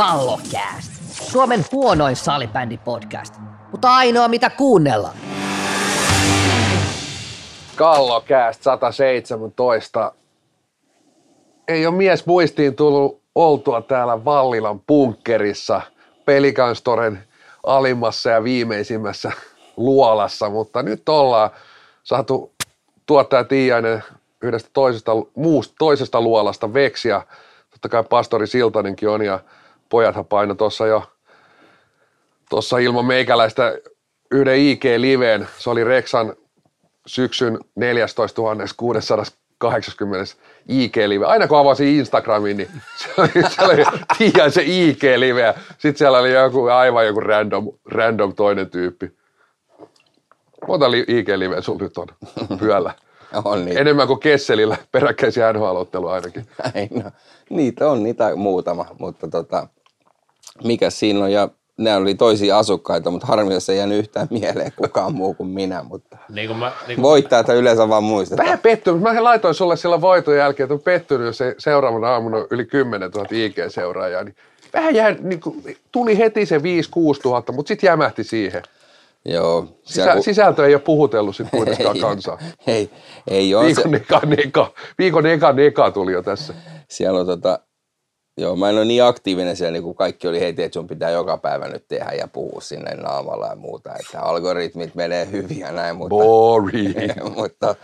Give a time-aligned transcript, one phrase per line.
[0.00, 0.92] Kallokääst.
[1.10, 3.34] Suomen huonoin salibändi-podcast,
[3.70, 5.10] mutta ainoa mitä kuunnella.
[7.76, 10.12] Kallokääst 117.
[11.68, 15.80] Ei ole mies muistiin tullut oltua täällä Vallilan bunkkerissa
[16.24, 17.24] Pelikanstoren
[17.66, 19.32] alimmassa ja viimeisimmässä
[19.76, 21.50] luolassa, mutta nyt ollaan
[22.02, 22.52] saatu
[23.06, 24.04] tuottaja Tiiainen
[24.42, 27.22] yhdestä toisesta, muusta, toisesta luolasta veksiä.
[27.70, 29.40] Totta kai pastori Siltanenkin on ja
[29.90, 31.02] pojathan paino tuossa jo
[32.50, 33.78] tuossa ilman meikäläistä
[34.30, 35.46] yhden IG-liveen.
[35.58, 36.34] Se oli Reksan
[37.06, 38.40] syksyn 14
[38.76, 40.34] 680
[40.68, 41.26] IG-live.
[41.26, 46.64] Aina kun avasin Instagramin, niin se oli, se oli se IG-live sitten siellä oli joku,
[46.64, 49.12] aivan joku random, random toinen tyyppi.
[50.68, 52.08] Monta IG-liveä sulla nyt on
[52.58, 52.94] pyöllä?
[53.44, 53.80] On niitä.
[53.80, 56.46] Enemmän kuin Kesselillä peräkkäisiä nhl ainakin.
[56.74, 57.10] Ei, no,
[57.50, 59.66] niitä on niitä muutama, mutta tota,
[60.64, 64.72] mikä siinä on ja ne oli toisia asukkaita, mutta harmi, jos ei jäänyt yhtään mieleen
[64.76, 68.46] kukaan muu kuin minä, mutta Niin kuin mä, niin kuin, voittajat yleensä vaan muistetaan.
[68.46, 69.00] Vähän pettynyt.
[69.02, 72.64] Mä laitoin sulle sillä voiton jälkeen, että on pettynyt, jos se seuraavana aamuna on yli
[72.64, 74.24] 10 000 IG-seuraajaa.
[74.24, 74.36] Niin
[74.74, 76.60] vähän jää, niin kuin, tuli heti se 5-6
[77.24, 78.62] 000, mutta sitten jämähti siihen.
[79.24, 79.66] Joo.
[79.84, 82.38] Sisä, siellä kun- Sisältö ei ole puhutellut sitten kuitenkaan kansaa.
[82.66, 82.90] Ei,
[83.28, 83.74] ei ole.
[83.74, 86.54] Se, Viikon eka, neka, viikon eka, neka tuli jo tässä.
[86.88, 87.58] siellä on tota,
[88.36, 91.10] joo, mä en ole niin aktiivinen siellä, niin kuin kaikki oli heti, että sun pitää
[91.10, 95.72] joka päivä nyt tehdä ja puhua sinne naamalla ja muuta, että algoritmit menee hyvin ja
[95.72, 96.94] näin, mutta, Boring.
[97.36, 97.74] mutta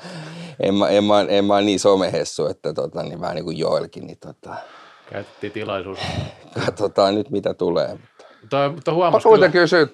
[0.60, 3.58] en, mä, en, mä, en mä ole niin somehessu, että tota, niin vähän niin kuin
[3.58, 4.54] Joelkin, niin tota,
[5.10, 5.98] käytettiin tilaisuus.
[6.66, 7.98] katsotaan nyt mitä tulee.
[8.40, 9.86] Mutta, mutta huomasin kuitenkin kyllä, kysyä,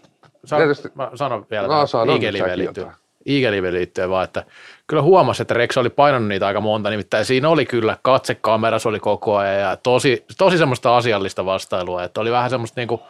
[0.45, 2.92] sa, tietysti- mä sanon vielä No, säkin liittyen.
[3.27, 3.55] Jotain.
[3.55, 4.45] IG-liveen liittyen vaan, että
[4.87, 9.01] kyllä huomasi, että Rex oli painanut niitä aika monta, nimittäin siinä oli kyllä katsekameras oli
[9.01, 13.02] koko ajan ja tosi, tosi semmoista asiallista vastailua, että oli vähän semmoista niinku,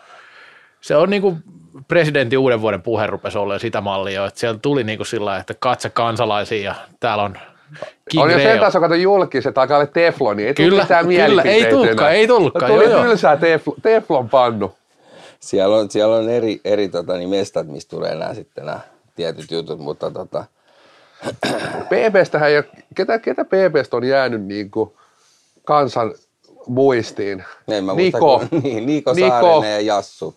[0.80, 1.36] se on niinku
[1.88, 5.90] presidentin uuden vuoden puhe rupesi olemaan sitä mallia, että siellä tuli niinku sillä että katse
[5.90, 7.38] kansalaisiin ja täällä on
[8.10, 10.46] King on jo sen taso, kato julkis, että alkaa olla tefloni.
[10.46, 13.04] Ei Kyllä, tullut mitään kyllä, ei tullutkaan, ei tullutkaan, Tuli joo, joo.
[13.04, 14.74] tylsää teflon, teflon pannu.
[15.40, 18.80] Siellä on, siellä on eri, eri tota, niin mestat, mistä tulee nämä sitten nämä
[19.14, 20.44] tietyt jutut, mutta tota,
[21.88, 22.64] PBstähän ei ole,
[22.94, 24.92] ketä, ketä PBstä on jäänyt niin kuin
[25.64, 26.14] kansan
[26.66, 27.44] muistiin?
[27.68, 28.18] en mä Niko.
[28.18, 29.28] kun- niin, Niko, Niko.
[29.28, 30.34] Saarinen ja Jassu.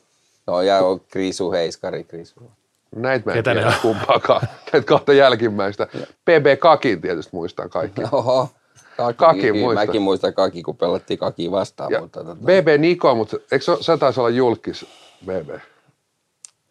[0.48, 2.52] No ja on Krisu Heiskari, Krisu.
[2.96, 4.42] Näitä mä en Ketä tiedä kumpaakaan.
[4.74, 5.88] Näitä kahta jälkimmäistä.
[6.26, 8.02] PB Kakin tietysti muistaa kaikki.
[8.12, 8.50] Oho.
[8.98, 9.86] Kaki, Kaki muista.
[9.86, 13.78] Mäkin muistan Kaki, kun pelattiin Kaki vastaan, Ja mutta tota, BB Niko, mutta eikö se,
[13.82, 14.86] se taisi olla julkis
[15.26, 15.50] BB?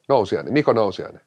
[0.08, 1.20] Nousiainen, Niko Nousiainen.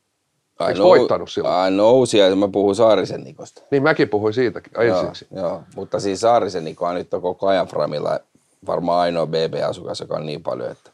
[0.59, 1.55] Ai eikö voittanut silloin?
[1.55, 3.61] Ai nousi ja mä puhun Saarisen Nikosta.
[3.71, 5.27] Niin mäkin puhuin siitäkin Joo, ensiksi.
[5.35, 8.19] joo, mutta siis Saarisen Niko on nyt koko ajan Framilla
[8.67, 10.91] varmaan ainoa BB-asukas, joka on niin paljon, että...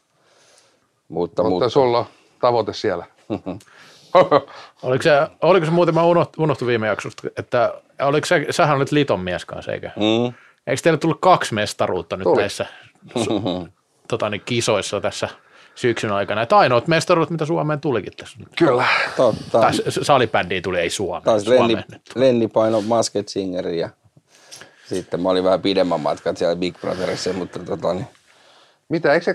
[1.08, 2.06] Mutta, Mutta mutta, sulla on
[2.40, 3.04] tavoite siellä.
[4.82, 5.10] Oliko se,
[5.42, 9.44] oliko se muuten, mä unoht- unohtuin viime jaksosta, että oliko se, sähän olit liton mies
[9.44, 9.90] kanssa, eikö?
[9.96, 10.32] mm,
[10.66, 12.40] Eikö teille tullut kaksi mestaruutta nyt Tuli.
[12.40, 12.66] näissä
[13.18, 13.68] su-
[14.08, 15.28] tota, niin, kisoissa tässä
[15.74, 16.42] syksyn aikana?
[16.42, 18.38] Että ainoat mestaruudet, mitä Suomeen tulikin tässä.
[18.58, 18.84] Kyllä.
[19.16, 19.60] totta.
[19.60, 21.22] Tai s- salibändiin tuli, ei Suomeen.
[21.24, 21.76] Taas Lenni.
[22.14, 23.88] Lenni paino Masked Singerin ja
[24.86, 28.06] sitten mä olin vähän pidemmän matkan siellä Big Brotherissa, mutta tota, niin,
[28.88, 29.34] Mitä, eikö se,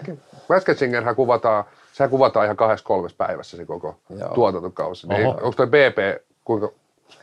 [0.49, 1.63] Masketsingerhän kuvataan,
[1.93, 4.33] sehän kuvataan ihan kahdessa kolmessa päivässä se koko Joo.
[4.33, 5.07] tuotantokausi.
[5.07, 6.69] Niin, onko toi BP kuinka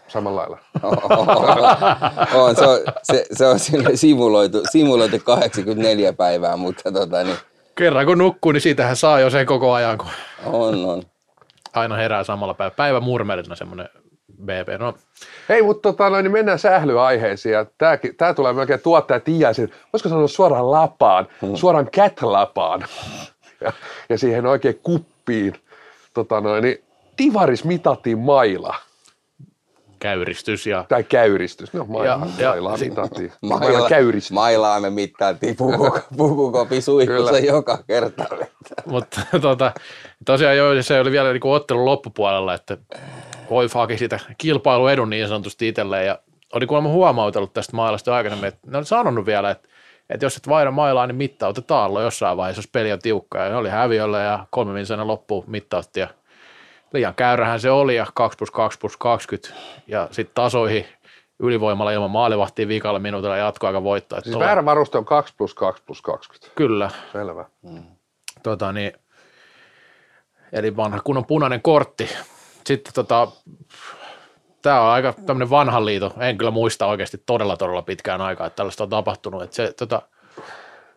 [0.09, 0.59] samalla lailla?
[2.35, 3.59] on, se, on, se, se on
[3.95, 7.37] simuloitu, simuloitu 84 päivää, mutta tota, niin,
[7.77, 10.09] Kerran kun nukkuu, niin siitähän saa jo sen koko ajan, kun
[10.45, 11.03] on, on.
[11.75, 12.71] aina herää samalla päivä.
[12.71, 13.89] Päivä murmelina semmoinen
[14.45, 14.81] BP.
[14.81, 14.95] No,
[15.49, 17.53] Hei, mutta tota, noin, niin mennään sählyaiheisiin.
[17.53, 22.87] Ja tääkin, tää tulee melkein tuottaja Tiasin, voisiko sanoa suoraan lapaan, suoraan cat-lapaan.
[23.61, 23.73] Ja,
[24.09, 25.55] ja siihen oikein kuppiin.
[26.15, 26.85] Tota, noin, niin,
[27.17, 28.75] Tivaris mitattiin maila.
[29.99, 31.73] Käyristys ja Tai käyristys.
[31.73, 33.33] No, maila, Ja- ja mailaa mitattiin.
[33.49, 34.33] Maila käyristys.
[34.33, 38.25] mailaa me mittailtiin puku, pukukopi suihkussa joka kerta.
[38.87, 39.73] Mutta tota,
[40.25, 42.77] tosiaan joo, se oli vielä niinku ottelun loppupuolella, että
[43.51, 46.19] voi haki sitä kilpailuedun niin sanotusti itselleen ja
[46.53, 49.69] oli kuulemma huomautellut tästä mailasta jo aikaisemmin, että ne oli sanonut vielä, että,
[50.11, 53.39] että jos et vaihda mailaa, niin mittautetaan jossain vaiheessa, jos peli on tiukka.
[53.39, 56.09] Ja ne oli häviöllä ja kolme minuutin loppuun mittautti ja
[56.97, 59.49] liian käyrähän se oli ja 2 plus 2 plus 20
[59.87, 60.87] ja sitten tasoihin
[61.39, 64.21] ylivoimalla ilman maalivahtia viikalla minuutilla jatkoaika voittaa.
[64.21, 66.53] Siis väärä varuste on 2 plus 2 plus 20.
[66.55, 67.45] Kyllä, Selvä.
[68.43, 68.93] tota, niin,
[70.53, 72.09] eli vanha kunnon punainen kortti.
[72.67, 73.29] Sitten tota,
[74.63, 76.15] tämä on aika tämmöinen vanhan liito.
[76.19, 79.43] En kyllä muista oikeasti todella todella pitkään aikaa, että tällaista on tapahtunut.
[79.43, 80.03] Että se, tota,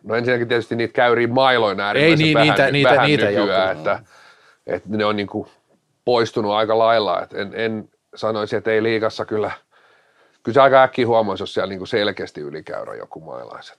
[0.02, 3.76] No ensinnäkin tietysti niitä käyriä mailoina äärimmäisen niin, vähän, niitä- niitä- vähän niitä ei nykyään,
[3.76, 3.98] että,
[4.66, 5.48] että ne on niinku
[6.04, 7.22] poistunut aika lailla.
[7.22, 9.50] Et en, en sanoisi, että ei liigassa kyllä,
[10.42, 13.72] kyllä se aika äkkiä huomaisi, jos siellä niinku selkeästi ylikäyrä joku mailais.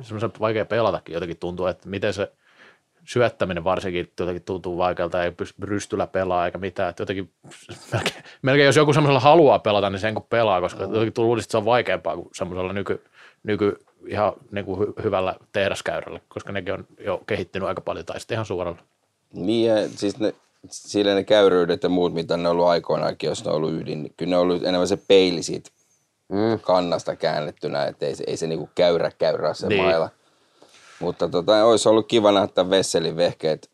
[0.00, 2.32] Semmoisen vaikea pelatakin jotenkin tuntuu, että miten se
[3.04, 6.90] syöttäminen varsinkin jotenkin tuntuu vaikealta, ei pysty rystyllä pelaa eikä mitään.
[6.90, 7.30] Että jotenkin,
[7.92, 11.50] melkein, melkein, jos joku semmoisella haluaa pelata, niin sen kun pelaa, koska jotenkin tuntuu, että
[11.50, 13.04] se on vaikeampaa kuin semmoisella nyky,
[13.42, 18.20] nyky ihan niin kuin hy, hyvällä tehdaskäyrällä, koska nekin on jo kehittynyt aika paljon, tai
[18.20, 18.78] sitten ihan suoralla.
[19.32, 20.34] Niin, ja siis ne,
[20.70, 24.02] sillä ne käyryydet ja muut, mitä ne on ollut aikoinaankin, jos ne on ollut ydin,
[24.02, 25.70] niin kyllä ne on ollut enemmän se peili siitä
[26.28, 29.82] mm, kannasta käännettynä, että ei, se- ei se niinku käyrä käyrä se Niin.
[29.84, 30.08] maila.
[31.00, 33.70] Mutta tota, olisi ollut kiva nähdä Vesselin vehkeet,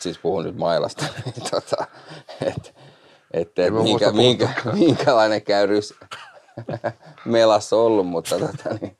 [0.00, 1.86] siis puhun nyt mailasta, niin tota,
[2.46, 2.70] että
[3.30, 5.94] et, et minkä, minkä, minkälainen käyryys
[7.24, 8.96] melassa on ollut, mutta tota, niin,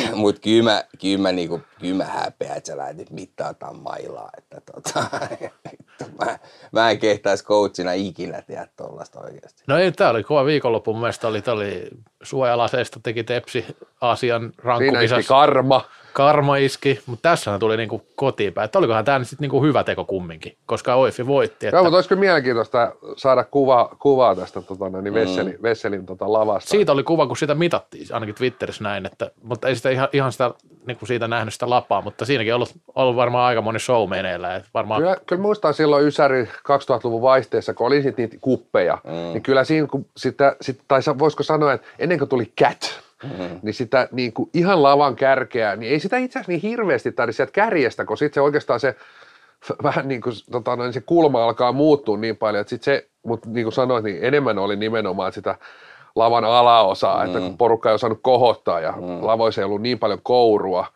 [0.14, 4.30] mut kyllä mä, kyllä mä, niinku, kyllä mä häpeän, että sä lähdet mittaamaan mailaa.
[4.38, 5.04] Että tota,
[6.20, 6.38] mä,
[6.72, 9.62] mä en kehtaisi coachina ikinä tehdä tollasta oikeasti.
[9.66, 10.92] No ei, tämä oli kova viikonloppu.
[10.92, 11.88] Mun mielestä oli, oli
[12.22, 13.66] suojalaseista teki Tepsi
[14.00, 15.28] Aasian siinä rankkukisassa.
[15.28, 15.84] karma.
[16.12, 18.64] Karma iski, mutta tässä tuli niinku kotiin päin.
[18.64, 21.66] Että olikohan tämä nyt sitten niinku hyvä teko kumminkin, koska Oifi voitti.
[21.66, 26.70] Että Joo, mutta olisiko mielenkiintoista saada kuva, kuvaa tästä tota, niin Vesselin, Vesselin tota, lavasta.
[26.70, 30.32] siitä oli kuva, kun sitä mitattiin, ainakin Twitterissä näin, että, mutta ei sitä ihan, ihan
[30.32, 30.50] sitä,
[30.86, 34.10] niin kuin siitä nähnyt sitä lapaa, mutta siinäkin on ollut, ollut varmaan aika moni show
[34.10, 34.56] meneillään.
[34.56, 39.10] Että varmaan, Kyllä, kyllä muistan silloin Ysäri 2000-luvun vaihteessa, kun oli sit niitä kuppeja, mm.
[39.10, 43.60] niin kyllä siinä, kun sitä, sit, tai voisiko sanoa, että ennen kuin tuli Cat, mm.
[43.62, 47.36] niin sitä niin kuin ihan lavan kärkeä, niin ei sitä itse asiassa niin hirveästi tarvitse
[47.36, 48.96] sieltä kärjestä, kun sitten se oikeastaan se
[49.82, 53.48] vähän niin kuin tota, noin, se kulma alkaa muuttua niin paljon, että sit se, mutta
[53.50, 55.54] niin kuin sanoit, niin enemmän oli nimenomaan sitä
[56.16, 57.26] lavan alaosaa, mm.
[57.26, 59.26] että kun porukka ei osannut kohottaa ja mm.
[59.26, 60.86] lavoissa ei ollut niin paljon kourua,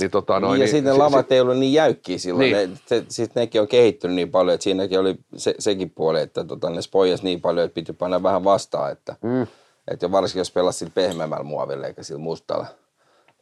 [0.00, 2.52] niin tota noin, Niin, ja niin, sitten si- lavat ei ollut niin jäykkiä silloin.
[2.52, 2.70] Niin.
[2.70, 6.44] Ne, se, sitten nekin on kehittynyt niin paljon, että siinäkin oli se, sekin puoli, että
[6.44, 8.92] tota, ne spoijas niin paljon, että piti panna vähän vastaan.
[8.92, 9.46] Että, Mm.
[9.88, 12.66] Että jo varsinkin jos pelasi sillä pehmeämmällä muovilla eikä sillä mustalla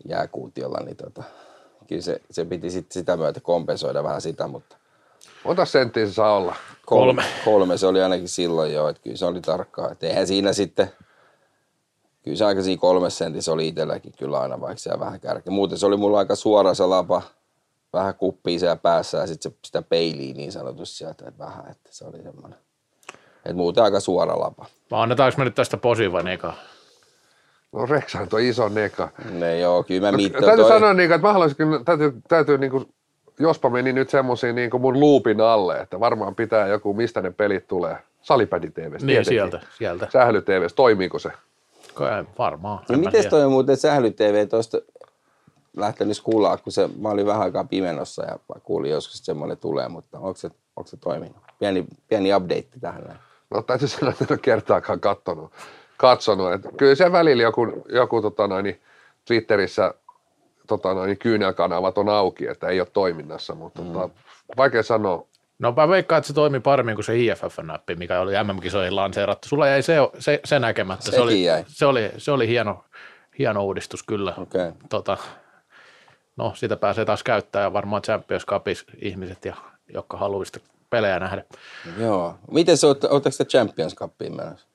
[0.09, 1.23] jääkuutiolla, niin tota,
[1.87, 4.77] kyllä se, se piti sit sitä myötä kompensoida vähän sitä, mutta
[5.45, 6.57] Monta senttiä se saa olla?
[6.87, 7.25] Kolme.
[7.45, 9.91] Kolme se oli ainakin silloin jo, että kyllä se oli tarkkaa.
[9.91, 10.93] Että eihän siinä sitten,
[12.23, 15.53] kyllä se aika siinä kolmes sentissä oli itselläkin kyllä aina, vaikka siellä vähän kärkeä.
[15.53, 17.23] Muuten se oli mulla aika suora se lapa,
[17.93, 21.89] vähän kuppia siellä päässä ja sitten se, sitä peiliä niin sanotusti sieltä, että vähän, että
[21.93, 22.59] se oli semmoinen.
[23.45, 24.67] Että muuten aika suora lapa.
[24.91, 26.53] vai annetaanko me nyt tästä posi vai neka?
[27.73, 29.09] No Reksahan tuo iso neka.
[29.31, 30.45] Ne joo, kyllä mä mittaan.
[30.45, 32.89] täytyy sanoa, niin että mä haluaisin kyllä, täytyy, täytyy niin kuin,
[33.39, 37.31] jospa meni nyt semmoisiin niin kuin mun luupin alle, että varmaan pitää joku, mistä ne
[37.31, 37.97] pelit tulee.
[38.23, 40.09] Salipädi TVstä Niin, sieltä, sieltä.
[40.13, 41.31] Sähly TVstä, toimiiko se?
[41.95, 42.79] Kai, varmaan.
[42.79, 44.79] No en mä miten toi on muuten Sähly TV tuosta
[45.77, 49.59] lähtenyt skullaa, kun se, mä olin vähän aikaa pimenossa ja mä kuulin joskus, että semmoinen
[49.59, 51.37] tulee, mutta onko se, onko se toiminut?
[51.59, 53.19] Pieni, pieni update tähän näin.
[53.51, 55.53] No täytyy sanoa, että en ole kertaakaan katsonut.
[55.97, 56.53] katsonut.
[56.53, 58.81] Että kyllä se välillä joku, joku tota noin, niin
[59.25, 59.95] Twitterissä
[60.67, 63.93] tota noin, niin kyynelkanavat on auki, että ei ole toiminnassa, mutta mm.
[63.93, 64.15] tota,
[64.57, 65.27] vaikea sanoa.
[65.59, 69.49] No mä veikkaan, että se toimii paremmin kuin se IFF-näppi, mikä oli MM-kisoihin lanseerattu.
[69.49, 71.11] Sulla jäi se, se, se näkemättä.
[71.11, 71.65] Se oli, jäi.
[71.67, 72.85] se oli, se oli hieno,
[73.39, 74.35] hieno uudistus kyllä.
[74.39, 74.73] Okei.
[74.89, 75.17] Tota,
[76.37, 79.57] no, sitä pääsee taas käyttämään ja varmaan Champions Cupissa ihmiset, ja,
[79.95, 81.45] jotka haluavat sitä pelejä nähdä.
[81.99, 82.35] Joo.
[82.51, 84.67] Miten se, ootteko te Champions Cupiin menossa?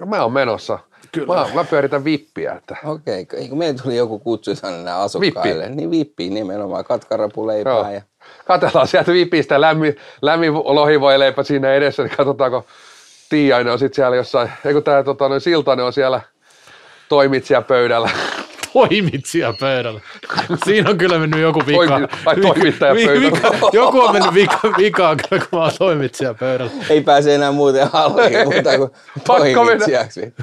[0.00, 0.78] No, mä oon menossa.
[1.12, 1.34] Kyllä.
[1.34, 3.38] Mä, mä pyöritän vippiä, että Okei, okay.
[3.38, 5.64] eikö meillä tuli joku kutsu tänne asukkaille?
[5.64, 5.76] Vippi.
[5.76, 7.90] Niin vippiin nimenomaan, katkarapuleipää Joo.
[7.90, 8.02] ja
[8.46, 12.66] Katsellaan sieltä vipistä lämmin, lämmin lohivoileipä siinä edessä, niin katsotaanko
[13.28, 16.20] Tiiainen on sitten siellä jossain, eikö tämä tota, noin Siltanen on siellä
[17.08, 18.10] toimitsija pöydällä.
[18.76, 20.00] Toimitsija pöydällä.
[20.64, 21.98] Siinä on kyllä mennyt joku vika.
[21.98, 23.68] Toimi- ai, toimittaja pöydällä.
[23.72, 26.72] Joku on mennyt vika, vikaan kyllä, kun mä oon toimitsija pöydällä.
[26.90, 28.90] ei pääse enää muuten halliin muuta kuin
[29.54, 30.34] toimitsijaksi.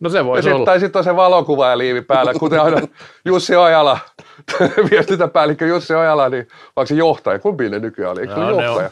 [0.00, 0.64] No se sit, olla.
[0.64, 2.80] tai sitten on se valokuva ja liivi päällä, kuten aina
[3.24, 3.98] Jussi Ojala,
[4.90, 7.38] viestintäpäällikkö Jussi Ojala, niin onko se johtaja?
[7.38, 8.20] Kumpi ne nykyään oli?
[8.20, 8.90] Eikö ne johtaja?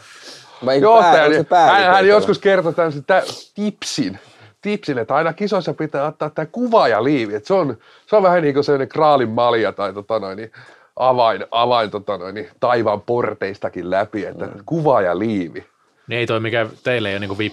[0.66, 3.22] Vai Johtaja, niin hän, hän joskus kertoi tämmöisen tä,
[3.54, 4.18] tipsin,
[4.62, 7.34] tipsin, että aina kisoissa pitää ottaa tämä kuva ja liivi.
[7.34, 10.52] Että se, on, se on vähän niin kuin sellainen kraalin malja tai tota noin, niin
[10.96, 14.52] avain, avain tota noin, niin taivaan porteistakin läpi, että mm.
[14.66, 15.66] kuva ja liivi.
[16.06, 17.52] Niin ei toi mikä teille ei ole niin VIP.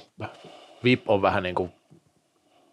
[0.83, 1.71] VIP on vähän niin kuin,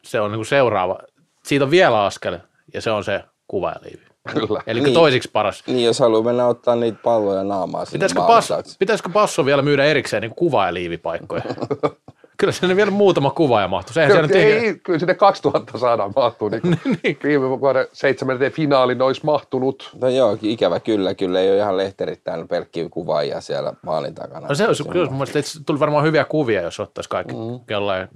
[0.02, 0.98] se on niin kuin seuraava.
[1.42, 2.38] Siitä on vielä askel
[2.74, 4.04] ja se on se kuva ja liivi.
[4.32, 4.62] Kyllä.
[4.66, 4.94] Eli Niin.
[4.94, 5.62] toisiksi paras.
[5.66, 9.84] Niin, jos haluaa mennä ottaa niitä palloja naamaa sinne Pitäisikö, pass, pitäisikö passo vielä myydä
[9.84, 11.42] erikseen niin kuva- ja liivipaikkoja?
[12.36, 13.94] Kyllä sinne vielä muutama kuva ja mahtuu.
[13.94, 16.48] Sehän Kyllä, ei, ei, kyllä sinne 2000 saadaan mahtuu.
[16.48, 19.90] Niin kuin viime vuoden seitsemänteen finaaliin olisi mahtunut.
[20.00, 21.14] No joo, ikävä kyllä.
[21.14, 24.48] Kyllä ei ole ihan lehterit täällä pelkkiä kuvaajia siellä maalin takana.
[24.48, 27.60] No se olisi, kyllä mun mielestä että tuli varmaan hyviä kuvia, jos ottaisi kaikki mm.
[27.70, 28.08] jollain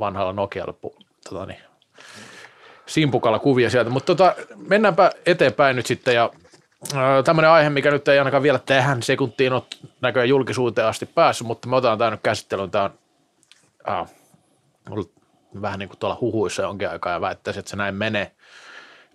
[0.00, 0.74] vanhalla Nokialla
[1.30, 1.60] tota niin,
[2.86, 3.90] simpukalla kuvia sieltä.
[3.90, 4.34] Mutta tota,
[4.68, 6.30] mennäänpä eteenpäin nyt sitten ja
[7.24, 9.62] tämmöinen aihe, mikä nyt ei ainakaan vielä tähän sekuntiin ole
[10.00, 12.70] näköjään julkisuuteen asti päässyt, mutta me otetaan tämä nyt käsittelyyn.
[12.70, 12.90] Tämä on
[13.88, 14.10] äh,
[14.90, 15.12] ollut
[15.62, 18.32] vähän niin kuin tuolla huhuissa jonkin aikaa ja väittäisin, että se näin menee.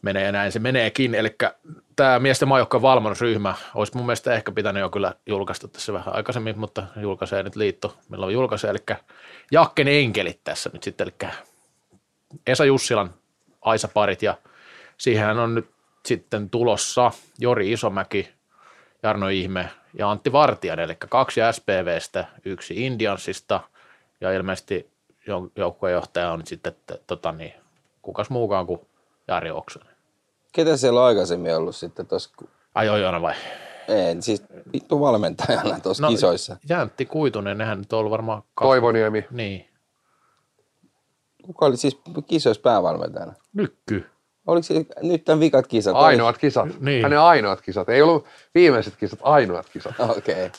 [0.01, 1.15] menee ja näin se meneekin.
[1.15, 1.35] Eli
[1.95, 6.59] tämä miesten maajoukkojen valmennusryhmä olisi mun mielestä ehkä pitänyt jo kyllä julkaista tässä vähän aikaisemmin,
[6.59, 8.69] mutta julkaisee nyt liitto, milloin julkaisee.
[8.69, 8.97] Eli
[9.51, 11.31] Jakken enkelit tässä nyt sitten, eli
[12.47, 13.13] Esa Jussilan
[13.61, 14.37] Aisa-parit ja
[14.97, 15.69] siihen on nyt
[16.05, 18.29] sitten tulossa Jori Isomäki,
[19.03, 23.61] Jarno Ihme ja Antti Vartijan, eli kaksi SPVstä, yksi Indiansista
[24.21, 24.91] ja ilmeisesti
[25.55, 27.53] joukkueenjohtaja on sitten, että, tota niin,
[28.01, 28.79] kukas muukaan kuin
[29.27, 29.95] Jari Oksanen.
[30.51, 32.29] Ketä siellä on aikaisemmin ollut sitten tuossa?
[32.75, 33.33] Ai Ojona vai?
[33.87, 34.43] Ei, siis
[34.73, 36.57] vittu valmentajana tuossa no, kisoissa.
[36.69, 38.43] Jäntti Kuitunen, nehän nyt on ollut varmaan...
[38.55, 38.65] Kas...
[38.65, 39.25] Toivoniemi.
[39.31, 39.69] Niin.
[41.45, 43.33] Kuka oli siis kisoissa päävalmentajana?
[43.53, 44.09] Nykky.
[44.47, 45.95] Oliko se nyt tämän vikat kisat?
[45.95, 46.79] Ainoat kisat.
[46.79, 47.03] Niin.
[47.03, 47.89] Hänen ainoat kisat.
[47.89, 49.99] Ei ollut viimeiset kisat, ainoat kisat.
[49.99, 50.45] Okei.
[50.45, 50.49] Okay.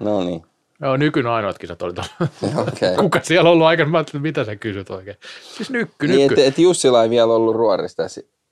[0.00, 0.46] No niin.
[0.80, 2.10] Joo, nykyn ainoat kisat oli tuolla.
[2.72, 2.96] Okay.
[2.96, 3.90] Kuka siellä on ollut aikana?
[3.90, 5.16] Mä ajattelin, mitä sä kysyt oikein.
[5.42, 6.16] Siis nykky, nykky.
[6.16, 8.02] Niin, että et Jussila ei vielä ollut ruorista.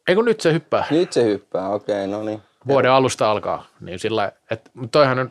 [0.09, 0.85] Ei kun nyt se hyppää.
[0.91, 2.43] Nyt se hyppää, okei, okay, no niin.
[2.67, 3.67] Vuoden alusta alkaa.
[3.81, 5.31] Niin sillä, että, toihan on,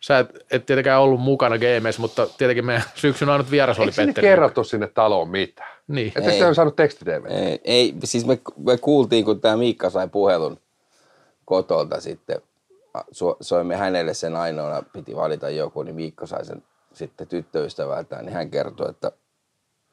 [0.00, 4.08] sä et, et tietenkään ollut mukana gameissa, mutta tietenkin meidän syksyn ainut vieras oli Petteri.
[4.08, 5.70] Eikö kerrottu sinne taloon mitään?
[5.88, 6.12] Niin.
[6.16, 7.24] Että se on saanut tekstidv.
[7.26, 10.58] Ei, ei, siis me, me kuultiin, kun tämä Miikka sai puhelun
[11.44, 12.42] kotolta sitten,
[13.40, 18.50] soimme hänelle sen ainoana, piti valita joku, niin Miikka sai sen sitten tyttöystävältään, niin hän
[18.50, 19.12] kertoi, että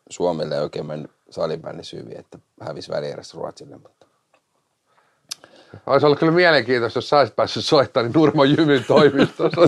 [0.10, 4.01] Suomelle ei oikein mennyt salibändi hyvin, että hävisi välierässä Ruotsille, mutta
[5.88, 9.62] olisi ollut kyllä mielenkiintoista, jos saisi päässyt soittamaan niin Nurmo Jymyn toimistossa.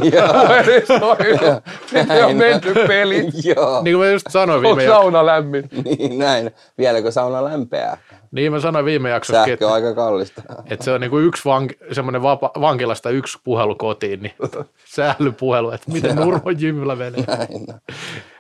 [1.86, 3.28] Sitten on menty peli.
[3.44, 3.84] Joo.
[3.84, 5.02] Niin kuin mä just sanoin viime jaksossa.
[5.02, 5.70] sauna lämmin.
[5.86, 6.52] niin näin.
[6.78, 7.98] Vieläkö sauna lämpeää?
[8.32, 9.46] Niin mä sanoin viime jaksossa.
[9.46, 10.42] Sähkö on aika kallista.
[10.70, 14.34] Että se on niinku yksi vank, semmoinen vapa, vankilasta yksi puhelu kotiin, niin
[14.96, 17.24] sählypuhelu, että miten Nurmo Jymyllä menee.
[17.28, 17.66] Näin.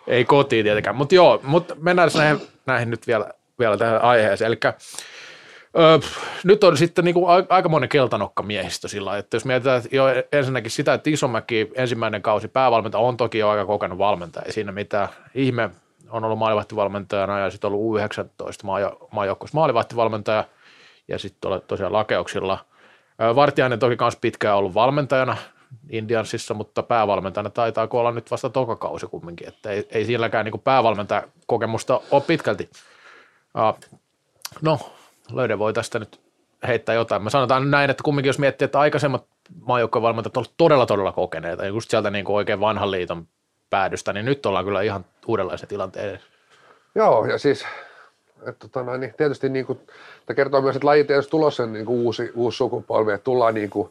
[0.08, 0.96] Ei kotiin tietenkään.
[0.96, 3.30] Mutta joo, mutta mennään näihin, näihin nyt vielä,
[3.60, 4.48] vielä tähän aiheeseen.
[4.48, 4.58] Eli
[5.78, 6.00] Öö,
[6.44, 10.94] nyt on sitten niin kuin aikamoinen keltanokka miehistö sillä että jos mietitään jo ensinnäkin sitä,
[10.94, 15.08] että Isomäki ensimmäinen kausi päävalmentaja on toki jo aika kokenut valmentaja, ei siinä mitään.
[15.36, 15.70] Ihme
[16.10, 18.64] on ollut maalivahtivalmentajana ja sitten ollut U19
[19.12, 20.44] maajoukkueessa maalivahtivalmentaja
[21.08, 22.66] ja sitten tosiaan lakeuksilla.
[23.36, 25.38] Vartiainen toki myös pitkään ollut valmentajana
[25.90, 30.60] Indiansissa, mutta päävalmentajana taitaa olla nyt vasta toka kausi kumminkin, että ei, ei silläkään niin
[30.60, 32.70] päävalmentajakokemusta ole pitkälti.
[34.62, 34.80] No,
[35.32, 36.22] Löydä voi tästä nyt
[36.68, 37.22] heittää jotain.
[37.22, 39.26] Mä sanotaan näin, että kumminkin jos miettii, että aikaisemmat
[39.62, 43.28] maajoukkojen valmentajat ovat todella todella kokeneita, just sieltä niin kuin oikein vanhan liiton
[43.70, 46.20] päädystä, niin nyt ollaan kyllä ihan uudenlaisen tilanteen
[46.96, 47.66] Joo, ja siis
[48.48, 49.80] että tota, niin tietysti niin kuin,
[50.26, 53.70] tämä kertoo myös, että lajit tietysti tulossa niin kuin uusi, uusi sukupolvi, että tullaan niin
[53.70, 53.90] kuin,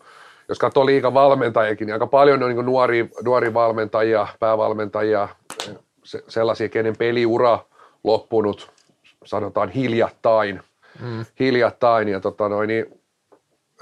[0.48, 5.28] jos katsoo liikan valmentajiakin, niin aika paljon on niin nuoria, nuoria valmentajia, päävalmentajia,
[6.04, 7.58] se, sellaisia, kenen peliura
[8.04, 8.70] loppunut,
[9.24, 10.60] sanotaan hiljattain–
[11.00, 11.24] mm.
[11.40, 13.00] hiljattain ja tota noin, niin,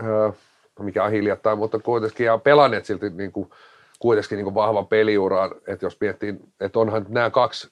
[0.05, 0.31] öö,
[0.79, 3.50] mikä on hiljattain, mutta kuitenkin ja pelanneet silti niin kuin,
[3.99, 7.69] kuitenkin niin kuin vahvan peliuran, että jos miettii, että onhan nämä kaksi,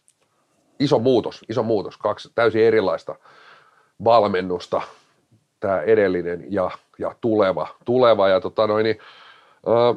[0.81, 3.15] iso muutos, iso muutos, kaksi täysin erilaista
[4.05, 4.81] valmennusta,
[5.61, 8.99] tämä edellinen ja, ja tuleva, tuleva ja tota noin, niin,
[9.69, 9.95] öö,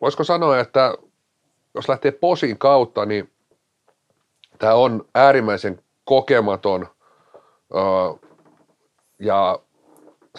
[0.00, 0.94] voisiko sanoa, että
[1.74, 3.30] jos lähtee posin kautta, niin
[4.58, 6.86] tämä on äärimmäisen kokematon–
[9.18, 9.58] ja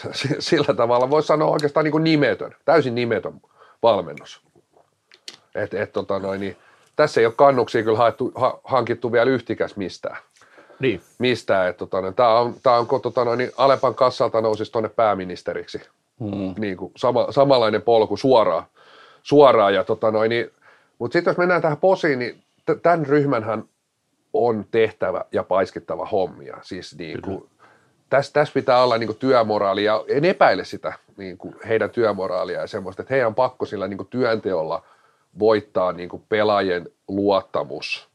[0.39, 3.41] sillä tavalla voisi sanoa oikeastaan niin kuin nimetön, täysin nimetön
[3.83, 4.41] valmennus.
[5.55, 6.57] Et, et, tota noin, niin,
[6.95, 10.17] tässä ei ole kannuksia kyllä haettu, ha, hankittu vielä yhtikäs mistään.
[10.79, 11.01] Niin.
[11.19, 11.75] Mistään.
[11.75, 15.81] tota, noin, tämä on, tää on tota, noin, niin Alepan kassalta nousisi tuonne pääministeriksi.
[16.19, 16.53] Mm.
[16.57, 18.63] Niin kuin, sama, samanlainen polku suoraan.
[19.23, 20.51] suoraan ja, tota, noin, niin,
[20.99, 23.63] mutta sitten jos mennään tähän posiin, niin t- tämän ryhmänhän
[24.33, 26.57] on tehtävä ja paiskittava hommia.
[26.61, 27.49] Siis niin kuin,
[28.09, 32.61] tässä, tässä pitää olla niin kuin työmoraali ja en epäile sitä niin kuin heidän työmoraalia
[32.61, 34.83] ja semmoista, että heidän on pakko sillä niin kuin työnteolla
[35.39, 38.09] voittaa niin kuin pelaajien luottamus.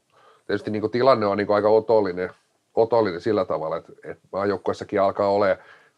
[0.47, 2.29] Tietysti niin kuin tilanne on niin kuin aika otollinen,
[2.75, 5.45] otollinen sillä tavalla, että, että maajoukkuessakin alkaa olla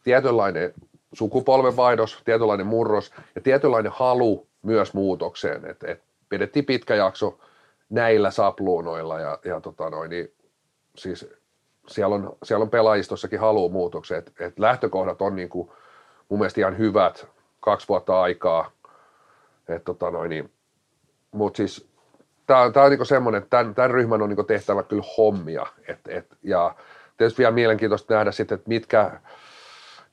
[0.04, 0.74] tietynlainen
[1.12, 5.66] sukupolvenvaihdos, tietynlainen murros ja tietynlainen halu myös muutokseen.
[5.66, 7.38] Että, että pidettiin pitkä jakso
[7.92, 10.32] näillä sapluunoilla ja, ja tota noin, niin,
[10.96, 11.30] siis
[11.88, 15.70] siellä on, siellä on pelaajistossakin haluu muutoksia, että et lähtökohdat on niin kuin,
[16.28, 17.26] mun mielestä ihan hyvät,
[17.60, 18.70] kaksi vuotta aikaa,
[19.68, 20.50] et tota noin, niin,
[21.32, 21.88] mutta siis
[22.46, 25.66] tämä on niinku semmoinen, että tämän, tämän ryhmän on niinku tehtävä kyllä hommia.
[25.88, 26.74] Et, et, ja
[27.16, 29.20] tietysti vielä mielenkiintoista nähdä sitten, että mitkä,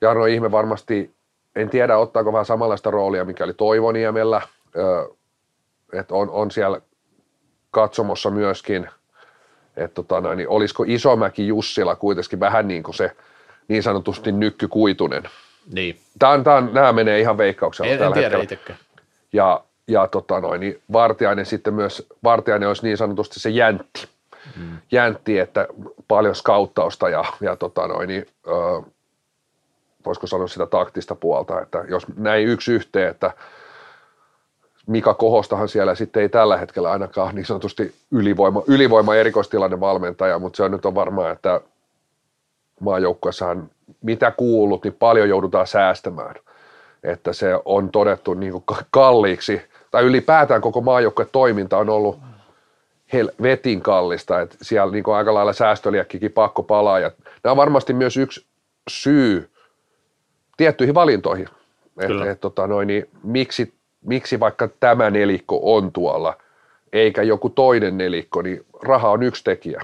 [0.00, 1.14] Jarno Ihme varmasti,
[1.56, 4.42] en tiedä ottaako vähän samanlaista roolia, mikä oli Toivoniemellä,
[5.92, 6.80] että on, on siellä
[7.70, 8.88] katsomossa myöskin,
[9.76, 13.16] että tota, noin, niin olisiko Isomäki Jussila kuitenkin vähän niin kuin se
[13.68, 15.22] niin sanotusti nykkykuitunen.
[15.72, 16.00] Niin.
[16.18, 18.42] Tämä on, tämä on, nämä menee ihan veikkauksella En, en tällä tiedä hetkellä.
[18.42, 18.78] itsekään.
[19.32, 24.08] Ja, ja tota noin, niin Vartiainen sitten myös, Vartiainen olisi niin sanotusti se jäntti.
[24.56, 24.78] Mm.
[24.92, 25.68] Jäntti, että
[26.08, 28.82] paljon skauttausta ja, ja tota noin, niin, ö,
[30.06, 33.30] voisiko sanoa sitä taktista puolta, että jos näin yksi yhteen, että
[34.90, 40.56] Mika Kohostahan siellä sitten ei tällä hetkellä ainakaan niin sanotusti ylivoima, ylivoima erikoistilanne valmentaja, mutta
[40.56, 41.60] se on nyt on varmaa, että
[42.80, 43.70] maajoukkueessahan
[44.02, 46.34] mitä kuullut, niin paljon joudutaan säästämään.
[47.02, 52.18] Että se on todettu niin kuin kalliiksi, tai ylipäätään koko maajoukkue toiminta on ollut
[53.12, 56.98] helvetin kallista, että siellä niin kuin aika lailla säästöliäkkikin pakko palaa.
[56.98, 57.10] Ja
[57.44, 58.46] nämä on varmasti myös yksi
[58.88, 59.50] syy
[60.56, 61.48] tiettyihin valintoihin.
[62.06, 62.24] Kyllä.
[62.24, 66.36] Et, et, tota noin, niin miksi, miksi vaikka tämä nelikko on tuolla,
[66.92, 69.82] eikä joku toinen nelikko, niin raha on yksi tekijä.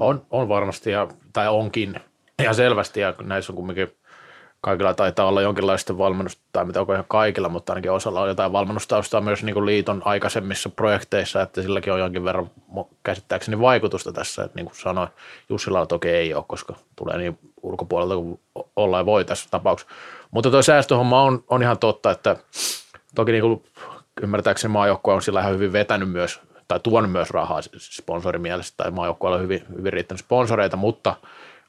[0.00, 2.00] On, on varmasti, ja, tai onkin
[2.42, 3.92] ihan selvästi, ja näissä on kumminkin
[4.60, 8.52] kaikilla taitaa olla jonkinlaista valmennusta, tai mitä onko ihan kaikilla, mutta ainakin osalla on jotain
[8.52, 12.50] valmennustaustaa myös niin kuin liiton aikaisemmissa projekteissa, että silläkin on jonkin verran
[13.02, 15.08] käsittääkseni vaikutusta tässä, että niin kuin sanoin,
[15.48, 19.94] Jussilla toki ei ole, koska tulee niin ulkopuolelta kuin o- olla ja voi tässä tapauksessa.
[20.30, 22.36] Mutta tuo säästöhomma on, on ihan totta, että
[23.16, 23.64] toki niin kuin
[24.22, 29.36] ymmärtääkseni maajoukkue on sillä ihan hyvin vetänyt myös, tai tuonut myös rahaa sponsorimielessä, tai maajoukkueella
[29.36, 31.14] on hyvin, hyvin riittänyt sponsoreita, mutta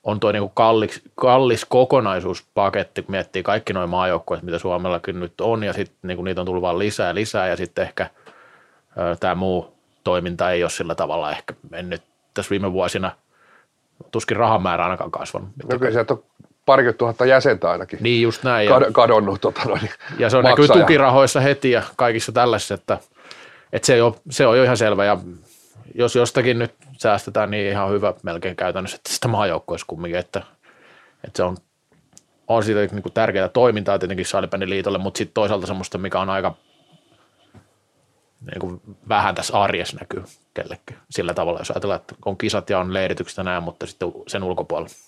[0.04, 5.64] on tuo niinku kallis, kallis kokonaisuuspaketti, kun miettii kaikki nuo maajoukkueet, mitä Suomellakin nyt on,
[5.64, 8.10] ja sitten niinku niitä on tullut vaan lisää lisää, ja sitten ehkä
[9.20, 12.02] tämä muu toiminta ei ole sillä tavalla ehkä mennyt
[12.34, 13.12] tässä viime vuosina,
[14.12, 15.50] tuskin rahamäärä ainakaan kasvanut.
[15.72, 16.24] No kyllä sieltä on
[16.68, 18.70] parikymmentä tuhatta jäsentä ainakin Niin just näin.
[18.70, 19.42] Ja, kad- kadonnut.
[19.42, 20.86] Tota noin, ja se on näkyy maksaja.
[20.86, 22.98] tukirahoissa heti ja kaikissa tällaisissa, että,
[23.74, 25.06] että se, on, se on jo ihan selvä.
[25.06, 25.18] Ja
[25.96, 30.42] jos jostakin nyt säästetään, niin ihan hyvä melkein käytännössä, että sitä maajoukkueessa kumminkin, että,
[31.24, 31.58] että se on,
[32.48, 36.30] on siitä niin kuin tärkeää toimintaa tietenkin Salibändin liitolle, mutta sitten toisaalta semmoista, mikä on
[36.30, 36.56] aika
[38.52, 42.80] niin kuin vähän tässä arjessa näkyy kellekin sillä tavalla, jos ajatellaan, että on kisat ja
[42.80, 45.07] on leiritykset ja näin, mutta sitten sen ulkopuolella.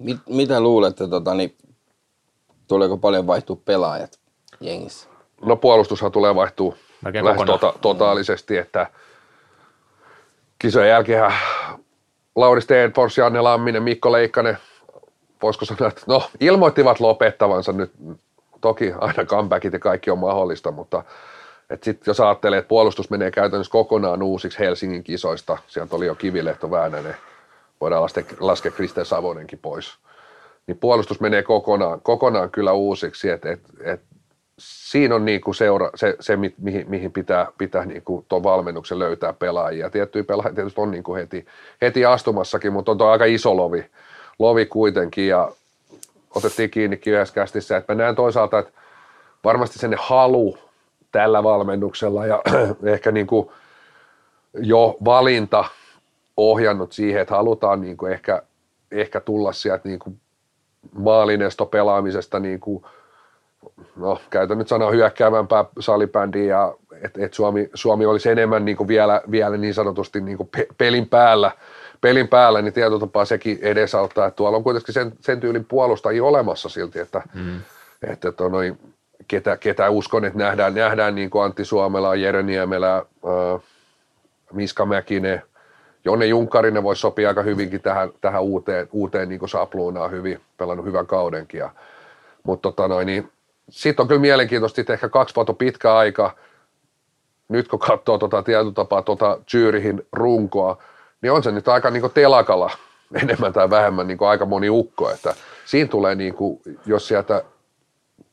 [0.00, 1.56] Mit, mitä luulette, tota, niin,
[2.68, 4.18] tuleeko paljon vaihtua pelaajat
[4.60, 5.08] jengissä?
[5.44, 8.86] No puolustushan tulee vaihtuu Melkein lähes tota, totaalisesti, että
[10.58, 11.32] kisojen jälkeen
[12.36, 14.58] Lauri Steenfors, Janne Lamminen, Mikko Leikkanen,
[15.42, 17.92] voisiko sanoa, että no ilmoittivat lopettavansa nyt,
[18.60, 21.04] toki aina comebackit ja kaikki on mahdollista, mutta
[21.70, 26.14] että sit jos ajattelee, että puolustus menee käytännössä kokonaan uusiksi Helsingin kisoista, sieltä oli jo
[26.14, 27.16] Kivilehto Väänänen,
[27.80, 29.98] voidaan laskea, laskea Kristen Savonenkin pois,
[30.66, 34.00] niin puolustus menee kokonaan, kokonaan kyllä uusiksi, että et, et,
[34.60, 39.32] siinä on niinku seura, se, se mi- mihin, mihin, pitää, pitää niinku tuon valmennuksen löytää
[39.32, 39.90] pelaajia.
[39.90, 41.46] Tiettyjä pelaajia tietysti on niinku heti,
[41.82, 43.86] heti astumassakin, mutta on tuo aika iso lovi,
[44.38, 45.52] lovi kuitenkin ja
[46.34, 48.72] otettiin kiinnikin yhdessä kästissä, että mä näen toisaalta, että
[49.44, 50.58] varmasti sen halu
[51.12, 52.42] tällä valmennuksella ja
[52.94, 53.52] ehkä niinku
[54.54, 55.64] jo valinta
[56.40, 58.42] ohjannut siihen, että halutaan niinku ehkä,
[58.90, 60.16] ehkä tulla sieltä niinku
[60.92, 62.86] maalinestopelaamisesta niinku,
[63.96, 68.88] no käytän nyt sanaa hyökkäävämpää salibändiä ja että et Suomi, Suomi olisi enemmän niin kuin
[68.88, 71.52] vielä, vielä niin sanotusti niin kuin pe- pelin päällä,
[72.00, 76.24] pelin päällä, niin tietyllä tapaa sekin edesauttaa, että tuolla on kuitenkin sen, sen tyylin puolustajia
[76.24, 77.60] olemassa silti, että, mm.
[78.02, 78.78] että, että noin,
[79.28, 83.62] ketä, ketä uskon, että nähdään, nähdään niin kuin Antti Suomela, Jere Niemelä, äh,
[84.52, 85.42] Miska Mäkinen,
[86.04, 91.06] Jonne Junkkarinen voisi sopia aika hyvinkin tähän, tähän uuteen, uuteen niin sapluunaan hyvin, pelannut hyvän
[91.06, 91.62] kaudenkin.
[92.42, 93.32] Mutta tota niin,
[93.70, 96.36] sitten on kyllä mielenkiintoista, että ehkä kaksi vuotta pitkä aika,
[97.48, 100.82] nyt kun katsoo tota tietotapaa tota Zyrihin runkoa,
[101.22, 102.70] niin on se nyt aika niin telakalla
[103.22, 105.34] enemmän tai vähemmän niin aika moni ukko, että
[105.64, 107.44] siinä tulee, niin kuin, jos sieltä,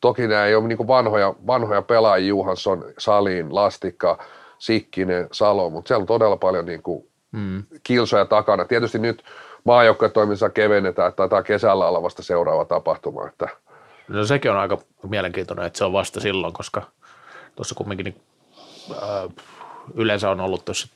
[0.02, 4.18] toki nämä ei ole niin vanhoja, vanhoja pelaajia, Juhansson, Salin, Lastikka,
[4.60, 7.64] Sikkinen, Salo, mutta siellä on todella paljon niin kuin mm.
[7.84, 8.66] kilsoja takana.
[8.66, 9.24] Tietysti nyt
[9.64, 13.48] maajoukkuetoiminnassa kevennetään, että taitaa kesällä olla vasta seuraava tapahtuma, että
[14.08, 16.82] No sekin on aika mielenkiintoinen, että se on vasta silloin, koska
[17.56, 18.22] tuossa kumminkin niin,
[19.02, 19.30] ää,
[19.96, 20.88] yleensä on ollut tuossa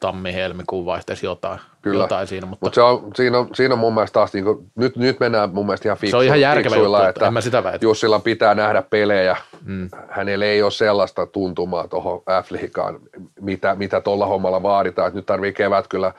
[0.00, 2.04] tammi-helmikuun vaihteessa jotain, Kyllä.
[2.04, 4.70] jotain siinä, mutta Mutta se on, siinä, on, siinä on mun mielestä taas, niin kuin,
[4.74, 7.40] nyt, nyt mennään mun mielestä ihan fiksu, Se on ihan järkevä juttu, että en mä
[7.40, 7.84] sitä väitä.
[7.84, 9.36] Jussilla pitää nähdä pelejä.
[9.64, 9.88] Mm.
[10.08, 13.00] Hänellä ei ole sellaista tuntumaa tuohon F-liigaan,
[13.40, 15.08] mitä, mitä tuolla hommalla vaaditaan.
[15.08, 16.12] Et nyt tarvii kevät kyllä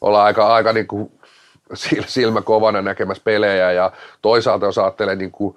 [0.00, 1.12] olla aika, aika niin kuin
[1.82, 5.54] sil- silmä kovana näkemässä pelejä ja toisaalta jos ajattelee, niin kuin,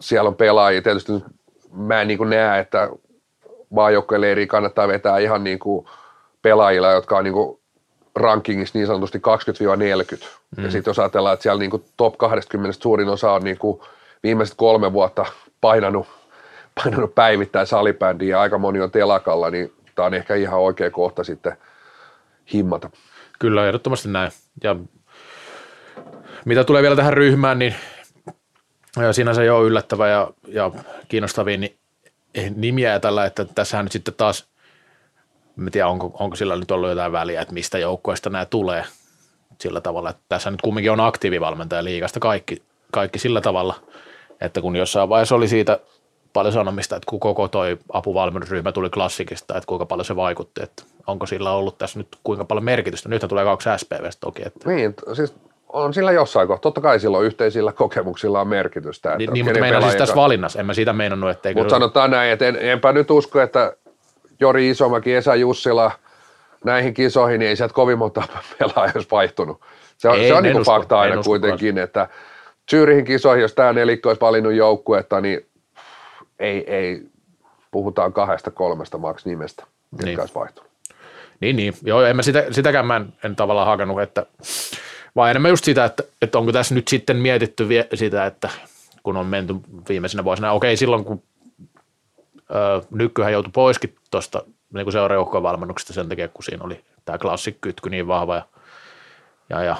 [0.00, 1.12] siellä on pelaajia, tietysti
[1.72, 2.88] mä en niin kuin näe, että
[3.70, 5.86] maajoukkojen leiriä kannattaa vetää ihan niin kuin
[6.42, 7.60] pelaajilla, jotka on niin kuin
[8.16, 9.20] rankingissa niin sanotusti 20-40.
[10.56, 10.64] Mm.
[10.64, 13.80] Ja sitten jos ajatellaan, että siellä niin kuin top 20 suurin osa on niin kuin
[14.22, 15.26] viimeiset kolme vuotta
[15.60, 16.06] painanut,
[16.82, 21.24] painanut päivittäin salibändiä ja aika moni on telakalla, niin tämä on ehkä ihan oikea kohta
[21.24, 21.56] sitten
[22.52, 22.90] himmata.
[23.38, 24.32] Kyllä, ehdottomasti näin.
[24.64, 24.76] Ja
[26.44, 27.74] mitä tulee vielä tähän ryhmään, niin
[29.12, 30.70] sinänsä jo yllättävä ja, ja
[31.08, 31.78] kiinnostavia niin
[32.56, 34.49] nimiä ja tällä, että tässähän nyt sitten taas,
[35.58, 38.84] en tiedä onko, onko sillä nyt ollut jotain väliä, että mistä joukkueesta nämä tulee
[39.60, 43.74] sillä tavalla, että tässä nyt kumminkin on aktiivivalmentaja liikasta kaikki, kaikki sillä tavalla,
[44.40, 45.78] että kun jossain vaiheessa oli siitä
[46.32, 50.82] paljon sanomista, että kun koko toi apuvalmennusryhmä tuli klassikista, että kuinka paljon se vaikutti, että
[51.06, 53.08] onko sillä ollut tässä nyt kuinka paljon merkitystä.
[53.08, 54.42] Nythän tulee kaksi SPVstä toki.
[54.46, 54.68] Että.
[54.68, 55.34] Niin, siis
[55.72, 56.62] on sillä jossain kohtaa.
[56.62, 59.08] Totta kai silloin yhteisillä kokemuksilla on merkitystä.
[59.08, 62.10] Että Niin, niin mutta meidän siis tässä valinnassa, en mä siitä meinannut, että Mutta sanotaan
[62.10, 63.76] näin, että en, enpä nyt usko, että
[64.40, 65.92] Jori Isomäki, Esa Jussila
[66.64, 68.22] näihin kisoihin, niin ei sieltä kovin monta
[68.58, 69.60] pelaajaa olisi vaihtunut.
[69.98, 72.08] Se on, Ei, se on niin usko, fakta aina usko kuitenkin, että
[72.70, 75.46] Zyrihin kisoihin, jos tämä nelikko olisi valinnut joukkuetta, niin
[76.38, 77.02] ei, ei
[77.70, 80.20] puhutaan kahdesta kolmesta maks nimestä, mitkä Niin.
[80.20, 80.70] olisi vaihtunut.
[81.40, 81.74] Niin, niin.
[81.82, 84.26] Joo, en mä sitä, sitäkään mä en, en tavallaan hakannut, että
[85.16, 88.48] vaan enemmän just sitä, että, että onko tässä nyt sitten mietitty vie, sitä, että
[89.02, 89.54] kun on menty
[89.88, 91.22] viimeisenä vuosina, okei silloin kun
[92.90, 94.42] nykyään joutui poiskin tuosta
[94.74, 98.42] niin seuraajoukkojen valmennuksesta sen takia, kun siinä oli tämä klassikkytky niin vahva ja,
[99.50, 99.76] ja, ja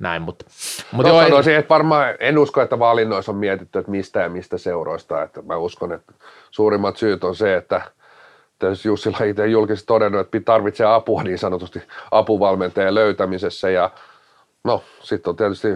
[0.00, 0.44] näin, mutta,
[0.92, 4.28] mutta No, joo, sanoisin, että varmaan en usko, että valinnoissa on mietitty, että mistä ja
[4.28, 5.22] mistä seuroista.
[5.22, 6.12] Että mä uskon, että
[6.50, 7.82] suurimmat syyt on se, että
[8.58, 13.90] tietysti Jussila itse julkisesti todennut, että tarvitsee apua niin sanotusti apuvalmentajan löytämisessä ja
[14.64, 15.68] no sitten on tietysti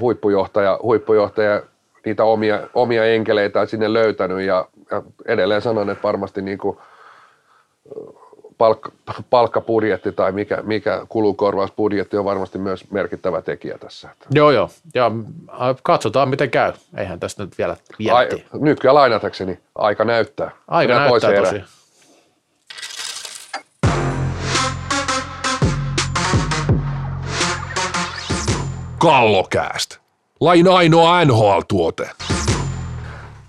[0.00, 1.62] huippujohtaja, huippujohtaja
[2.04, 6.78] niitä omia, omia enkeleitä sinne löytänyt ja, ja edelleen sanon, että varmasti niin kuin
[8.58, 8.92] palkka,
[9.30, 14.08] palkkapudjetti tai mikä, mikä kulukorvausbudjetti on varmasti myös merkittävä tekijä tässä.
[14.30, 15.06] joo, joo, ja
[15.50, 18.44] äh, katsotaan miten käy, eihän tästä nyt vielä vielä Ai, tiedä.
[18.52, 20.50] nykyään lainatakseni aika näyttää.
[20.68, 21.56] Aika Mennään näyttää tosi.
[21.56, 21.66] erään.
[28.98, 29.98] Kallokääst.
[30.40, 32.10] Lain ainoa NHL-tuote.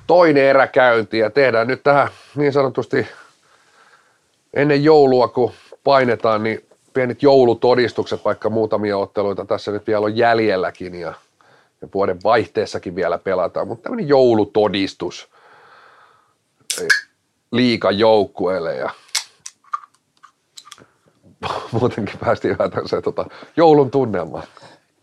[0.08, 3.08] Toinen erä käynti ja tehdään nyt tähän niin sanotusti
[4.54, 5.52] ennen joulua, kun
[5.84, 11.14] painetaan, niin pienet joulutodistukset, vaikka muutamia otteluita tässä nyt vielä on jäljelläkin ja,
[11.82, 15.30] ja vuoden vaihteessakin vielä pelataan, mutta tämmöinen joulutodistus
[17.52, 18.90] liikan joukkueelle ja
[21.72, 23.26] muutenkin päästiin vähän tämmöiseen tota,
[23.58, 24.44] joulun tunnelmaan.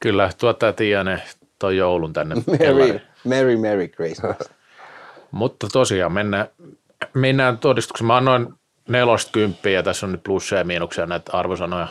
[0.00, 1.22] Kyllä, tuottaja Tianen
[1.58, 2.34] toi joulun tänne.
[2.58, 3.00] Merry.
[3.24, 4.36] Merry, Merry Christmas.
[5.34, 6.48] Mutta tosiaan mennään,
[7.14, 8.06] mennään todistukseen.
[8.06, 8.54] Mä annoin
[8.88, 11.88] nelosta kymppiä ja tässä on nyt plusseja ja miinuksia näitä arvosanoja.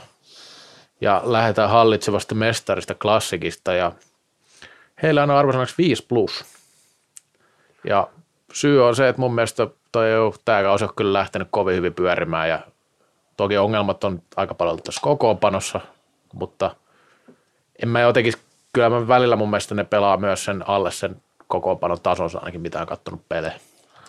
[1.02, 3.92] Ja lähdetään hallitsevasta mestarista klassikista ja
[5.04, 6.46] heillä on arvosanaksi 5 plus.
[7.84, 8.08] Ja
[8.54, 12.50] syy on se, että mun mielestä ei tämä kausi ole kyllä lähtenyt kovin hyvin pyörimään
[12.50, 12.60] ja
[13.38, 15.80] toki ongelmat on aika paljon tässä kokoonpanossa,
[16.34, 16.76] mutta
[17.84, 18.34] en mä jotenkin,
[18.74, 21.22] kyllä mä välillä mun mielestä ne pelaa myös sen alle sen
[21.54, 23.54] kokoonpanon tasonsa ainakin, mitä on kattonut pelejä.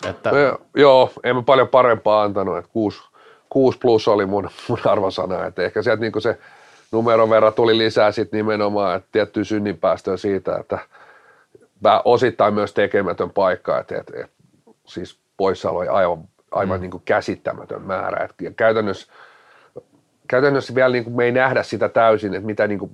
[0.09, 3.01] Että, No, joo, en mä paljon parempaa antanut, että 6,
[3.49, 6.37] 6 plus oli mun, mun arvosana, että ehkä sieltä niinku se
[6.91, 10.79] numeron verran tuli lisää sit nimenomaan, että tiettyä synninpäästöä siitä, että
[11.83, 14.35] vähän osittain myös tekemätön paikka, että, että, että
[14.85, 16.81] siis poissaolo oli aivan, aivan mm.
[16.81, 19.13] niin kuin käsittämätön määrä, että käytännössä,
[20.27, 22.91] käytännössä vielä niin kuin me ei nähdä sitä täysin, että mitä niin kuin,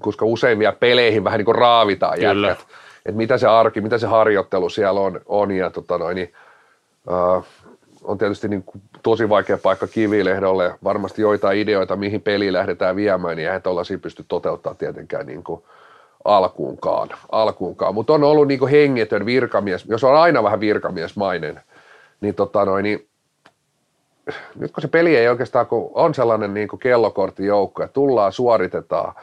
[0.00, 2.48] koska usein vielä peleihin vähän niin kuin raavitaan Kyllä.
[2.48, 2.66] jätkät,
[3.06, 6.32] että mitä se arki, mitä se harjoittelu siellä on, on ja tota noin, niin,
[7.10, 7.44] uh,
[8.04, 13.36] on tietysti niin kuin tosi vaikea paikka kivilehdolle, varmasti joitain ideoita, mihin peli lähdetään viemään,
[13.36, 15.62] niin eihän tuollaisia pysty toteuttamaan tietenkään niin kuin
[16.24, 17.94] alkuunkaan, alkuunkaan.
[17.94, 21.60] mutta on ollut niin kuin hengetön virkamies, jos on aina vähän virkamiesmainen,
[22.20, 23.08] niin, tota noin, niin
[24.56, 29.14] nyt kun se peli ei oikeastaan, kun on sellainen niin kuin kellokorttijoukko, että tullaan, suoritetaan,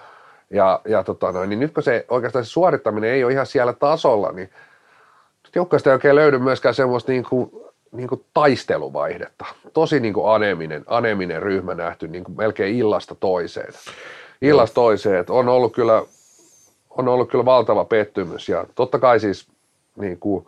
[0.49, 3.73] ja, ja tota noin, niin nyt kun se oikeastaan se suorittaminen ei ole ihan siellä
[3.73, 4.49] tasolla, niin
[5.43, 7.51] nyt joukkoista ei oikein löydy myöskään semmoista niin kuin
[7.91, 9.45] niin kuin taisteluvaihdetta.
[9.73, 13.73] Tosi niin kuin aneminen, aneminen ryhmä nähty niin kuin melkein illasta toiseen.
[14.41, 15.19] Illasta toiseen.
[15.19, 16.03] Että on ollut kyllä
[16.89, 19.47] on ollut kyllä valtava pettymys ja totta kai siis
[19.95, 20.47] niin kuin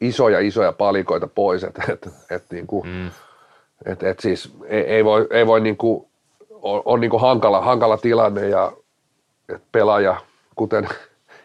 [0.00, 3.10] isoja isoja palikoita pois, että et, et, niin kuin, mm.
[3.86, 6.06] et, et siis ei, ei voi, ei voi niin kuin,
[6.50, 8.72] on, on niin kuin hankala, hankala tilanne ja
[9.54, 10.16] et pelaaja,
[10.56, 10.88] kuten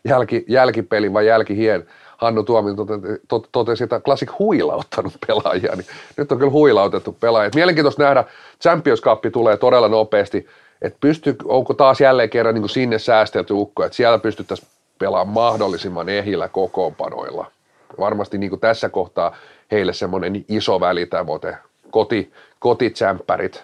[0.04, 1.88] jälki, jälkipeli vai jälkihien,
[2.18, 5.86] Hannu totesi, totesi, että Classic huilauttanut pelaajia, niin
[6.18, 7.52] nyt on kyllä huilautettu pelaajia.
[7.56, 8.24] Mielenkiintoista nähdä,
[8.62, 10.48] Champions Cup tulee todella nopeasti,
[10.82, 15.34] että pysty, onko taas jälleen kerran niin kuin sinne säästelty ukko, että siellä pystyttäisiin pelaamaan
[15.34, 17.52] mahdollisimman ehillä kokoonpanoilla.
[18.00, 19.36] Varmasti niin kuin tässä kohtaa
[19.72, 21.58] heille semmoinen iso välitavoite,
[21.92, 23.64] koti, kotitsämppärit,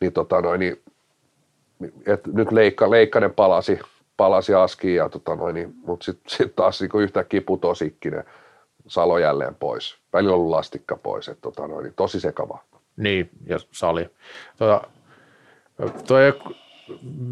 [0.00, 0.80] niin, tota noin, niin
[2.06, 3.78] et nyt leikka, Leikkanen palasi,
[4.16, 8.24] palasi askiin, ja tota noin, niin, mutta sitten sit taas niin yhtäkkiä putosi Sikkinen,
[8.86, 9.98] Salo jälleen pois.
[10.12, 12.58] Välillä on ollut lastikka pois, että tota noin, niin tosi sekava.
[12.96, 14.10] Niin, ja Sali.
[14.58, 14.88] Tuota,
[16.06, 16.32] toi,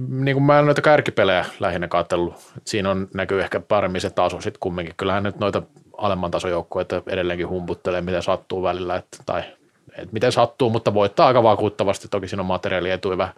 [0.08, 4.40] niin kuin mä en noita kärkipelejä lähinnä katsellut, siinä on, näkyy ehkä paremmin se taso
[4.40, 4.94] sitten kumminkin.
[4.96, 5.62] Kyllähän nyt noita
[5.96, 9.42] alemman tason joukkueita edelleenkin humputtelee, miten sattuu välillä, että, tai
[9.88, 12.08] että miten sattuu, mutta voittaa aika vakuuttavasti.
[12.08, 13.28] Toki siinä on materiaalietuja.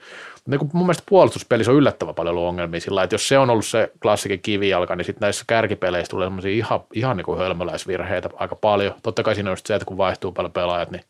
[0.47, 3.51] Niin kuin mun mielestä puolustuspelissä on yllättävän paljon ollut ongelmia sillä että jos se on
[3.51, 8.29] ollut se klassikin kivijalka, niin sitten näissä kärkipeleissä tulee semmoisia ihan, ihan niin kuin hölmöläisvirheitä
[8.37, 8.95] aika paljon.
[9.03, 11.03] Totta kai siinä on se, että kun vaihtuu paljon pelaajat, niin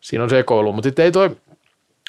[0.00, 1.36] siinä on sekoilu, mutta ei toi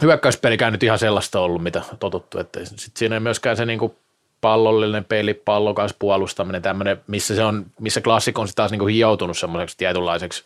[0.01, 2.39] hyökkäyspelikään nyt ihan sellaista ollut, mitä totuttu.
[2.39, 3.95] Että sit siinä ei myöskään se niin kuin
[4.41, 9.37] pallollinen peli, pallon puolustaminen, tämmöinen, missä, se on, missä klassikko on taas niin kuin hioutunut
[9.37, 10.43] semmoiseksi tietynlaiseksi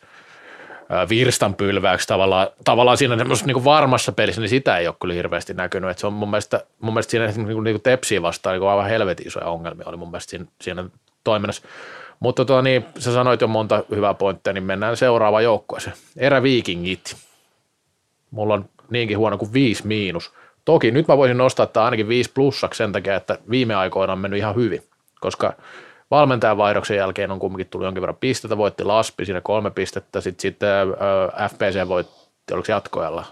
[1.09, 5.89] virstanpylväyksi tavallaan, tavallaan siinä niin varmassa pelissä, niin sitä ei ole kyllä hirveästi näkynyt.
[5.89, 8.59] Että se on mun mielestä, mun mielestä siinä niin kuin, niin kuin tepsiä vastaan niin
[8.59, 10.85] kuin aivan helvetin isoja ongelmia oli mun mielestä siinä, siinä
[11.23, 11.61] toiminnassa.
[12.19, 15.95] Mutta tota, niin, sä sanoit jo monta hyvää pointtia, niin mennään seuraavaan joukkueeseen.
[16.17, 17.15] Eräviikingit.
[18.31, 20.33] Mulla on niinkin huono kuin viisi miinus.
[20.65, 24.19] Toki nyt mä voisin nostaa tämä ainakin viisi plussaksi sen takia, että viime aikoina on
[24.19, 24.83] mennyt ihan hyvin,
[25.21, 25.53] koska
[26.11, 30.69] valmentajan vaihdoksen jälkeen on kumminkin tullut jonkin verran pistettä, voitti Laspi siinä kolme pistettä, sitten,
[31.39, 33.25] äh, FPC voitti, oliko se jatkojalla?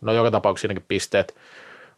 [0.00, 1.34] No joka tapauksessa siinäkin pisteet.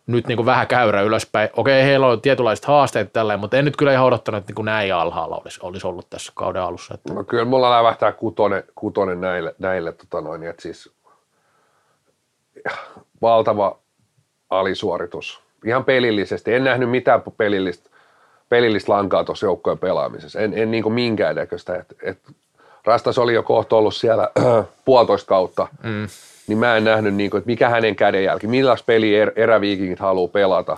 [0.07, 1.49] Nyt niin kuin vähän käyrä ylöspäin.
[1.57, 4.67] Okei, heillä on tietynlaiset haasteet tälleen, mutta en nyt kyllä ihan odottanut, että niin kuin
[4.67, 6.95] näin alhaalla olisi, olisi ollut tässä kauden alussa.
[6.95, 7.15] Että...
[7.15, 10.93] No kyllä mulla lävähtää kutonen, kutonen näille, näille tota noin, että siis
[13.23, 13.79] valtava
[14.51, 15.41] alisuoritus.
[15.65, 16.55] Ihan pelillisesti.
[16.55, 17.91] En nähnyt mitään pelillistä,
[18.49, 20.41] pelillistä lankaa tuossa joukkojen pelaamisessa.
[20.41, 21.75] En, en niin minkäännäköistä.
[21.75, 22.19] Et, et
[22.85, 24.31] Rastas oli jo kohta ollut siellä
[24.85, 26.09] puolitoista kautta, mm.
[26.47, 30.29] niin mä en nähnyt, niin kuin, että mikä hänen kädenjälki, millaista peliä er, eräviikingit haluaa
[30.29, 30.77] pelata,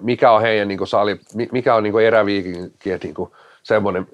[0.00, 1.20] mikä on heidän niin kuin, sali,
[1.52, 3.14] mikä on niin eräviikingit niin
[3.62, 4.06] semmoinen,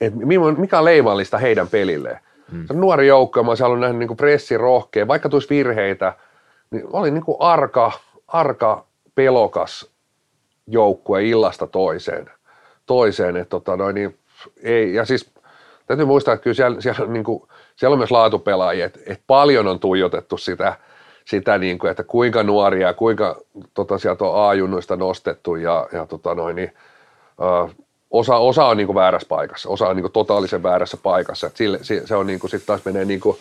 [0.00, 0.18] että
[0.56, 2.20] mikä on leimallista heidän pelilleen.
[2.52, 2.66] Mm.
[2.66, 6.12] Se on nuori joukko, mä olisin nähdä niin pressi rohkea, vaikka tulisi virheitä,
[6.70, 7.92] niin oli niin kuin arka,
[8.28, 8.84] arka,
[9.14, 9.89] pelokas
[10.72, 12.30] joukkue illasta toiseen.
[12.86, 14.18] toiseen että tota noin, niin
[14.62, 15.30] ei, ja siis
[15.86, 17.42] täytyy muistaa, että kyllä siellä, siellä, niin kuin,
[17.76, 20.76] siellä on myös laatupelaajia, että, että paljon on tuijotettu sitä,
[21.24, 23.40] sitä niin kuin, että kuinka nuoria ja kuinka
[23.74, 26.72] tota, sieltä on A-junnuista nostettu ja, ja tota noin, niin,
[27.64, 27.70] uh,
[28.10, 31.46] osa, osa on niin kuin väärässä paikassa, osa on niin kuin totaalisen väärässä paikassa.
[31.46, 33.36] että sille, se on niin kuin, sitten taas menee niin kuin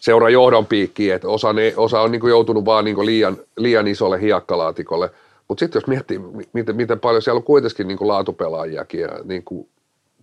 [0.00, 3.36] seura johdon piikkiin, että osa, ne, osa on niin kuin joutunut vaan niin kuin liian,
[3.56, 5.10] liian isolle hiekkalaatikolle.
[5.48, 6.20] Mutta sitten jos miettii,
[6.52, 9.68] miten, miten paljon siellä on kuitenkin niin kuin laatupelaajiakin, ja niin kuin,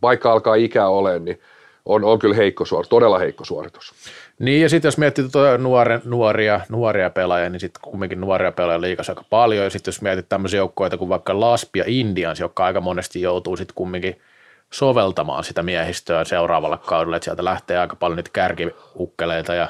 [0.01, 1.39] vaikka alkaa ikää ole, niin
[1.85, 3.93] on, on kyllä heikko suoritus, todella heikko suoritus.
[4.39, 8.81] Niin ja sitten jos miettii tuota nuoria, nuoria, nuoria pelaajia, niin sitten kumminkin nuoria pelaajia
[8.81, 9.63] liikassa aika paljon.
[9.63, 13.57] Ja sitten jos mietit tämmöisiä joukkoja kuin vaikka Laspi ja Indians, jotka aika monesti joutuu
[13.57, 14.21] sitten kumminkin
[14.69, 19.67] soveltamaan sitä miehistöä seuraavalla kaudella, että sieltä lähtee aika paljon niitä kärkiukkeleita ja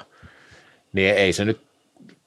[0.94, 1.62] niin ei se nyt,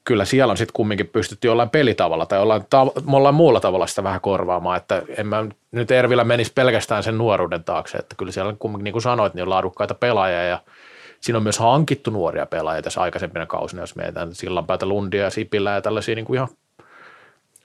[0.05, 4.21] kyllä siellä on sitten kumminkin pystytty jollain pelitavalla tai jollain, tav- muulla tavalla sitä vähän
[4.21, 8.57] korvaamaan, että en mä nyt Ervillä menisi pelkästään sen nuoruuden taakse, että kyllä siellä on
[8.57, 10.59] kumminkin, niin kuin sanoit, niin on laadukkaita pelaajia ja
[11.21, 15.71] siinä on myös hankittu nuoria pelaajia tässä aikaisempina kausina, jos mietitään Sillanpäätä, Lundia ja Sipillä
[15.71, 16.47] ja tällaisia niin kuin ihan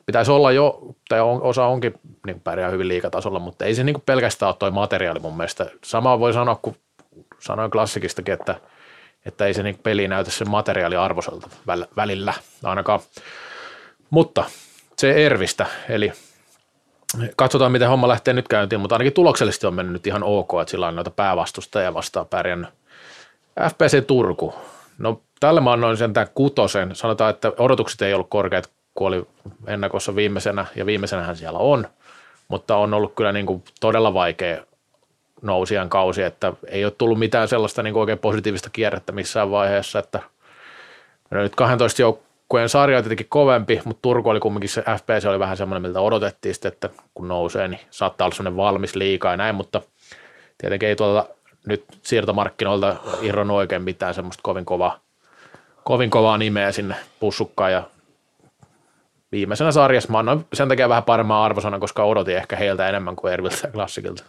[0.07, 1.95] pitäisi olla jo, tai on, osa onkin
[2.27, 5.67] niin pärjää hyvin liikatasolla, mutta ei se niin pelkästään ole toi materiaali mun mielestä.
[5.85, 6.77] Samaa voi sanoa, kun
[7.39, 8.61] sanoin klassikistakin, että,
[9.27, 11.49] että ei se niin peli näytä sen materiaali arvoiselta
[11.97, 13.01] välillä ainakaan.
[14.11, 14.45] Mutta
[14.99, 16.13] se Ervistä, eli
[17.37, 20.71] katsotaan miten homma lähtee nyt käyntiin, mutta ainakin tuloksellisesti on mennyt nyt ihan ok, että
[20.71, 22.71] sillä on noita päävastustajia vastaan pärjännyt.
[23.69, 24.55] FPC Turku,
[24.99, 29.27] no tällä mä annoin sen tämän kutosen, sanotaan, että odotukset ei ollut korkeat kun oli
[29.67, 31.89] ennakossa viimeisenä, ja viimeisenähän siellä on,
[32.49, 34.65] mutta on ollut kyllä niin kuin todella vaikea
[35.43, 40.21] nousijan kausi, että ei ole tullut mitään sellaista niin oikein positiivista kierrettä missään vaiheessa, että
[41.31, 45.57] nyt 12 joukkueen sarja on tietenkin kovempi, mutta Turku oli kumminkin se FPS oli vähän
[45.57, 49.55] semmoinen, miltä odotettiin sitten, että kun nousee, niin saattaa olla semmoinen valmis liikaa ja näin,
[49.55, 49.83] mutta
[50.59, 51.27] tietenkin ei tuolta
[51.67, 54.99] nyt siirtomarkkinoilta irronnut oikein mitään semmoista kovin kovaa,
[55.85, 57.83] kovin kovaa nimeä sinne pussukkaan ja
[59.33, 63.33] viimeisenä sarjassa mä annoin sen takia vähän paremman arvosanan, koska odotin ehkä heiltä enemmän kuin
[63.33, 64.25] Erviltä ja Klassikilta.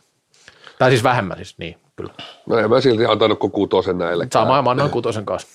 [0.82, 2.14] Tai siis vähemmän siis, niin kyllä.
[2.46, 4.28] No en mä silti antanut kuin kutosen näille.
[4.34, 5.48] Sama mä annoin kutosen kanssa.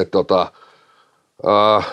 [0.00, 0.52] Et tota,
[1.48, 1.86] äh,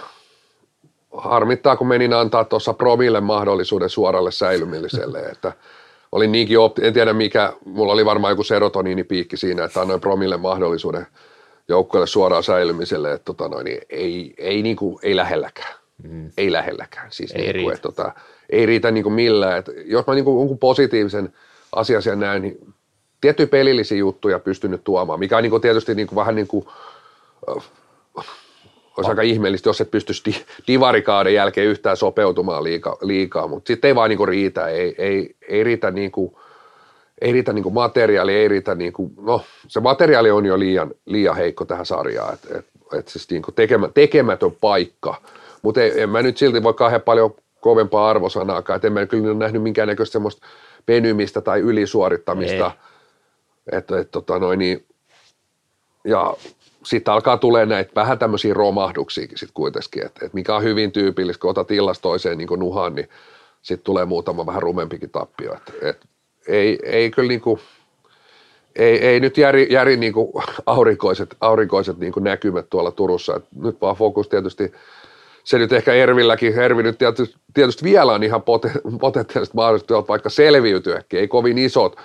[1.17, 5.53] harmittaa, kun menin antaa tuossa Promille mahdollisuuden suoralle säilymiselle, että
[6.11, 10.37] oli niinkin, opti- en tiedä mikä, mulla oli varmaan joku serotoniinipiikki siinä, että annoin Promille
[10.37, 11.07] mahdollisuuden
[11.67, 15.73] joukkueelle suoraan säilymiselle, että tota noin, niin ei, ei, niin kuin, ei lähelläkään.
[16.03, 16.31] Mm.
[16.37, 17.07] Ei lähelläkään.
[17.11, 17.73] Siis Ei niin kuin, riitä.
[17.73, 18.11] että, tota,
[18.49, 19.57] ei riitä niin kuin millään.
[19.57, 21.33] Että jos mä niin kuin, jonkun positiivisen
[21.75, 22.73] asian näen, niin
[23.21, 26.65] tiettyjä pelillisiä juttuja pystynyt tuomaan, mikä on niin kuin, tietysti niin kuin, vähän niin kuin,
[28.97, 33.87] olisi aika ihmeellistä, jos et pystyisi di- divarikauden jälkeen yhtään sopeutumaan liikaa, liikaa mutta sitten
[33.87, 36.39] ei vaan niinku riitä, ei, ei, ei riitä niinku,
[37.21, 41.65] ei riitä niinku materiaali, ei riitä niinku, no se materiaali on jo liian, liian heikko
[41.65, 45.15] tähän sarjaan, että et, et siis niinku tekemä, tekemätön paikka,
[45.61, 49.63] mutta en mä nyt silti voi kauhean paljon kovempaa arvosanaakaan, että en mä kyllä nähnyt
[49.63, 50.47] minkäännäköistä semmoista
[50.87, 52.90] venymistä tai ylisuorittamista, että
[53.71, 54.85] et, tota noin, niin,
[56.03, 56.33] ja
[56.83, 61.41] sitten alkaa tulee näitä vähän tämmöisiä romahduksiakin sitten kuitenkin, että et mikä on hyvin tyypillistä,
[61.41, 63.09] kun otat illasta toiseen niin nuhan, niin
[63.61, 65.53] sitten tulee muutama vähän rumempikin tappio.
[65.53, 66.05] Et, et,
[66.47, 67.59] ei, ei kyllä niinku,
[68.75, 73.35] ei, ei nyt järi, järi niinku aurinkoiset, aurinkoiset niinku näkymät tuolla Turussa.
[73.35, 74.71] Et nyt vaan fokus tietysti,
[75.43, 80.29] se nyt ehkä Ervilläkin, Ervi nyt tietysti, tietysti vielä on ihan poten- potentiaalisesti mahdollista vaikka
[80.29, 81.95] selviytyäkin, ei kovin isot,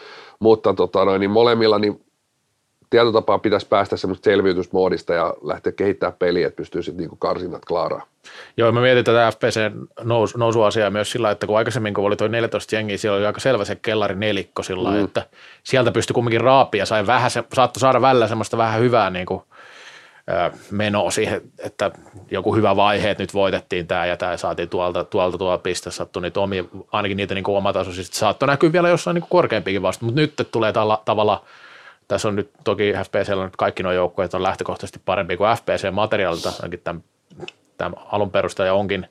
[0.40, 2.06] mutta tota noin, niin molemmilla niin
[2.90, 7.64] tietyllä tapaa pitäisi päästä semmoista selviytysmoodista ja lähteä kehittämään peliä, että pystyy sitten niinku karsinat
[7.64, 8.06] klaaraa.
[8.56, 9.60] Joo, mä mietin tätä FPC
[10.04, 13.40] nous, nousuasiaa myös sillä, että kun aikaisemmin kun oli tuo 14 jengiä, siellä oli aika
[13.40, 15.04] selvä se kellari nelikko sillä mm.
[15.04, 15.26] että
[15.62, 19.26] sieltä pystyi kumminkin raapia ja sai vähän se, saattoi saada välillä semmoista vähän hyvää niin
[19.26, 19.42] kuin,
[20.30, 21.90] ö, menoa siihen, että
[22.30, 26.22] joku hyvä vaihe, että nyt voitettiin tämä ja tämä saatiin tuolta, tuolta tuolla piste, sattui
[26.22, 27.64] niitä omia, ainakin niitä niin kuin
[28.02, 31.44] saattoi näkyä vielä jossain niin korkeampikin vasta, mutta nyt tulee tällä tavalla,
[32.08, 36.52] tässä on nyt toki FPCllä nyt kaikki nuo joukkueet on lähtökohtaisesti parempi kuin FPC materiaalilta,
[36.62, 37.04] ainakin tämän,
[37.76, 39.08] tämän alun perustaja onkin,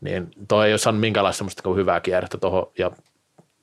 [0.00, 2.90] niin toi ei ole saanut minkäänlaista semmoista kuin hyvää kierrettä tuohon, ja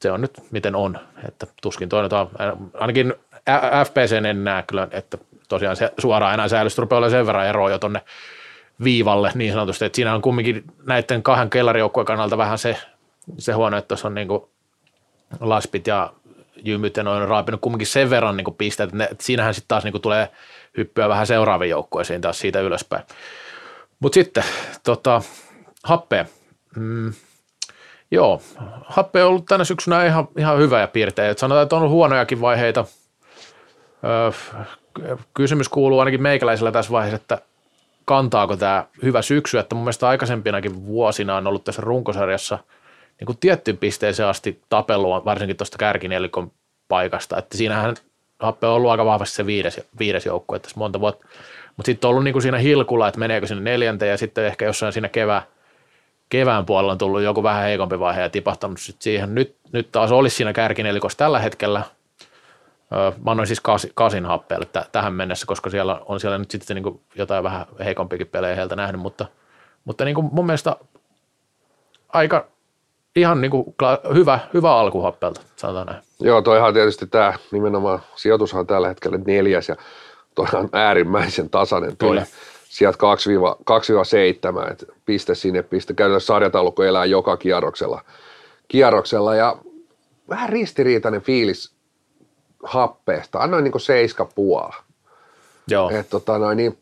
[0.01, 2.11] se on nyt miten on, että tuskin toinen,
[2.73, 3.13] ainakin
[3.85, 5.17] FPC en näe kyllä, että
[5.53, 8.01] tosiaan se suoraan enää säilystä rupeaa olemaan sen verran eroa jo tonne
[8.83, 12.77] viivalle niin sanotusti, että siinä on kumminkin näiden kahden kellarijoukkueen kannalta vähän se,
[13.37, 14.27] se huono, että tuossa on niin
[15.39, 16.13] laspit ja
[16.65, 20.01] jymyt ja noin raapinut kumminkin sen verran niin pisteet, että, että siinähän sitten taas niin
[20.01, 20.29] tulee
[20.77, 23.03] hyppyä vähän seuraaviin joukkueisiin taas siitä ylöspäin.
[23.99, 24.43] Mutta sitten
[24.83, 25.21] tota,
[25.83, 26.25] happea.
[26.75, 27.13] Mm,
[28.11, 28.41] joo,
[28.85, 31.31] happe on ollut tänä syksynä ihan, ihan hyvä ja piirtein.
[31.31, 32.85] Et sanotaan, että on ollut huonojakin vaiheita.
[34.03, 34.31] Öö,
[35.33, 37.41] kysymys kuuluu ainakin meikäläisellä tässä vaiheessa, että
[38.05, 42.59] kantaako tämä hyvä syksy, että mun mielestä aikaisempinakin vuosina on ollut tässä runkosarjassa
[43.19, 46.51] niin kuin tiettyyn pisteeseen asti tapelua, varsinkin tuosta kärkinelikon
[46.87, 47.95] paikasta, että siinähän
[48.39, 51.27] Happe on ollut aika vahvasti se viides, viides joukkue tässä monta vuotta,
[51.77, 54.65] mutta sitten on ollut niin kuin siinä hilkulla, että meneekö sinne neljänteen ja sitten ehkä
[54.65, 55.41] jossain siinä kevää,
[56.29, 59.35] kevään puolella on tullut joku vähän heikompi vaihe ja tipahtanut sitten siihen.
[59.35, 61.83] Nyt, nyt taas olisi siinä kärkinelikossa tällä hetkellä.
[63.25, 66.75] Mä annoin siis kasi, kasin happeelle t- tähän mennessä, koska siellä on siellä nyt sitten
[66.75, 69.25] niin jotain vähän heikompikin pelejä heiltä nähnyt, mutta,
[69.85, 70.75] mutta niin kuin mun mielestä
[72.09, 72.47] aika
[73.15, 73.75] ihan niin kuin
[74.13, 76.03] hyvä, hyvä alku happelta, sanotaan näin.
[76.19, 79.75] Joo, toihan tietysti tämä nimenomaan sijoitushan on tällä hetkellä neljäs ja
[80.35, 82.09] toi on äärimmäisen tasainen toi.
[82.09, 82.25] Kyllä.
[82.63, 82.97] Sieltä
[84.67, 85.93] 2-7, että piste sinne, piste.
[85.93, 88.01] Käytännössä sarjataulukko elää joka kierroksella.
[88.67, 89.57] kierroksella ja
[90.29, 91.73] vähän ristiriitainen fiilis
[92.63, 93.39] happeesta.
[93.39, 94.75] Annoin niin seiska puola.
[95.67, 96.77] Joo, Et tota noin, niin,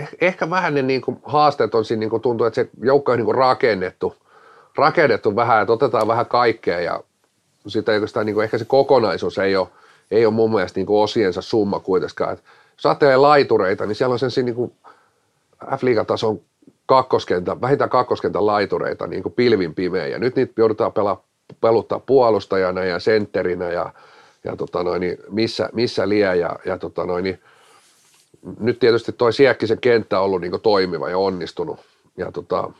[0.00, 3.12] eh- ehkä vähän ne niin kuin haasteet on siinä, niin kuin tuntuu, että se joukko
[3.12, 4.16] on niin kuin rakennettu,
[4.76, 7.00] rakennettu vähän, että otetaan vähän kaikkea ja
[7.66, 9.68] sitä oikeastaan niin kuin, ehkä se kokonaisuus ei ole,
[10.10, 12.32] ei ole mun mielestä niin kuin osiensa summa kuitenkaan.
[12.32, 12.42] Et
[12.76, 14.72] jos ajattelee laitureita, niin siellä on sen niin kuin
[15.64, 16.40] F-liigatason
[16.86, 21.24] kakkoskentän, vähintään kakkoskentän laitureita niin kuin pilvin pimeä ja nyt niitä joudutaan pelaa,
[21.60, 23.92] peluttaa puolustajana ja sentterinä ja,
[24.44, 27.40] ja tota noin, niin missä, missä liä ja, ja tota noin, niin
[28.60, 31.80] nyt tietysti toi Siekkisen kenttä on ollut niin toimiva ja onnistunut,
[32.16, 32.70] ja tota,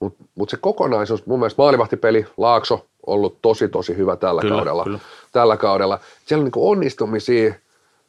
[0.00, 4.84] mutta mut se kokonaisuus, mun mielestä maalivahtipeli, Laakso ollut tosi tosi hyvä tällä Kyllä, kaudella.
[4.84, 4.98] kyllä.
[5.32, 6.00] Tällä kaudella.
[6.26, 7.54] Siellä on niin onnistumisia,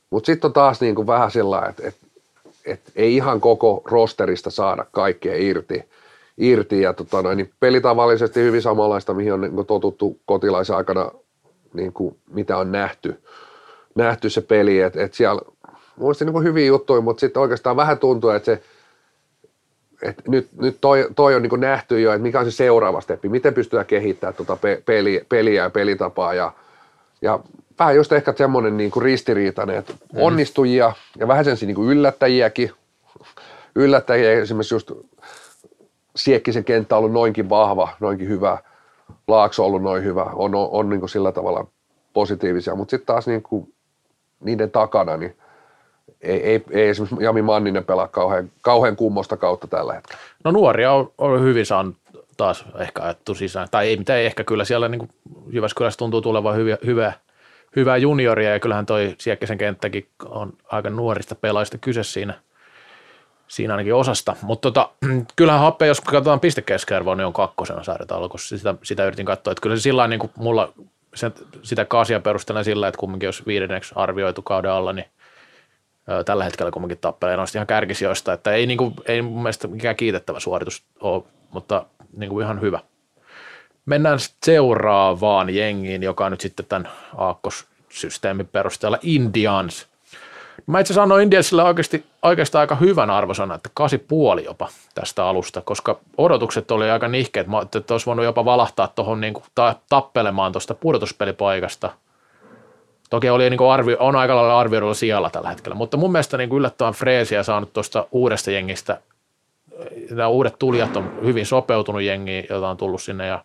[0.10, 1.96] mutta sitten on taas niin vähän sillä että et,
[2.66, 5.84] et ei ihan koko rosterista saada kaikkea irti.
[6.38, 11.12] Irti ja tota noin, niin pelitavallisesti hyvin samanlaista, mihin on niin totuttu kotilaisen aikana,
[11.74, 13.22] niin kuin mitä on nähty,
[13.96, 14.82] nähty se peli.
[14.82, 15.42] Et, et siellä
[15.96, 18.62] muistin niin hyviä juttuja, mutta sitten oikeastaan vähän tuntuu, että se
[20.02, 23.30] et nyt, nyt toi, toi on niin nähty jo, että mikä on se seuraava steppi,
[23.30, 26.52] miten pystytään kehittämään tuota pe- peliä, peliä ja pelitapaa ja,
[27.22, 27.40] ja
[27.80, 30.22] vähän just ehkä semmoinen niin ristiriitainen, että mm.
[30.22, 32.72] onnistujia ja vähän sen niin yllättäjiäkin,
[33.76, 34.92] yllättäjiä esimerkiksi just
[36.16, 38.58] Siekkisen kenttä on ollut noinkin vahva, noinkin hyvä,
[39.28, 41.68] Laakso on ollut noin hyvä, on, on, on niin kuin sillä tavalla
[42.14, 43.74] positiivisia, mutta sitten taas niin kuin
[44.40, 45.36] niiden takana, niin
[46.22, 50.22] ei, ei, ei esimerkiksi Jami Manninen pelaa kauhean, kauhean kummosta kautta tällä hetkellä.
[50.44, 51.96] No nuoria on, on hyvin saanut
[52.38, 55.10] taas ehkä ajettu sisään, tai ei mitään ehkä kyllä siellä niin
[55.50, 57.14] Jyväskylässä tuntuu tulevan hyviä, hyvää,
[57.76, 58.54] hyvää junioria.
[58.54, 62.34] Ja kyllähän toi Siekkisen kenttäkin on aika nuorista pelaajista kyse siinä,
[63.48, 64.90] siinä ainakin osasta, mutta tota,
[65.36, 69.76] kyllähän Happe, jos katsotaan pistekeskiarvoa, niin on kakkosena sarjataulukossa, sitä, sitä yritin katsoa, että kyllä
[69.76, 70.74] se sillä niin kuin mulla
[71.16, 71.34] sen,
[71.64, 75.06] sitä kaasia perustelen sillä, että kumminkin jos viidenneksi arvioitu kauden alla, niin
[76.10, 79.68] ö, tällä hetkellä kumminkin tappelee noista ihan kärkisijoista, että ei, niin kuin, ei mun mielestä
[79.68, 81.86] mikään kiitettävä suoritus ole, mutta
[82.18, 82.80] niin kuin ihan hyvä.
[83.86, 89.88] Mennään seuraavaan jengiin, joka on nyt sitten tämän aakkossysteemin perusteella Indians.
[90.68, 95.62] Mä itse annoin Indiansille oikeasti, oikeastaan aika hyvän arvosana, että kasi puoli jopa tästä alusta,
[95.62, 97.48] koska odotukset oli aika nihkeet.
[97.48, 101.92] Mä että olisi voinut jopa valahtaa tuohon niin ta- tappelemaan tuosta pudotuspelipaikasta.
[103.10, 106.52] Toki oli niin arvio, on aika lailla arvioidulla sijalla tällä hetkellä, mutta mun mielestä niin
[106.52, 109.02] yllättävän freesiä saanut tuosta uudesta jengistä.
[110.12, 113.44] Nämä uudet tulijat on hyvin sopeutunut jengiin, jota on tullut sinne ja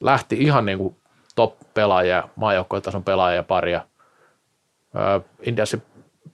[0.00, 0.96] lähti ihan niin kuin
[1.34, 3.80] top-pelaajia, maajoukkoitason pelaajia paria.
[5.42, 5.82] Indiasin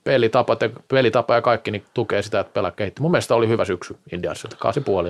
[0.03, 3.01] pelitapa, pelitapa ja kaikki niin tukee sitä, että pelaa kehittyy.
[3.01, 5.09] Mun mielestä oli hyvä syksy Indiansilta, kaasi puoli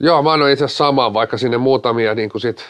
[0.00, 2.64] Joo, mä annoin itse samaa, vaikka sinne muutamia niin kuin sit,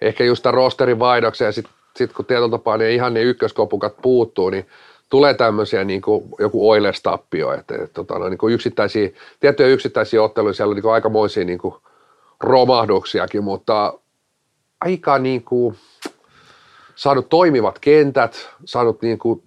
[0.00, 3.94] ehkä just tämän rosterin vaihdoksen ja sitten sit kun tietyllä tapaa ne ihan ne ykköskopukat
[4.02, 4.66] puuttuu, niin
[5.10, 10.22] tulee tämmöisiä niin kuin joku Oilers-tappio, että, että tota, no, niin kuin yksittäisiä, tiettyjä yksittäisiä
[10.22, 11.74] otteluja, siellä on niin kuin aikamoisia niin kuin
[12.40, 13.94] romahduksiakin, mutta
[14.80, 15.76] aika niin kuin,
[16.94, 19.42] saanut toimivat kentät, saanut niin kuin,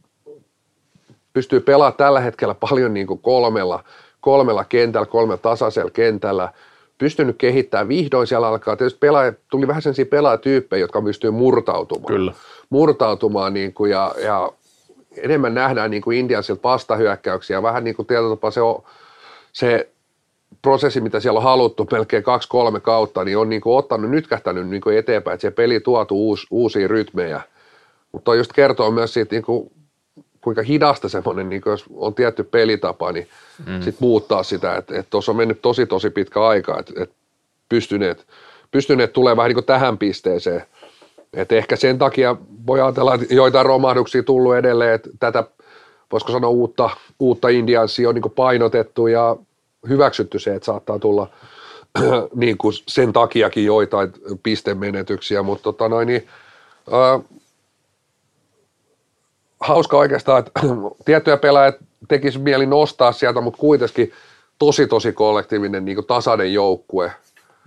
[1.35, 3.83] pystyy pelaamaan tällä hetkellä paljon niin kuin kolmella,
[4.21, 6.49] kolmella kentällä, kolmella tasaisella kentällä,
[6.97, 12.05] pystynyt kehittämään, vihdoin siellä alkaa, tietysti pelaaja, tuli vähän sellaisia pelaajatyyppejä, jotka pystyy murtautumaan.
[12.05, 12.33] Kyllä.
[12.69, 14.51] Murtautumaan niin kuin, ja, ja,
[15.17, 18.83] enemmän nähdään niin kuin Indiansilta vastahyökkäyksiä, vähän niin kuin tietyllä tapaa se, on,
[19.53, 19.89] se
[20.61, 24.81] prosessi, mitä siellä on haluttu melkein kaksi-kolme kautta, niin on niin kuin ottanut, nytkähtänyt niin
[24.81, 27.41] kuin eteenpäin, että se peli tuotu uusi, uusia rytmejä.
[28.11, 29.71] Mutta just kertoo myös siitä, niin kuin,
[30.45, 33.27] kuinka hidasta semmoinen, niin jos on tietty pelitapa, niin
[33.65, 33.81] mm.
[33.81, 37.11] sitten muuttaa sitä, että tuossa on mennyt tosi tosi pitkä aika, että et
[37.69, 38.27] pystyneet,
[38.71, 40.63] pystyneet tulee vähän niin kuin tähän pisteeseen.
[41.33, 42.35] Et ehkä sen takia
[42.67, 45.43] voi ajatella, että joitain romahduksia tullut edelleen, että tätä
[46.11, 46.89] voisiko sanoa uutta,
[47.19, 49.35] uutta Indiansia on niin painotettu ja
[49.89, 51.29] hyväksytty se, että saattaa tulla
[52.35, 54.11] niin kuin sen takiakin joitain
[54.43, 56.27] pistemenetyksiä, mutta tota noin, niin,
[56.91, 57.19] ää,
[59.67, 60.61] hauska oikeastaan, että
[61.05, 64.11] tiettyjä pelaajia tekisi mieli nostaa sieltä, mutta kuitenkin
[64.59, 67.11] tosi tosi kollektiivinen niin kuin tasainen joukkue.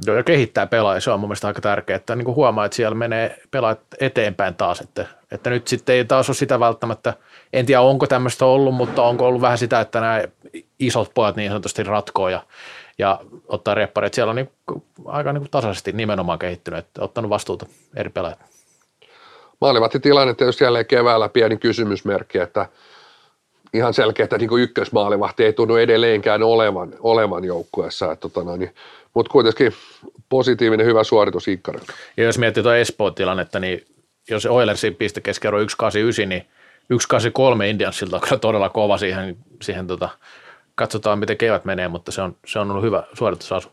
[0.07, 2.77] Joo, ja kehittää pelaajia, se on mun mielestä aika tärkeää, että niin kuin huomaa, että
[2.77, 7.15] siellä menee pelaajat eteenpäin taas, että, että nyt sitten ei taas ole sitä välttämättä,
[7.53, 10.23] en tiedä onko tämmöistä ollut, mutta onko ollut vähän sitä, että nämä
[10.79, 12.43] isot pojat niin sanotusti ratkoo ja,
[12.99, 17.29] ja ottaa reppareita, siellä on niin kuin, aika niin kuin tasaisesti nimenomaan kehittynyt, että ottanut
[17.29, 18.58] vastuuta eri pelaajat.
[19.61, 22.67] Maalivahti tilanne tietysti jälleen keväällä pieni kysymysmerkki, että
[23.75, 28.75] ihan selkeä, että niin ykkösmaalivahti ei tunnu edelleenkään olevan, olevan joukkueessa, tota noin,
[29.15, 29.73] mutta kuitenkin
[30.29, 31.93] positiivinen hyvä suoritus Ikkarilta.
[32.17, 33.87] Ja jos miettii tuo Espoon tilannetta, niin
[34.31, 36.47] jos Oilersin piste keskiarvo 189, niin
[36.91, 40.09] 183 Indiansilta on kyllä todella kova siihen, siihen tota,
[40.75, 43.69] katsotaan miten kevät menee, mutta se on, se on ollut hyvä suoritusasu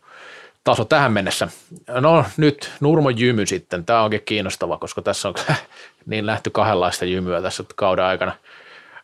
[0.66, 1.48] taso tähän mennessä.
[1.88, 5.36] No nyt Nurmo Jymy sitten, tämä onkin kiinnostava, koska tässä on
[6.06, 8.32] niin lähty kahdenlaista jymyä tässä kauden aikana.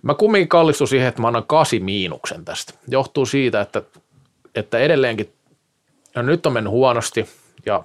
[0.02, 2.74] Mä kumminkin kallistun siihen, että mä annan kasi miinuksen tästä.
[2.88, 3.82] Johtuu siitä, että,
[4.56, 5.34] että edelleenkin,
[6.16, 7.30] no nyt on mennyt huonosti
[7.66, 7.84] ja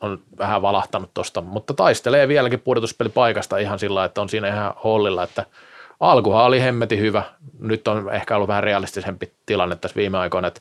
[0.00, 5.22] on vähän valahtanut tosta, mutta taistelee vieläkin pudotuspelipaikasta ihan sillä että on siinä ihan hollilla,
[5.22, 5.46] että
[6.00, 7.22] alkuhan oli hemmeti hyvä.
[7.58, 10.60] Nyt on ehkä ollut vähän realistisempi tilanne tässä viime aikoina, että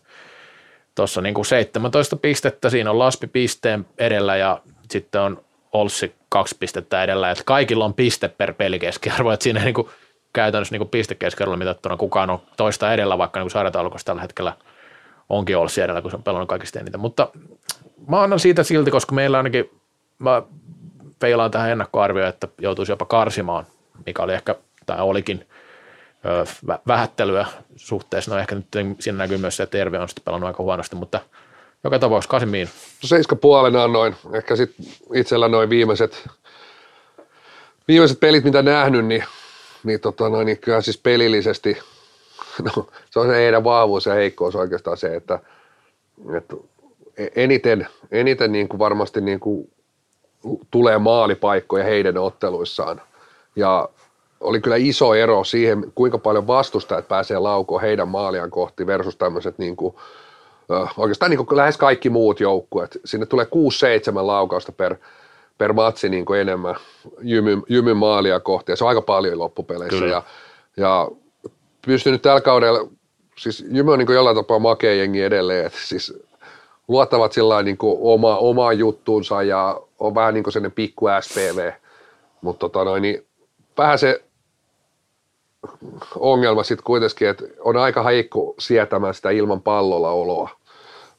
[0.99, 5.43] tuossa niin kuin 17 pistettä, siinä on Laspi pisteen edellä ja sitten on
[5.73, 9.87] Olssi kaksi pistettä edellä, että kaikilla on piste per pelikeskiarvo, että siinä niin kuin,
[10.33, 14.53] käytännössä niin pistekeskiarvolla mitattuna kukaan on toista edellä, vaikka niin sarjataulukossa tällä hetkellä
[15.29, 16.99] onkin Olssi edellä, kun se on pelannut kaikista eniten.
[16.99, 17.29] Mutta
[18.07, 19.69] mä annan siitä silti, koska meillä ainakin,
[20.19, 20.41] mä
[21.19, 23.65] peilaan tähän ennakkoarvioon, että joutuisi jopa karsimaan,
[24.05, 25.47] mikä oli ehkä, tai olikin
[26.87, 27.45] vähättelyä
[27.75, 28.31] suhteessa.
[28.31, 28.67] No ehkä nyt
[28.99, 31.19] siinä näkyy myös se, että Terve on sitten pelannut aika huonosti, mutta
[31.83, 32.73] joka tapauksessa 8 miinus.
[33.03, 34.15] No seiska puolen annoin.
[34.33, 34.75] Ehkä sit
[35.13, 36.27] itsellä noin viimeiset,
[37.87, 39.23] viimeiset pelit, mitä nähnyt, niin,
[39.83, 41.77] niin, tota noin, niin kyllä siis pelillisesti,
[42.63, 45.39] no, se on se heidän vahvuus ja heikkous oikeastaan se, että,
[46.37, 46.55] että
[47.35, 49.71] eniten, eniten niin kuin varmasti niin kuin
[50.71, 53.01] tulee maalipaikkoja heidän otteluissaan.
[53.55, 53.89] Ja
[54.39, 59.57] oli kyllä iso ero siihen, kuinka paljon vastustajat pääsee laukoon heidän maaliaan kohti versus tämmöiset
[59.57, 59.95] niin kuin,
[60.97, 62.99] oikeastaan niin kuin lähes kaikki muut joukkueet.
[63.05, 63.47] Sinne tulee 6-7
[64.27, 64.95] laukausta per,
[65.57, 66.75] per matsi niin kuin enemmän
[67.21, 69.99] jymyn, jymyn maalia kohti, ja se on aika paljon loppupeleissä.
[69.99, 70.11] Kyllä.
[70.11, 70.23] Ja,
[70.77, 71.09] ja
[71.85, 72.89] pystynyt tällä kaudella,
[73.37, 76.13] siis Jymy on niin kuin jollain tapaa makea jengi edelleen, että siis
[76.87, 81.71] luottavat sillä niin kuin oma, omaan juttuunsa ja on vähän niin kuin sellainen pikku SPV,
[82.41, 83.25] mutta tota noin, niin
[83.77, 84.21] vähän se
[86.15, 90.49] ongelma sitten kuitenkin, että on aika heikko sietämään sitä ilman pallolla oloa.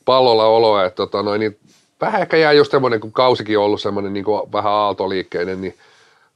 [0.05, 1.59] Pallolla oloa, että tota noin, niin
[2.01, 5.75] vähän ehkä jää just semmoinen, kun kausikin on ollut semmoinen niin vähän aaltoliikkeinen, niin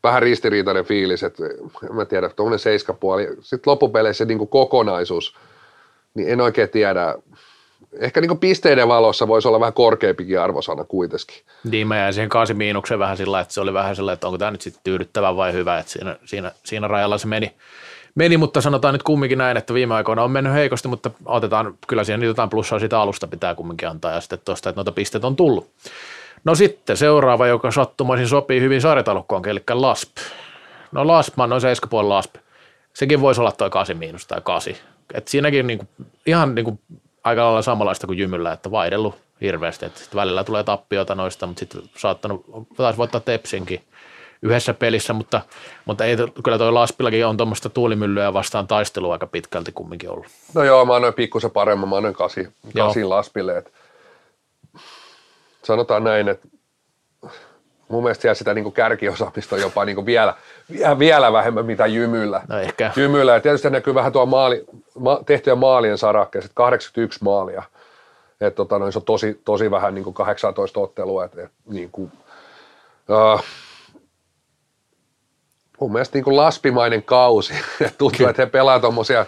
[0.03, 1.45] vähän ristiriitainen fiilis, että
[1.91, 3.29] en mä tiedä, tuommoinen seiskapuoli.
[3.41, 5.37] Sitten loppupeleissä niin kuin kokonaisuus,
[6.15, 7.15] niin en oikein tiedä.
[7.99, 11.37] Ehkä niin kuin pisteiden valossa voisi olla vähän korkeampikin arvosana kuitenkin.
[11.71, 14.39] Niin mä jäin siihen 8 miinukseen vähän sillä, että se oli vähän sillä, että onko
[14.39, 17.55] tämä nyt sitten tyydyttävä vai hyvä, että siinä, siinä, siinä rajalla se meni.
[18.15, 22.05] Meni, mutta sanotaan nyt kumminkin näin, että viime aikoina on mennyt heikosti, mutta otetaan, kyllä
[22.05, 25.37] siihen jotain plussaa sitä alusta pitää kumminkin antaa ja sitten tuosta, että noita pisteet on
[25.37, 25.71] tullut.
[26.45, 30.17] No sitten seuraava, joka sattumaisin sopii hyvin sarjatalukkoon, eli LASP.
[30.93, 32.35] No LASP, mä annoin 7,5 LASP.
[32.93, 34.75] Sekin voisi olla toi 8 miinus tai 8.
[35.15, 35.87] Et siinäkin niinku,
[36.27, 36.81] ihan niinku
[37.25, 39.87] aika lailla samanlaista kuin Jymyllä, että vaihdellut hirveästi.
[39.87, 42.45] Et sit välillä tulee tappiota noista, mutta sitten saattanut,
[42.77, 43.83] taisi voittaa Tepsinkin
[44.45, 45.41] yhdessä pelissä, mutta,
[45.85, 50.27] mutta ei, kyllä toi Laspillakin on tuommoista tuulimyllyä vastaan taistelua aika pitkälti kumminkin ollut.
[50.55, 53.59] No joo, mä annoin pikkusen paremman, mä annoin kasi, kasi laspille.
[53.59, 53.73] Et
[55.63, 56.49] sanotaan näin, että
[57.89, 60.35] mun mielestä sitä niin kärkiosaamista on jopa niin vielä,
[60.73, 62.43] vielä, vielä vähemmän mitä jymyllä.
[62.49, 62.93] No ehkä.
[62.97, 64.65] Jymyllä, ja tietysti näkyy vähän tuo maali,
[64.99, 67.63] ma, tehtyjä maalien sarakkeessa, että 81 maalia.
[68.41, 71.25] Että tota, noin, se on tosi, tosi vähän niin kuin 18 ottelua.
[71.25, 72.13] Et, et, niin kuin,
[73.09, 73.45] uh,
[75.81, 77.55] mun mielestä niin kuin laspimainen kausi.
[77.99, 79.27] Tuntuu, että he pelaa tuommoisia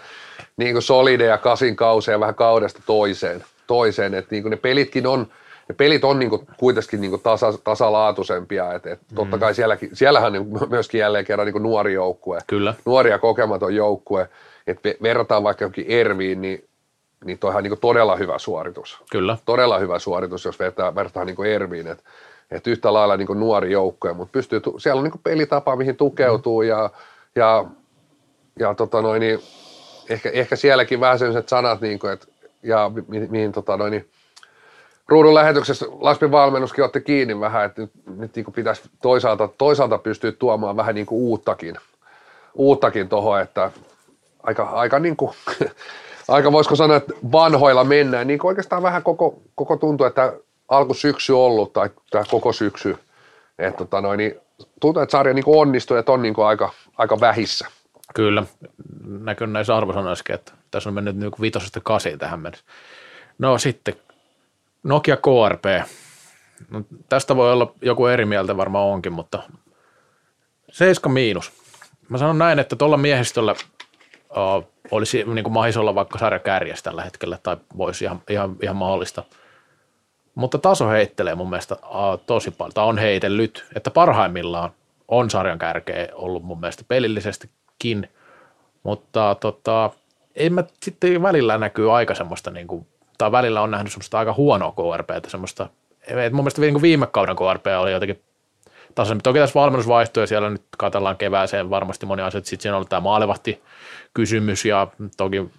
[0.56, 3.44] niin solideja kasin kausia vähän kaudesta toiseen.
[3.66, 4.14] toiseen.
[4.14, 5.26] Et niin kuin ne pelitkin on,
[5.68, 8.72] ne pelit on niin kuin kuitenkin niin kuin tasa, tasalaatuisempia.
[8.72, 12.38] Et, et totta kai sielläkin, siellähän on myöskin jälleen kerran niin kuin nuori joukkue.
[12.46, 12.74] Kyllä.
[12.84, 14.28] Nuori ja kokematon joukkue.
[14.66, 16.68] Et ve- verrataan vaikka johonkin Erviin, niin,
[17.24, 19.38] niin toihan on niin todella hyvä suoritus Kyllä.
[19.44, 22.04] todella hyvä suoritus, jos vertaa, vertaa niin Erviin, että
[22.50, 25.96] et yhtä lailla niin kuin nuori joukkue, mutta pystyy, siellä on niin kuin pelitapa, mihin
[25.96, 26.90] tukeutuu ja,
[27.34, 27.64] ja,
[28.58, 29.38] ja tota noin, niin
[30.08, 32.26] ehkä, ehkä, sielläkin vähän sellaiset sanat, niin kuin, että,
[32.62, 34.08] ja mi, mi, mihin tota noin, niin,
[35.08, 39.98] ruudun lähetyksessä Laspin valmennuskin otti kiinni vähän, että nyt, nyt niin kuin pitäisi toisaalta, toisaalta
[39.98, 41.76] pystyä tuomaan vähän niin kuin uuttakin,
[42.54, 43.70] uuttakin tuohon, että
[44.42, 45.32] aika, aika niin kuin,
[46.28, 50.32] aika voisiko sanoa, että vanhoilla mennään, niin kuin oikeastaan vähän koko, koko tuntuu, että
[50.68, 52.98] alkusyksy ollut tai tämä koko syksy,
[53.58, 54.34] että tota noin, niin
[54.80, 57.66] tuntuu, että sarja niin onnistuu, että on niin aika, aika vähissä.
[58.14, 58.42] Kyllä,
[59.04, 62.64] näkyy näissä arvosanoissakin, että tässä on mennyt niin vitosesta kasi tähän mennessä.
[63.38, 63.94] No sitten
[64.82, 65.88] Nokia KRP.
[66.70, 69.42] No, tästä voi olla joku eri mieltä, varmaan onkin, mutta
[70.70, 71.52] 7 miinus.
[72.08, 77.02] Mä sanon näin, että tuolla miehistöllä uh, olisi niin mahis olla vaikka sarja kärjessä tällä
[77.02, 79.22] hetkellä, tai voisi ihan, ihan, ihan mahdollista.
[80.36, 81.76] Mutta taso heittelee mun mielestä
[82.26, 84.70] tosi paljon, tai on heitellyt, että parhaimmillaan
[85.08, 88.08] on sarjan kärkeä ollut mun mielestä pelillisestikin,
[88.82, 89.90] mutta tota,
[90.34, 92.86] ei mä sitten välillä näkyy aika semmoista, niin kuin,
[93.18, 95.68] tai välillä on nähnyt semmoista aika huonoa KRPtä, semmoista,
[96.06, 98.22] et mun mielestä niin viime kauden KRP oli jotenkin
[98.94, 99.22] tasaisempi.
[99.22, 102.76] Toki tässä valmennus vaihtui ja siellä nyt katsellaan kevääseen varmasti moni asia, sitten siinä on
[102.76, 103.62] ollut tämä maalevahti
[104.14, 105.50] kysymys ja toki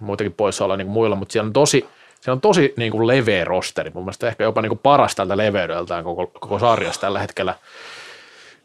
[0.00, 1.88] muitakin poissaoloja niin muilla, mutta siellä on tosi,
[2.24, 5.36] siellä on tosi niin kuin leveä rosteri, mun mielestä ehkä jopa niin kuin paras tältä
[5.36, 7.54] leveydeltään koko, koko sarjassa tällä hetkellä,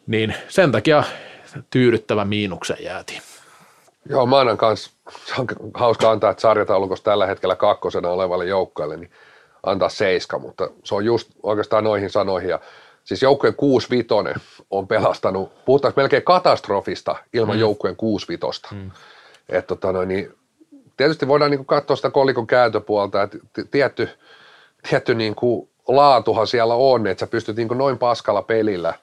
[0.07, 1.03] niin sen takia
[1.69, 3.21] tyydyttävä miinuksen jäätiin.
[4.09, 4.91] Joo, mä annan kans,
[5.25, 9.11] se on hauska antaa, että sarjataulukossa tällä hetkellä kakkosena olevalle joukkueelle, niin
[9.63, 12.49] antaa seiska, mutta se on just oikeastaan noihin sanoihin.
[12.49, 12.59] Ja
[13.03, 13.55] siis joukkueen
[14.35, 14.39] 6-5
[14.71, 17.61] on pelastanut, puhutaan melkein katastrofista ilman mm.
[17.61, 17.95] joukkueen
[18.71, 18.75] 6-5.
[18.75, 18.91] Mm.
[19.49, 20.38] Et, tota, no, niin,
[20.99, 23.37] tietysti voidaan niin kuin katsoa sitä kolikon kääntöpuolta, että
[23.71, 24.09] tietty,
[24.89, 28.93] tietty niin kuin laatuhan siellä on, että sä pystyt niin kuin noin paskalla pelillä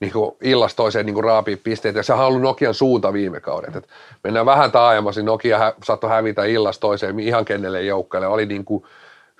[0.00, 3.76] niin kuin illasta toiseen niin kuin pisteitä, ja sehän on ollut Nokian suunta viime kaudet.
[3.76, 3.88] Et
[4.24, 8.26] mennään vähän taajemmas, niin Nokia hä, saattoi hävitä illasta toiseen ihan kenelle joukkueelle.
[8.26, 8.84] Oli niin kuin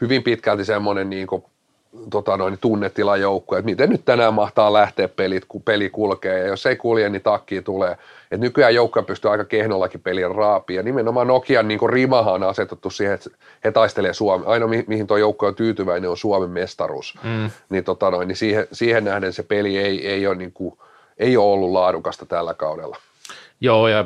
[0.01, 1.45] hyvin pitkälti semmoinen niin kuin
[2.11, 6.67] tota noin, tunnetilajoukkoja, että miten nyt tänään mahtaa lähteä pelit, kun peli kulkee, ja jos
[6.67, 7.97] ei kulje, niin takki tulee.
[8.31, 10.83] Et nykyään joukkoja pystyy aika kehnollakin pelin raapia.
[10.83, 13.31] Nimenomaan Nokian niin rimahan on asetettu siihen, että
[13.65, 14.45] he taistelee Suomi.
[14.47, 17.15] Ainoa mi- mihin tuo joukko on tyytyväinen on Suomen mestaruus.
[17.23, 17.51] Mm.
[17.69, 20.79] Niin, tota noin, niin siihen, siihen, nähden se peli ei, ei, ole niin kuin,
[21.19, 22.97] ei ole ollut laadukasta tällä kaudella.
[23.61, 24.05] Joo, ja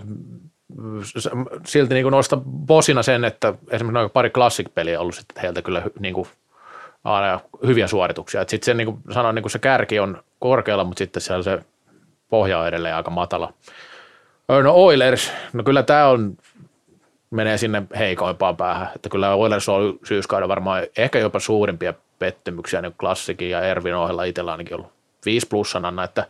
[1.67, 5.83] silti niin nostan posina sen, että esimerkiksi noin pari classic-peliä on ollut sitten heiltä kyllä
[5.99, 6.29] niin kuin
[7.15, 8.41] aina hyviä suorituksia.
[8.41, 11.59] Sitten se, niin sanoin, niin se kärki on korkealla, mutta sitten siellä se
[12.29, 13.53] pohja on edelleen aika matala.
[14.63, 16.37] No Oilers, no kyllä tämä on,
[17.31, 18.89] menee sinne heikoimpaan päähän.
[18.97, 24.25] Että kyllä Oilers on syyskauden varmaan ehkä jopa suurimpia pettymyksiä niin klassikin ja Ervin ohella
[24.25, 24.93] itsellä ainakin ollut
[25.25, 26.27] 5 plussanana, että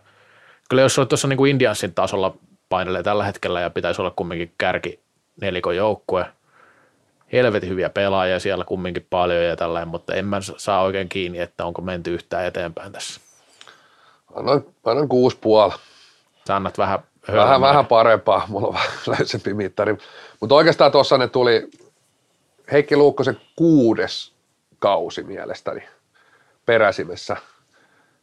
[0.69, 2.35] kyllä jos olet tuossa niin kuin Indiansin tasolla
[2.69, 5.01] painelee tällä hetkellä ja pitäisi olla kumminkin kärki
[5.41, 6.27] nelikon joukkue–
[7.33, 11.65] helvetin hyviä pelaajia siellä kumminkin paljon ja tällainen, mutta en mä saa oikein kiinni, että
[11.65, 13.21] onko menty yhtään eteenpäin tässä.
[14.35, 15.73] Annan, annan kuusi puoli.
[16.47, 16.99] Sä annat vähän
[17.33, 19.97] Vähän, vähän parempaa, mulla on vähän löysempi mittari.
[20.41, 21.71] Mutta oikeastaan tuossa ne tuli
[22.73, 24.33] Heikki Luukkosen kuudes
[24.79, 25.83] kausi mielestäni
[26.67, 27.37] peräsimessä.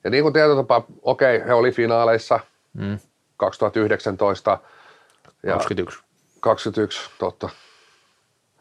[0.04, 2.40] Ja niin kuin tietotapa, okei, he oli finaaleissa
[2.74, 3.00] mm.
[3.38, 4.60] 2019.
[5.44, 6.04] Ja 21.
[6.40, 7.50] 21, totta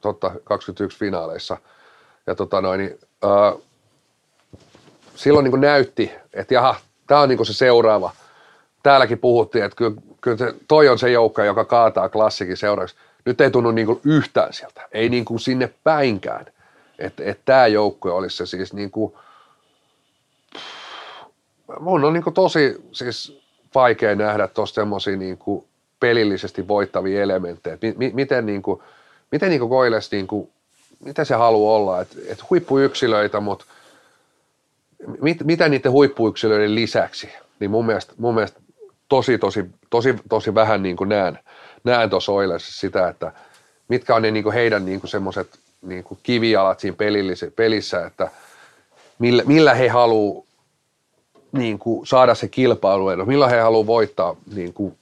[0.05, 1.57] totta, 21 finaaleissa.
[2.27, 3.63] Ja tota noin, niin, äh,
[5.15, 6.77] silloin niin näytti, että jaha,
[7.07, 8.11] tämä on niin se seuraava.
[8.83, 12.97] Täälläkin puhuttiin, että kyllä, kyllä se, toi on se joukko, joka kaataa klassikin seuraavaksi.
[13.25, 16.47] Nyt ei tunnu niin yhtään sieltä, ei niin kuin sinne päinkään.
[16.99, 19.15] Että et tämä joukko olisi se siis niin kuin,
[21.81, 23.43] mun on niin kuin tosi siis
[23.75, 25.39] vaikea nähdä tuossa semmoisia niin
[26.01, 27.77] pelillisesti voittavia elementtejä.
[27.77, 28.83] M- miten niin kuin,
[29.35, 30.49] miten niin Koiles, niin kuin,
[31.05, 33.65] mitä se haluaa olla, että et huippuyksilöitä, mutta
[35.21, 37.29] mit, mitä niiden huippuyksilöiden lisäksi,
[37.61, 38.61] niin mun mielestä, mun mielestä
[39.09, 41.39] tosi, tosi, tosi, tosi vähän niin kuin näen,
[41.85, 43.33] näen tuossa Oilesissa sitä, että
[43.89, 46.97] mitkä on ne niin kuin heidän niin semmoiset niin kuin kivijalat siinä
[47.57, 48.31] pelissä, että
[49.19, 50.45] millä, millä he haluaa
[51.53, 54.99] niin kuin saada se kilpailu, millä he haluaa voittaa niin kuin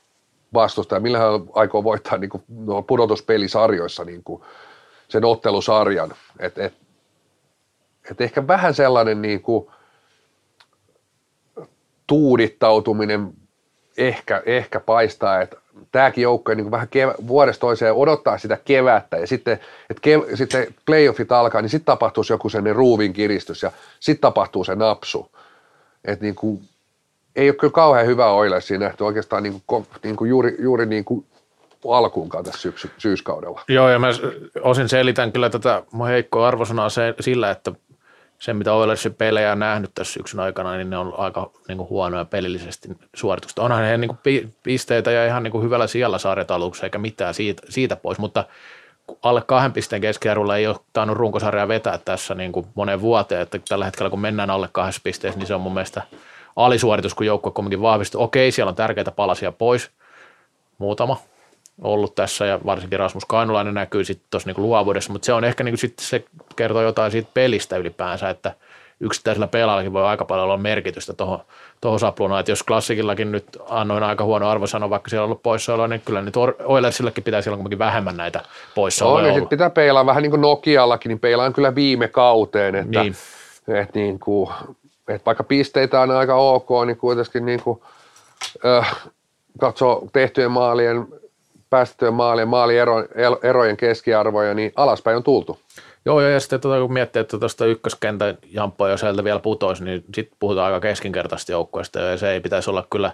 [0.55, 2.43] vastustaja, millä hän aikoo voittaa niin kuin,
[2.87, 4.43] pudotuspelisarjoissa niin kuin,
[5.09, 6.15] sen ottelusarjan.
[6.39, 6.75] Et, et,
[8.11, 9.71] et ehkä vähän sellainen niin kuin,
[12.07, 13.33] tuudittautuminen
[13.97, 15.57] ehkä, ehkä paistaa, että
[15.93, 19.53] tämäkin joukko niin vähän kevä, vuodesta toiseen odottaa sitä kevättä ja sitten,
[19.91, 24.65] että kev, sitten playoffit alkaa, niin sitten tapahtuisi joku sen ruuvin kiristys ja sitten tapahtuu
[24.65, 25.31] se napsu.
[26.05, 26.69] Että niin kuin,
[27.37, 31.05] ei ole kyllä kauhean hyvä siinä nähty oikeastaan niin kuin, niin kuin juuri, juuri niin
[31.05, 31.27] kuin
[31.89, 33.61] alkuunkaan tässä syksy, syyskaudella.
[33.69, 34.09] Joo, ja mä
[34.63, 37.73] osin selitän kyllä tätä mun heikkoa arvosanaa se, sillä, että
[38.39, 41.89] se, mitä Oilersin pelejä on nähnyt tässä syksyn aikana, niin ne on aika niin kuin
[41.89, 43.63] huonoja pelillisesti suoritusta.
[43.63, 47.63] Onhan he niin kuin pisteitä ja ihan niin kuin hyvällä sijalla sarjataluksessa eikä mitään siitä,
[47.69, 48.45] siitä pois, mutta
[49.23, 53.59] alle kahden pisteen keskiarvolla ei ole tainnut runkosarjaa vetää tässä niin kuin moneen vuoteen, että
[53.69, 56.03] tällä hetkellä kun mennään alle kahdessa pisteessä, niin se on mun mielestä–
[56.57, 58.23] alisuoritus, kun joukkue kuitenkin vahvistui.
[58.23, 59.91] Okei, siellä on tärkeitä palasia pois,
[60.79, 61.17] muutama
[61.83, 65.65] ollut tässä ja varsinkin Rasmus Kainulainen näkyy sitten tuossa niinku luovuudessa, mutta se on ehkä
[65.65, 66.25] niinku sit se
[66.57, 68.55] kertoo jotain siitä pelistä ylipäänsä, että
[69.01, 71.39] yksittäisellä pelaajallakin voi aika paljon olla merkitystä tuohon
[71.81, 75.89] toho saplunaan, että jos klassikillakin nyt annoin aika huono arvosano, vaikka siellä on ollut poissaoloa,
[75.89, 76.35] niin kyllä nyt
[76.65, 78.41] Oilersillekin pitäisi olla kuitenkin vähemmän näitä
[78.75, 83.03] poissaoloja On, ja pitää peilaa vähän niin kuin Nokiallakin, niin peilaan kyllä viime kauteen, että,
[83.03, 83.15] niin.
[83.69, 84.51] että niin kuin,
[85.15, 87.81] että vaikka pisteitä on aika ok, niin kuitenkin niin kuin,
[88.67, 88.97] äh,
[89.61, 91.07] katsoo tehtyjen maalien,
[91.71, 95.59] päästettyjen maalien, maalierojen keskiarvoja, niin alaspäin on tultu.
[96.05, 100.05] Joo, ja sitten tuota, kun miettii, että tuosta ykköskentän jamppoa, jos sieltä vielä putoisi, niin
[100.15, 103.13] sitten puhutaan aika keskinkertaisesti joukkueesta, ja se ei pitäisi olla kyllä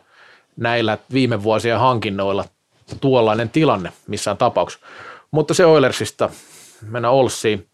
[0.57, 2.45] näillä viime vuosien hankinnoilla
[3.01, 4.87] tuollainen tilanne missään tapauksessa.
[5.31, 6.31] Mutta se Oilersista,
[6.83, 7.68] mennään Olssiin.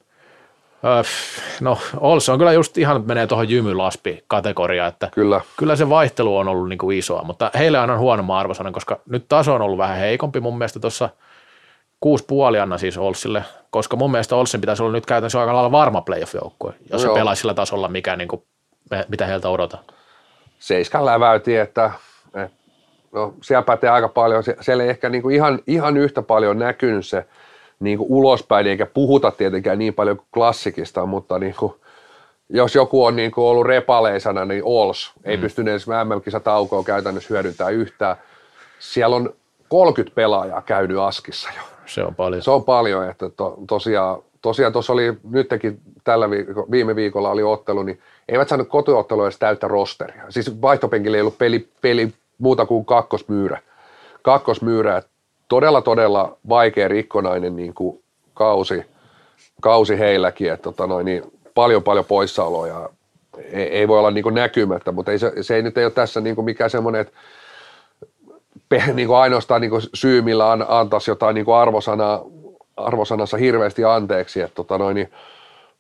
[1.61, 5.41] No Olse on kyllä just ihan menee tuohon jymylaspi-kategoriaan, että kyllä.
[5.57, 9.29] kyllä se vaihtelu on ollut niin kuin isoa, mutta heille on huono arvosanan, koska nyt
[9.29, 11.09] taso on ollut vähän heikompi mun mielestä tuossa
[12.01, 15.73] kuusi puoli anna siis Olsille, koska mun mielestä Olsin pitäisi olla nyt käytännössä aika lailla
[15.73, 18.43] varma playoff-joukkue, jos se pelaisi sillä tasolla, mikä niin kuin,
[19.09, 19.85] mitä heiltä odotaan.
[20.59, 21.91] Seiskan läväytin, että,
[22.35, 22.57] että
[23.13, 26.59] no, siellä pätee aika paljon, Sie- siellä ei ehkä niin kuin ihan, ihan yhtä paljon
[26.59, 27.25] näkynyt se
[27.85, 31.75] niin kuin ulospäin, eikä puhuta tietenkään niin paljon kuin klassikista, mutta niin kuin,
[32.49, 35.41] jos joku on niin kuin ollut repaleisana, niin Ols ei mm.
[35.41, 38.17] pystynyt edes MM-kisataukoa käytännössä hyödyntämään yhtään.
[38.79, 39.35] Siellä on
[39.69, 41.63] 30 pelaajaa käynyt Askissa jo.
[41.87, 42.43] Se on paljon.
[42.43, 47.43] Se on paljon, että to, tosiaan tosiaan tuossa oli nytkin tällä viikolla, viime viikolla oli
[47.43, 50.23] ottelu, niin eivät saanut kotiottelua edes täyttä rosteria.
[50.29, 53.61] Siis vaihtopenkillä ei ollut peli, peli muuta kuin kakkosmyyrä.
[54.23, 55.03] Kakkosmyyrä,
[55.49, 58.03] todella todella vaikea rikkonainen niin kuin
[58.35, 58.85] kausi,
[59.61, 61.23] kausi heilläkin, että tota noin, niin
[61.55, 62.89] paljon paljon poissaoloja.
[63.53, 65.93] Ei, ei voi olla niin kuin näkymättä, mutta ei se, se ei nyt ei ole
[65.93, 67.13] tässä niin kuin mikään semmoinen, että
[68.95, 72.25] niin kuin ainoastaan niin kuin syy, millä an, antaisi jotain niin kuin arvosanaa,
[72.77, 74.41] arvosanassa hirveästi anteeksi.
[74.41, 75.11] Että tota noin, niin,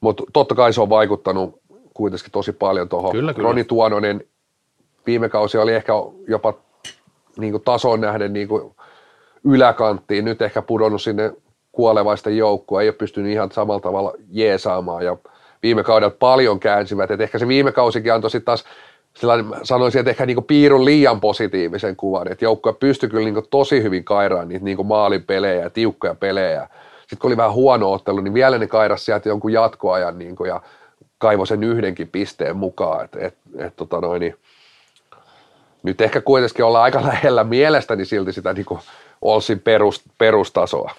[0.01, 1.61] mutta totta kai se on vaikuttanut
[1.95, 3.13] kuitenkin tosi paljon tuohon.
[3.13, 3.49] Kyllä, kyllä.
[3.49, 4.25] Roni Tuononen
[5.07, 5.93] viime kausi oli ehkä
[6.29, 6.55] jopa
[7.39, 8.74] niin kuin tason nähden niin kuin
[9.45, 11.33] yläkanttiin, nyt ehkä pudonnut sinne
[11.73, 15.17] kuolevaisten joukkoon, ei ole pystynyt ihan samalla tavalla jeesaamaan ja
[15.63, 18.65] viime kaudella paljon käänsivät, että ehkä se viime kausikin antoi sitten taas
[19.17, 23.83] sellainen, sanoisin, että ehkä niinku piirun liian positiivisen kuvan, että joukkue pystyi kyllä niinku tosi
[23.83, 26.69] hyvin kairaan niitä niinku maalipelejä ja tiukkoja pelejä.
[27.01, 30.61] Sitten kun oli vähän huono ottelu, niin vielä ne kairas sieltä jonkun jatkoajan niinku ja
[31.19, 33.05] kaivoi sen yhdenkin pisteen mukaan.
[33.05, 34.37] Et, et, et, tota noin, niin,
[35.83, 38.79] nyt ehkä kuitenkin ollaan aika lähellä mielestäni silti sitä niinku
[39.25, 40.95] Olsin perust, perustasoa.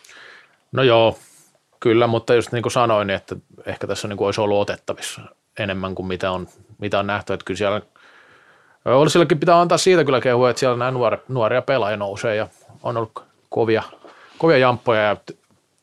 [0.71, 1.17] No joo,
[1.79, 5.21] kyllä, mutta just niin kuin sanoin, niin että ehkä tässä niin kuin olisi ollut otettavissa
[5.59, 6.47] enemmän kuin mitä on,
[6.77, 7.81] mitä on nähty, että kyllä siellä
[8.85, 12.47] Olsilläkin pitää antaa siitä kyllä kehua, että siellä nämä nuoria, nuoria pelaajia nousee ja
[12.83, 13.83] on ollut kovia,
[14.37, 15.17] kovia jamppoja ja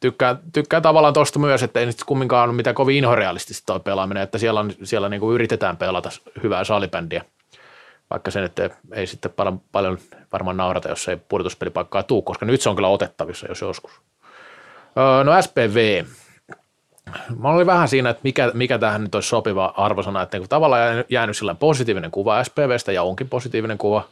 [0.00, 4.22] tykkään, tykkään tavallaan tuosta myös, että ei nyt kumminkaan ole mitään kovin inhorealistista toi pelaaminen,
[4.22, 6.10] että siellä, on, siellä niin kuin yritetään pelata
[6.42, 7.24] hyvää salibändiä,
[8.10, 9.98] vaikka sen, että ei sitten paljon, paljon
[10.32, 13.92] varmaan naurata, jos ei pudotuspelipaikkaa tuu, koska nyt se on kyllä otettavissa, jos joskus.
[14.98, 16.04] Öö, no SPV.
[17.38, 21.04] Mä olin vähän siinä, että mikä, mikä tähän nyt olisi sopiva arvosana, että niin tavallaan
[21.08, 24.04] jäänyt sillä positiivinen kuva SPVstä ja onkin positiivinen kuva,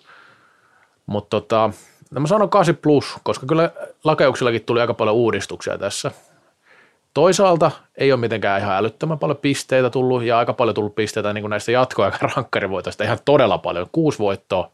[1.07, 1.71] mutta tota,
[2.11, 3.71] no mä sanon 8 plus, koska kyllä
[4.05, 6.11] lakeuksillakin tuli aika paljon uudistuksia tässä.
[7.15, 11.43] Toisaalta ei ole mitenkään ihan älyttömän paljon pisteitä tullut ja aika paljon tullut pisteitä niin
[11.43, 14.71] kuin näistä jatkoajan rankkarivoitoista, ihan todella paljon, kuusi voittoa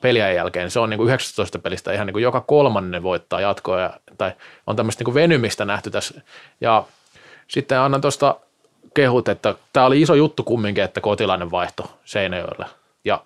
[0.00, 0.70] pelien jälkeen.
[0.70, 4.32] Se on niin kuin 19 pelistä ihan niin kuin joka kolmannen voittaa jatkoa, tai
[4.66, 6.20] on tämmöistä niin kuin venymistä nähty tässä.
[6.60, 6.84] Ja
[7.48, 8.36] sitten annan tuosta
[8.94, 12.66] kehut, että tämä oli iso juttu kumminkin, että kotilainen vaihto Seinäjoelle.
[13.04, 13.22] Ja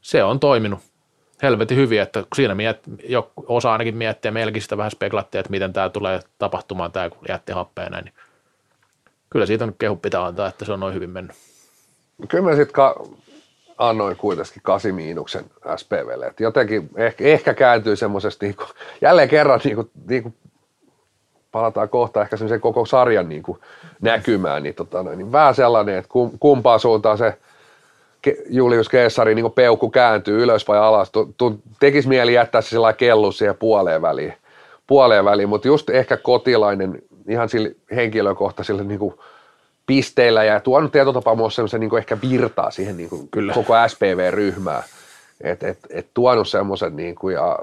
[0.00, 0.80] se on toiminut
[1.42, 5.72] helvetin hyvin, että siinä miet, jo, osa ainakin miettiä, meilläkin sitä vähän speklattia, että miten
[5.72, 8.04] tämä tulee tapahtumaan, tämä kun jätti happea näin.
[8.04, 8.14] Niin
[9.30, 11.36] kyllä siitä on kehu pitää antaa, että se on noin hyvin mennyt.
[12.28, 13.04] Kyllä mä sitten ka-
[13.78, 15.44] annoin kuitenkin kasi miinuksen
[15.76, 16.26] SPVlle.
[16.26, 18.64] Et jotenkin ehkä, ehkä kääntyy semmoisesta, niinku,
[19.00, 20.34] jälleen kerran niinku, niinku,
[21.52, 23.58] palataan kohta ehkä sen koko sarjan niinku,
[24.00, 27.38] näkymään, niin, tota, niin vähän sellainen, että kum, kumpaan suuntaan se
[28.48, 31.12] Julius Keessari niin peukku kääntyy ylös vai alas.
[31.80, 34.34] Tekisi mieli jättää se sellainen kellu siihen puoleen väliin,
[34.86, 39.14] puoleen väliin mutta just ehkä kotilainen ihan sille henkilökohtaisille niin kuin,
[39.86, 43.52] pisteillä ja tuonut tietyllä tapaa myös semmoisen niin ehkä virtaa siihen niin kuin Kyllä.
[43.52, 44.82] koko SPV-ryhmään.
[45.40, 47.58] että et, et tuonut semmoisen niin kuin, ja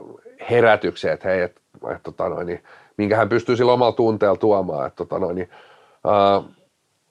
[0.49, 1.55] herätyksen, että hei, et,
[1.95, 2.63] et, tota noin, niin,
[2.97, 4.87] minkä hän pystyy sillä omalla tunteella tuomaan.
[4.87, 5.49] Et, tota noin, niin,
[6.05, 6.41] ää,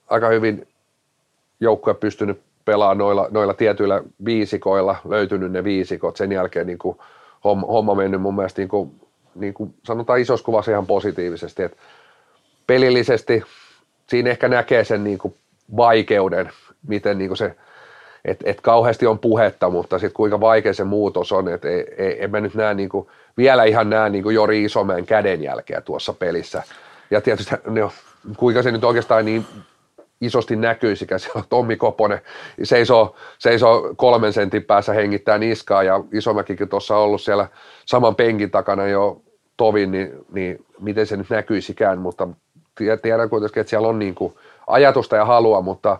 [0.09, 0.67] aika hyvin
[1.59, 6.17] joukkue pystynyt pelaamaan noilla, noilla tietyillä viisikoilla, löytynyt ne viisikot.
[6.17, 6.97] Sen jälkeen niin kuin,
[7.43, 8.91] homma, homma mennyt mun mielestä niin kuin,
[9.35, 11.63] niin kuin sanotaan isossa kuvassa ihan positiivisesti.
[11.63, 11.77] Et
[12.67, 13.43] pelillisesti
[14.07, 15.35] siinä ehkä näkee sen niin kuin
[15.77, 16.49] vaikeuden,
[16.87, 17.55] miten niin kuin se,
[18.25, 22.23] että et kauheasti on puhetta, mutta sitten kuinka vaikea se muutos on, että ei, ei,
[22.23, 23.07] en mä nyt näe niin kuin,
[23.37, 26.63] vielä ihan näe niin kuin Jori Isomäen kädenjälkeä tuossa pelissä.
[27.11, 27.91] Ja tietysti no,
[28.37, 29.45] kuinka se nyt oikeastaan niin
[30.25, 32.21] isosti näkyisikään, se on Tommi Koponen,
[32.63, 37.47] seisoo, seisoo kolmen sentin päässä hengittää niskaa ja Isomäkikin tuossa ollut siellä
[37.85, 39.21] saman penkin takana jo
[39.57, 42.27] tovin, niin, niin miten se nyt näkyisikään, mutta
[43.01, 44.33] tiedän kuitenkin, että siellä on niin kuin
[44.67, 45.99] ajatusta ja halua, mutta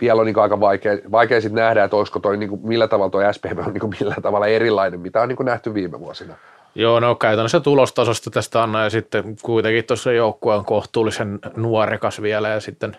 [0.00, 3.10] vielä on niin aika vaikea, vaikea sitten nähdä, että olisiko toi, niin kuin, millä tavalla
[3.10, 6.34] tuo SPV on niin kuin, millä tavalla erilainen, mitä on niin kuin nähty viime vuosina.
[6.74, 12.48] Joo, no käytännössä tulostasosta tästä Anna ja sitten kuitenkin tuossa joukkue on kohtuullisen nuorekas vielä
[12.48, 12.96] ja sitten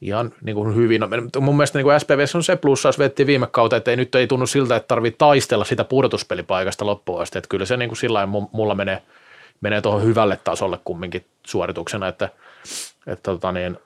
[0.00, 1.00] ihan niin kuin hyvin.
[1.00, 3.96] No, mun mielestä niin kuin SPVS on se plussa, jos vetti viime kautta, että ei,
[3.96, 7.38] nyt ei tunnu siltä, että tarvitsee taistella sitä pudotuspelipaikasta loppuun asti.
[7.38, 9.02] Että kyllä se niin kuin sillä mulla menee–
[9.60, 12.28] menee tuohon hyvälle tasolle kumminkin suorituksena, että,
[13.06, 13.78] että tota niin,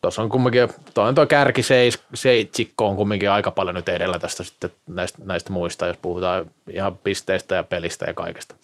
[0.00, 4.44] tuossa on kumminkin, toi, toi kärki seis, seitsikko on kumminkin aika paljon nyt edellä tästä
[4.44, 8.54] sitten näistä, näistä muista, jos puhutaan ihan pisteistä ja pelistä ja kaikesta.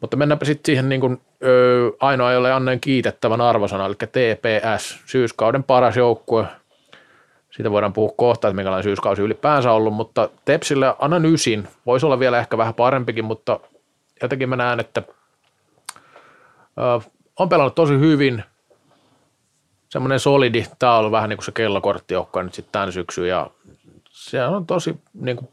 [0.00, 5.64] Mutta mennäänpä sitten siihen niin kuin, ö, ainoa, jolle annan kiitettävän arvosana, eli TPS, syyskauden
[5.64, 6.44] paras joukkue.
[7.50, 11.68] Siitä voidaan puhua kohta, että minkälainen syyskausi ylipäänsä ollut, mutta Tepsille annan ysin.
[11.86, 13.60] Voisi olla vielä ehkä vähän parempikin, mutta
[14.22, 15.02] jotenkin mä näen, että
[16.78, 18.44] ö, on pelannut tosi hyvin.
[19.90, 23.50] Semmoinen solidi, ollut vähän niin kuin se kellokorttijoukkoja nyt sitten tämän syksyn ja
[24.10, 25.48] se on tosi niin kuin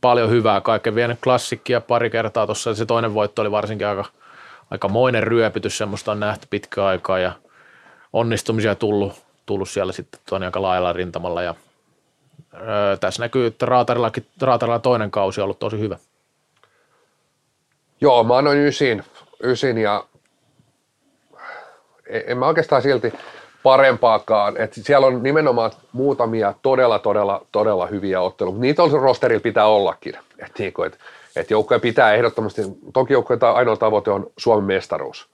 [0.00, 0.94] paljon hyvää kaikkea.
[0.94, 2.74] Vienyt klassikkia pari kertaa tuossa.
[2.74, 4.04] Se toinen voitto oli varsinkin aika,
[4.70, 7.32] aika moinen ryöpytys, semmoista on nähty pitkä aikaa ja
[8.12, 9.12] onnistumisia tullut,
[9.46, 11.54] tullut siellä sitten tuonne aika laajalla rintamalla ja
[12.54, 15.98] öö, tässä näkyy, että Raatarillakin, Raatarilla toinen kausi on ollut tosi hyvä.
[18.00, 19.04] Joo, mä annoin ysin,
[19.42, 20.04] ysin ja
[22.08, 23.12] en, mä oikeastaan silti
[23.62, 24.56] parempaakaan.
[24.56, 28.58] Et siellä on nimenomaan muutamia todella, todella, todella hyviä otteluja.
[28.58, 30.18] Niitä on rosterilla pitää ollakin.
[30.38, 30.98] Et niinku, et,
[31.36, 35.28] et joukkoja pitää ehdottomasti, toki joukkojen ainoa tavoite on Suomen mestaruus.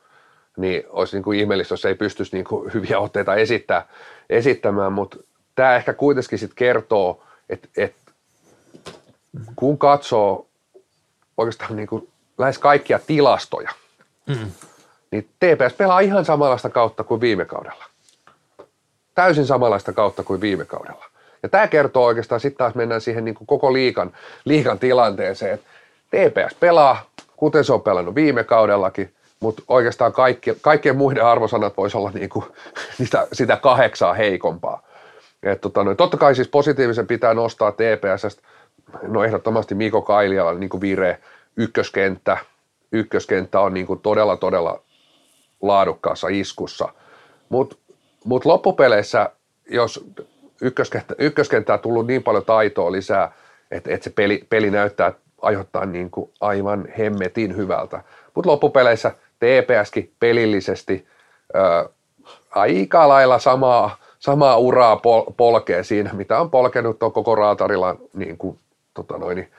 [0.56, 3.86] Niin olisi niinku ihmeellistä, jos ei pystyisi niinku hyviä otteita esittää,
[4.30, 5.16] esittämään, mutta
[5.54, 7.94] tämä ehkä kuitenkin sit kertoo, että et,
[9.56, 10.46] kun katsoo
[11.36, 12.08] oikeastaan niinku
[12.38, 13.70] lähes kaikkia tilastoja,
[14.26, 14.50] mm.
[15.12, 17.84] Niin TPS pelaa ihan samanlaista kautta kuin viime kaudella
[19.14, 21.04] täysin samanlaista kautta kuin viime kaudella.
[21.42, 24.12] Ja tämä kertoo oikeastaan, sitten taas mennään siihen niin kuin koko liikan,
[24.44, 25.66] liikan tilanteeseen, että
[26.10, 27.04] TPS pelaa,
[27.36, 32.28] kuten se on pelannut viime kaudellakin, mutta oikeastaan kaikki, kaikkien muiden arvosanat voisi olla niin
[32.28, 32.44] kuin
[32.96, 34.82] sitä, sitä kahdeksaa heikompaa.
[35.42, 38.42] Et tota, no, totta kai siis positiivisen pitää nostaa TPSstä,
[39.02, 41.18] no ehdottomasti Miko Kailiala niin kuin vire,
[41.56, 42.36] ykköskenttä,
[42.92, 44.80] ykköskenttä on niin kuin todella todella
[45.62, 46.88] laadukkaassa iskussa,
[47.48, 47.76] mutta
[48.24, 49.30] mutta loppupeleissä,
[49.70, 50.04] jos
[50.62, 53.32] ykköskenttä, ykköskenttää tullut niin paljon taitoa lisää,
[53.70, 58.02] että, että se peli, peli näyttää aiheuttaa niin kuin aivan hemmetin hyvältä.
[58.34, 61.06] Mutta loppupeleissä TPSkin pelillisesti
[61.54, 61.86] ää,
[62.50, 68.38] aika lailla samaa, samaa uraa pol, polkee siinä, mitä on polkenut on koko raatarilla niin
[68.38, 68.58] kuin,
[68.94, 69.52] tota noin,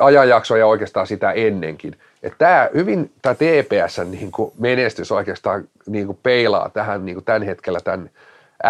[0.00, 1.96] ajanjaksoja oikeastaan sitä ennenkin.
[2.22, 7.24] Että tämä hyvin, tämä TPS niin kuin menestys oikeastaan niin kuin peilaa tähän niin kuin
[7.24, 8.10] tämän hetkellä tämän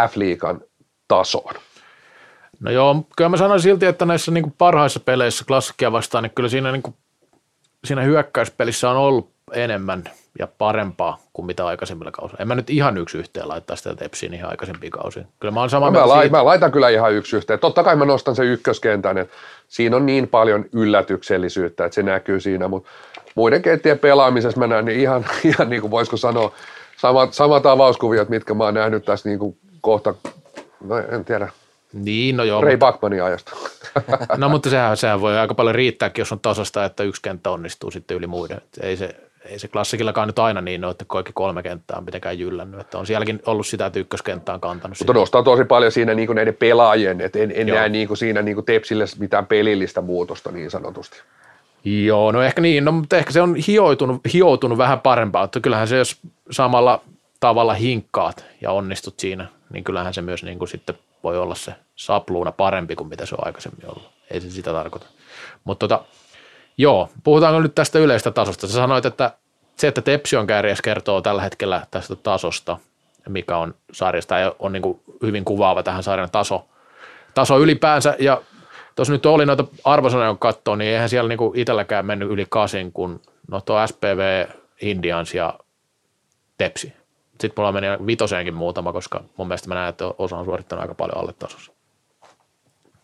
[0.09, 0.61] F-liikan
[1.09, 1.55] tasoon.
[2.61, 6.33] No joo, kyllä mä sanoin silti, että näissä niin kuin parhaissa peleissä klassikkia vastaan, niin
[6.35, 6.95] kyllä siinä, niin kuin,
[7.85, 10.05] siinä hyökkäyspelissä on ollut enemmän
[10.39, 12.43] ja parempaa kuin mitä aikaisemmilla kausilla.
[12.43, 15.27] En mä nyt ihan yksi yhteen laittaa sitä Tepsiin ihan aikaisempiin kausiin.
[15.41, 17.59] Kyllä mä, olen sama no, mä, laitan, mä laitan kyllä ihan yksi yhteen.
[17.59, 19.35] Totta kai mä nostan sen ykköskentän, että
[19.69, 22.91] siinä on niin paljon yllätyksellisyyttä, että se näkyy siinä, mutta
[23.35, 26.53] muiden kenttien pelaamisessa mä näen niin ihan, ihan niin kuin voisiko sanoa,
[26.97, 30.15] samat, samat avauskuviot, mitkä mä oon nähnyt tässä niin kuin kohta,
[30.81, 31.49] no en tiedä,
[31.95, 32.61] niin, no joo.
[32.61, 33.25] Ray mutta...
[33.25, 33.53] Ajasta.
[34.37, 37.91] No mutta sehän, sehän voi aika paljon riittääkin, jos on tasasta, että yksi kenttä onnistuu
[37.91, 38.61] sitten yli muiden.
[38.81, 42.39] Ei se, ei se klassikillakaan nyt aina niin ole, että kaikki kolme kenttää on mitenkään
[42.39, 42.81] jyllännyt.
[42.81, 44.99] Että on sielläkin ollut sitä, että ykköskenttä on kantanut.
[45.01, 48.19] Mutta nostaa tosi paljon siinä niin kuin näiden pelaajien, että en, en näe niin kuin
[48.19, 51.23] siinä niin kuin Tepsille mitään pelillistä muutosta niin sanotusti.
[51.85, 55.89] Joo, no ehkä niin, no, mutta ehkä se on hioitunut, hioutunut vähän parempaa, että kyllähän
[55.89, 56.17] se, jos
[56.51, 57.01] samalla
[57.41, 61.75] tavalla hinkkaat ja onnistut siinä, niin kyllähän se myös niin kuin sitten voi olla se
[61.97, 64.11] sapluuna parempi kuin mitä se on aikaisemmin ollut.
[64.31, 65.07] Ei se sitä tarkoita.
[65.65, 66.05] Mutta tota,
[66.79, 68.67] joo, puhutaanko nyt tästä yleistä tasosta.
[68.67, 69.31] Sä sanoit, että
[69.77, 72.79] se, että Tepsi on kärjessä kertoo tällä hetkellä tästä tasosta,
[73.29, 76.65] mikä on sarjasta, ja on niin kuin hyvin kuvaava tähän sarjan taso,
[77.35, 78.43] taso ylipäänsä, ja
[78.95, 82.93] Tuossa nyt oli noita arvosanoja, kun katsoo, niin eihän siellä niinku itselläkään mennyt yli kasin,
[82.93, 83.21] kun
[83.51, 84.47] no tuo SPV,
[84.81, 85.59] Indians ja
[86.59, 86.93] Tepsi.
[87.41, 90.95] Sitten mulla meni vitoseenkin muutama, koska mun mielestä mä näen, että osa on suorittanut aika
[90.95, 91.73] paljon alle tasossa.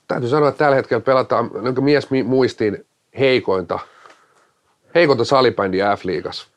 [0.09, 2.87] Täytyy sanoa, että tällä hetkellä pelataan niin mies muistiin
[3.19, 3.79] heikointa,
[4.95, 6.49] heikointa salibändiä F-liigassa.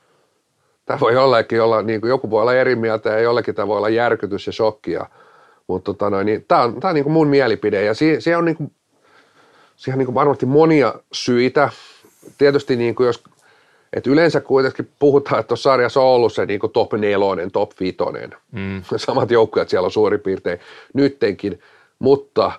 [0.86, 3.78] Tämä voi ollakin olla, niin kuin joku voi olla eri mieltä ja jollekin tämä voi
[3.78, 5.06] olla järkytys ja shokkia.
[5.68, 8.38] Mutta tota noin, niin, tämä on, tämä on niin kuin mun mielipide ja siihen, siihen
[8.38, 8.72] on niin kuin
[9.76, 11.70] siihen niin kuin varmasti monia syitä.
[12.38, 13.24] Tietysti niin kuin jos,
[13.94, 17.72] että yleensä kuitenkin puhutaan, että tuossa sarjassa on ollut se niin kuin top nelonen, top
[17.80, 18.36] vitonen.
[18.52, 18.84] Mm.
[18.98, 20.60] Samat joukkueet siellä on suurin piirtein
[20.94, 21.60] nyttenkin,
[22.00, 22.52] mutta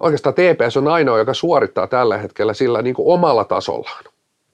[0.00, 4.04] oikeastaan TPS on ainoa, joka suorittaa tällä hetkellä sillä niin kuin omalla tasollaan.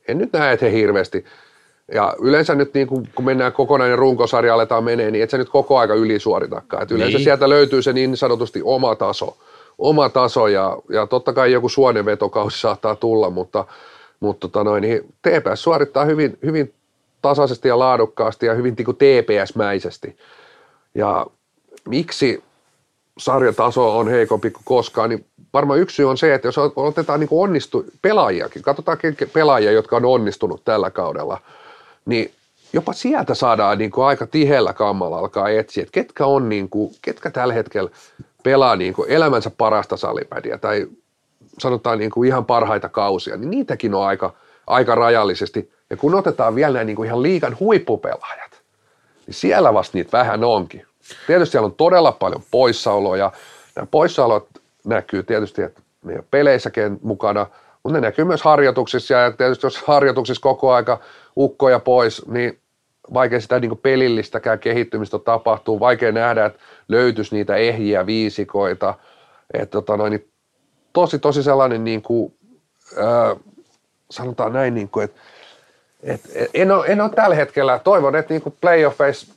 [0.08, 1.24] En nyt näe, että he hirveästi
[1.92, 5.48] ja yleensä nyt niin kun, kun mennään kokonainen runkosarja aletaan menee, niin et sä nyt
[5.48, 6.82] koko aika ylisuoritakaan.
[6.82, 7.24] Et yleensä niin.
[7.24, 9.36] sieltä löytyy se niin sanotusti oma taso
[9.78, 13.64] oma taso ja, ja totta kai joku suonenvetokausi saattaa tulla, mutta,
[14.20, 16.74] mutta tota noin, niin TPS suorittaa hyvin, hyvin
[17.22, 20.16] tasaisesti ja laadukkaasti ja hyvin niin TPS-mäisesti.
[20.94, 21.26] Ja
[21.88, 22.42] miksi
[23.18, 25.26] sarjataso on heikompi kuin koskaan, niin
[25.56, 28.98] varmaan yksi syy on se, että jos otetaan niin onnistu pelaajiakin, katsotaan
[29.32, 31.40] pelaajia, jotka on onnistunut tällä kaudella,
[32.06, 32.30] niin
[32.72, 37.30] jopa sieltä saadaan niin aika tiheällä kammalla alkaa etsiä, että ketkä on niin kuin, ketkä
[37.30, 37.90] tällä hetkellä
[38.42, 40.86] pelaa niin kuin elämänsä parasta salipädiä tai
[41.58, 44.32] sanotaan niin kuin ihan parhaita kausia, niin niitäkin on aika,
[44.66, 45.72] aika rajallisesti.
[45.90, 48.60] Ja kun otetaan vielä näin niin kuin ihan liikan huippupelaajat,
[49.26, 50.86] niin siellä vasta niitä vähän onkin.
[51.26, 53.32] Tietysti siellä on todella paljon poissaoloja.
[53.76, 54.48] Nämä poissaolot
[54.86, 57.46] näkyy tietysti että meidän peleissäkin mukana,
[57.82, 61.00] mutta ne näkyy myös harjoituksissa ja tietysti jos harjoituksissa koko aika
[61.36, 62.58] ukkoja pois, niin
[63.14, 68.94] vaikea sitä niin pelillistäkään kehittymistä tapahtuu, vaikea nähdä, että löytyisi niitä ehjiä viisikoita,
[69.54, 70.28] että tota noin, niin
[70.92, 72.34] tosi, tosi sellainen niin kuin,
[72.98, 73.36] äh,
[74.10, 75.20] sanotaan näin, niin kuin, että,
[76.02, 79.34] että en, ole, en ole tällä hetkellä, toivon, että niin kuin playoffeissa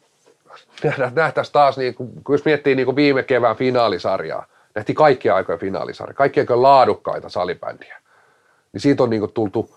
[1.15, 4.45] nähtäisiin taas, niin kuin, kun jos miettii niin kuin viime kevään finaalisarjaa,
[4.75, 7.97] nähtiin kaikkia aikoja finaalisarja, kaikki aikoja laadukkaita salibändiä,
[8.73, 9.75] niin siitä on niin tultu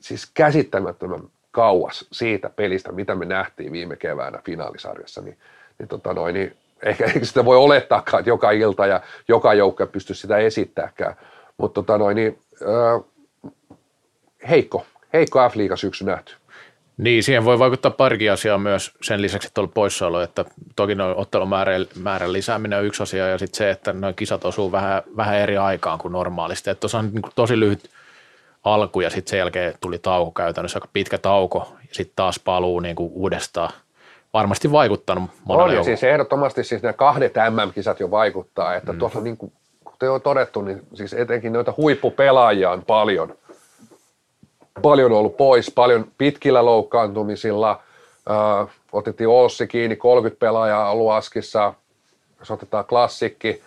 [0.00, 5.38] siis käsittämättömän kauas siitä pelistä, mitä me nähtiin viime keväänä finaalisarjassa, niin,
[5.78, 9.86] niin, tota noin, niin ehkä, ehkä sitä voi olettaakaan, että joka ilta ja joka joukko
[9.86, 11.16] pystyisi sitä esittämään,
[11.56, 13.04] mutta tota noin, niin, äh,
[14.48, 16.34] heikko, heikko F-liiga syksy nähty.
[16.96, 20.44] Niin, siihen voi vaikuttaa parikin asiaa myös sen lisäksi, että on poissaolo, että
[20.76, 24.72] toki noin ottelumäärän määrän lisääminen on yksi asia ja sitten se, että noin kisat osuu
[24.72, 26.70] vähän, vähän eri aikaan kuin normaalisti.
[26.70, 27.90] Että tuossa on niin tosi lyhyt
[28.64, 32.80] alku ja sitten sen jälkeen tuli tauko käytännössä, aika pitkä tauko ja sitten taas paluu
[32.80, 33.70] niin kuin uudestaan.
[34.32, 38.98] Varmasti vaikuttanut monelle On, siis ehdottomasti siis nämä kahdet MM-kisat jo vaikuttaa, että mm.
[38.98, 39.52] tuossa niin kuin,
[39.84, 43.34] kuten on todettu, niin siis etenkin noita huippupelaajia on paljon–
[44.82, 47.82] paljon ollut pois, paljon pitkillä loukkaantumisilla.
[48.30, 51.74] Äh, otettiin Olssi kiinni, 30 pelaajaa ollut Askissa.
[52.38, 53.62] Jos otetaan klassikki,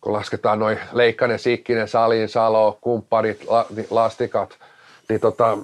[0.00, 4.58] kun lasketaan noin Leikkanen, Sikkinen, Salin, Salo, kumppanit, la, lastikat,
[5.08, 5.58] niin tota,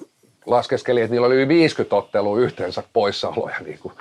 [0.45, 3.55] laskeskeli, että niillä oli yli 50 ottelua yhteensä poissaoloja.
[3.65, 3.93] Niin kuin.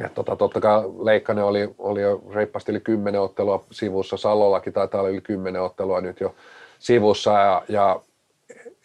[0.00, 5.00] Ja tota, totta kai Leikkanen oli, oli jo reippaasti yli 10 ottelua sivussa, Salollakin taitaa
[5.00, 6.34] olla yli 10 ottelua nyt jo
[6.78, 8.00] sivussa ja, ja,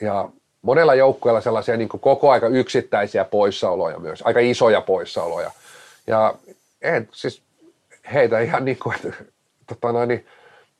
[0.01, 0.29] ja
[0.65, 5.51] monella joukkueella sellaisia niin koko aika yksittäisiä poissaoloja myös, aika isoja poissaoloja.
[6.07, 6.33] Ja
[6.81, 7.41] en, siis
[8.13, 9.23] heitä ihan niin kuin, että,
[9.67, 10.25] tota noin, niin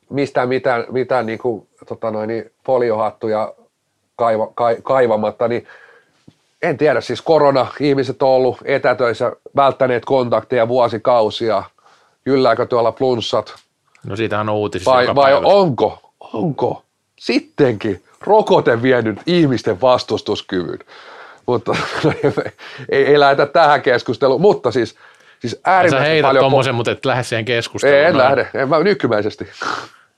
[0.09, 3.53] mistään mitään, mitään niin kuin, tota noin, niin foliohattuja
[4.15, 5.67] kaiva, kai, kaivamatta, niin
[6.61, 11.63] en tiedä, siis korona, ihmiset on ollut etätöissä, välttäneet kontakteja vuosikausia,
[12.25, 13.55] jyllääkö tuolla flunssat?
[14.07, 15.99] No siitähän on uutisissa vai, vai onko,
[16.33, 16.83] onko
[17.19, 20.79] sittenkin rokote vienyt ihmisten vastustuskyvyn.
[21.45, 21.75] Mutta
[22.89, 24.95] ei, ei lähdetä tähän keskusteluun, mutta siis,
[25.39, 26.43] siis äärimmäisen Sä heität paljon...
[26.43, 27.99] tommosen, mutta et lähde siihen keskusteluun.
[27.99, 29.47] En lähde, en mä nykymäisesti.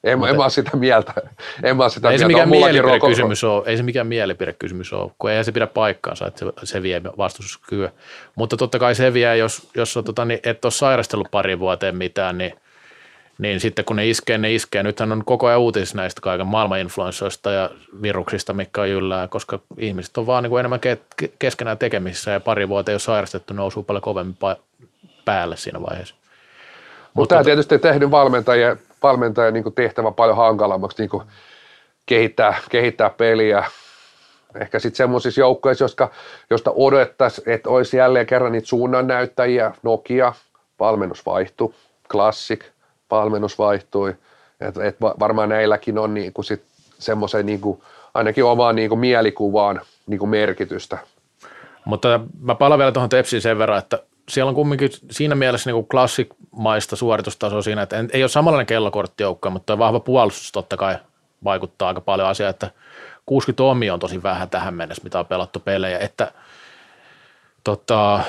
[0.03, 1.14] En, en mä ole sitä mieltä.
[1.64, 2.24] En mä ole sitä ei mieltä.
[2.24, 6.39] Se mikään mielipidekysymys ole, ei se mikään mielipidekysymys ole, kun eihän se pidä paikkaansa, että
[6.39, 7.91] se, se vie vastustuskykyä.
[8.36, 12.38] Mutta totta kai se vie, jos, jos tota, niin et ole sairastellut pari vuoteen mitään,
[12.38, 12.53] niin–
[13.38, 14.84] niin sitten kun ne iskee, ne iskee.
[14.84, 17.70] Nythän on koko ajan uutis näistä kaiken maailman influenssoista ja
[18.02, 20.80] viruksista, mikä on yllää, koska ihmiset on vaan niin kuin enemmän
[21.40, 24.38] keskenään tekemisissä ja pari vuotta ei ole sairastettu, nousuu paljon kovemmin
[25.26, 26.16] päälle siinä vaiheessa.
[26.16, 31.24] Mutta, Mutta tämä tietysti tehnyt valmentajia, valmentajia niin tehtävä paljon hankalammaksi niin
[32.06, 33.66] kehittää, kehittää peliä.
[34.62, 36.10] Ehkä sitten semmoisissa joukkoissa, josta,
[36.50, 40.34] josta odottaisiin, että olisi jälleen kerran niitä suunnannäyttäjiä, Nokia,
[40.80, 41.74] valmennus vaihtui,
[42.10, 42.64] Classic–
[43.12, 44.16] valmennus vaihtui.
[44.62, 46.64] Et, et varmaan näilläkin on niinku sit
[46.99, 47.84] semmoisen niinku,
[48.14, 50.97] ainakin omaan niinku mielikuvaan niinku merkitystä.
[51.86, 55.88] Mutta mä palaan vielä tuohon Tepsiin sen verran, että siellä on kumminkin siinä mielessä niin
[55.88, 60.95] klassikmaista suoritustasoa siinä, että ei ole samanlainen kellokorttijoukko, mutta vahva puolustus totta kai
[61.43, 62.72] vaikuttaa aika paljon asiaan, että
[63.26, 66.32] 60 omia on tosi vähän tähän mennessä, mitä on pelattu pelejä, että
[67.64, 68.20] tota,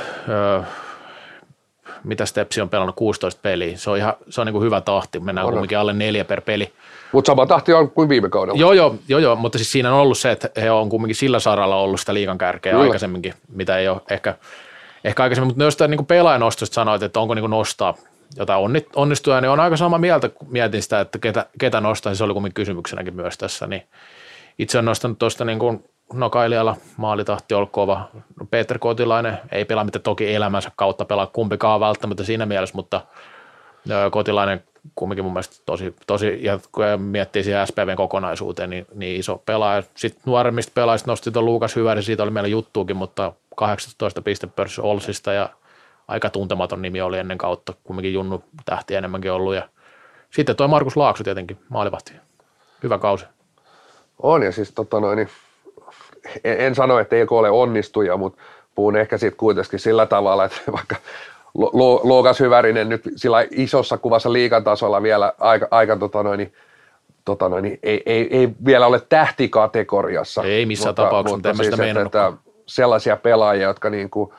[2.05, 3.77] mitä Stepsi on pelannut 16 peliä.
[3.77, 5.21] Se on ihan se on niin kuin hyvä tahti.
[5.21, 5.53] Mennään on.
[5.53, 6.73] kuitenkin alle neljä per peli.
[7.13, 8.61] Mutta sama tahti on kuin viime kaudella.
[8.61, 11.41] Joo, joo, joo, joo, mutta siis siinä on ollut se, että he on kuitenkin sillä
[11.41, 12.85] saralla ollut sitä liikan kärkeä Kyllä.
[12.85, 14.35] aikaisemminkin, mitä ei ole ehkä,
[15.05, 15.49] ehkä aikaisemmin.
[15.49, 17.95] Mutta jos niin pelaajan nostosta sanoit, että onko niin kuin nostaa
[18.37, 18.61] jotain
[18.97, 22.33] onnistuja, niin on aika sama mieltä, kun mietin sitä, että ketä, ketä nostaa, se oli
[22.33, 23.67] kuitenkin kysymyksenäkin myös tässä.
[23.67, 23.83] Niin
[24.59, 28.09] itse on nostanut tuosta niin kuin no Kailiala maalitahti on kova.
[28.41, 33.01] No Peter Kotilainen ei pelaa mitä toki elämänsä kautta pelaa kumpikaan välttämättä siinä mielessä, mutta
[34.11, 39.43] Kotilainen kumminkin mun mielestä tosi, tosi ja kun miettii siihen SPVn kokonaisuuteen, niin, niin iso
[39.47, 39.83] pelaaja.
[39.95, 45.33] Sitten nuoremmista pelaajista nosti tuon Luukas Hyväri, siitä oli meillä juttuukin, mutta 18 pistepörssi Olsista
[45.33, 45.49] ja
[46.09, 49.55] aika tuntematon nimi oli ennen kautta, kumminkin Junnu tähti enemmänkin ollut.
[49.55, 49.69] Ja
[50.31, 52.13] sitten tuo Markus Laakso tietenkin, maalivahti.
[52.83, 53.25] Hyvä kausi.
[54.23, 55.29] On ja siis tota noin, niin,
[56.45, 58.43] en, en sano, että eikö ole onnistuja, mutta
[58.75, 60.97] puhun ehkä siitä kuitenkin sillä tavalla, että vaikka
[61.55, 66.53] Lu- Lu- Luokas Hyvärinen nyt sillä isossa kuvassa liikan tasolla vielä aika, aika tota noin,
[67.25, 70.43] tota noin, ei, ei, ei, vielä ole tähtikategoriassa.
[70.43, 72.33] Ei missään tapauksessa, mutta en mä sitä että, että
[72.67, 74.33] sellaisia pelaajia, jotka niin kuin,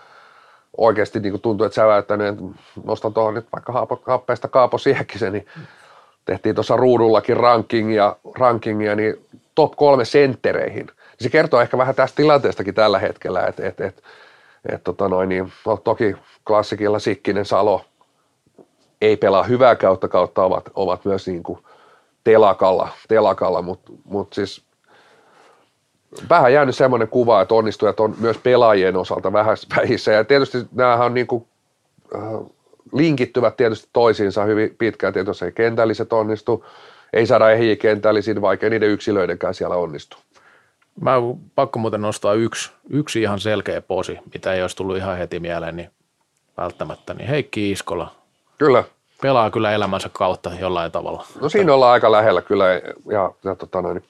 [0.77, 2.43] oikeasti niin kuin tuntuu, että sä väittänyt, että
[2.83, 5.45] nostan tuohon nyt vaikka haapo, happeesta Kaapo Siekkisen, niin
[6.25, 9.25] tehtiin tuossa ruudullakin rankingia, rankingia niin
[9.55, 10.87] top kolme senttereihin.
[11.21, 14.03] Se kertoo ehkä vähän tästä tilanteestakin tällä hetkellä, että et, et,
[14.73, 16.15] et, tota niin, no, toki
[16.47, 17.85] klassikilla Sikkinen Salo
[19.01, 21.59] ei pelaa hyvää kautta kautta, ovat, ovat myös niin kuin
[22.23, 24.63] telakalla, telakalla mutta mut siis
[26.29, 30.11] vähän jäänyt semmoinen kuva, että onnistujat on myös pelaajien osalta vähän vähissä.
[30.11, 31.47] Ja tietysti nämähän on niin kuin,
[32.15, 32.21] äh,
[32.93, 35.13] linkittyvät tietysti toisiinsa hyvin pitkään.
[35.13, 36.65] Tietysti ei kentälliset onnistu,
[37.13, 40.17] ei saada ehjiä kentällisiin, vaikka niiden yksilöidenkään siellä onnistu.
[41.01, 41.13] Mä
[41.55, 45.75] pakko muuten nostaa yksi, yksi ihan selkeä posi, mitä ei olisi tullut ihan heti mieleen,
[45.75, 45.89] niin
[46.57, 47.13] välttämättä.
[47.13, 48.11] Niin Heikki Iskola
[48.57, 48.83] Kyllä.
[49.21, 51.25] pelaa kyllä elämänsä kautta jollain tavalla.
[51.41, 52.65] No siinä ollaan aika lähellä kyllä.
[53.11, 54.03] Ja, ja tota noin,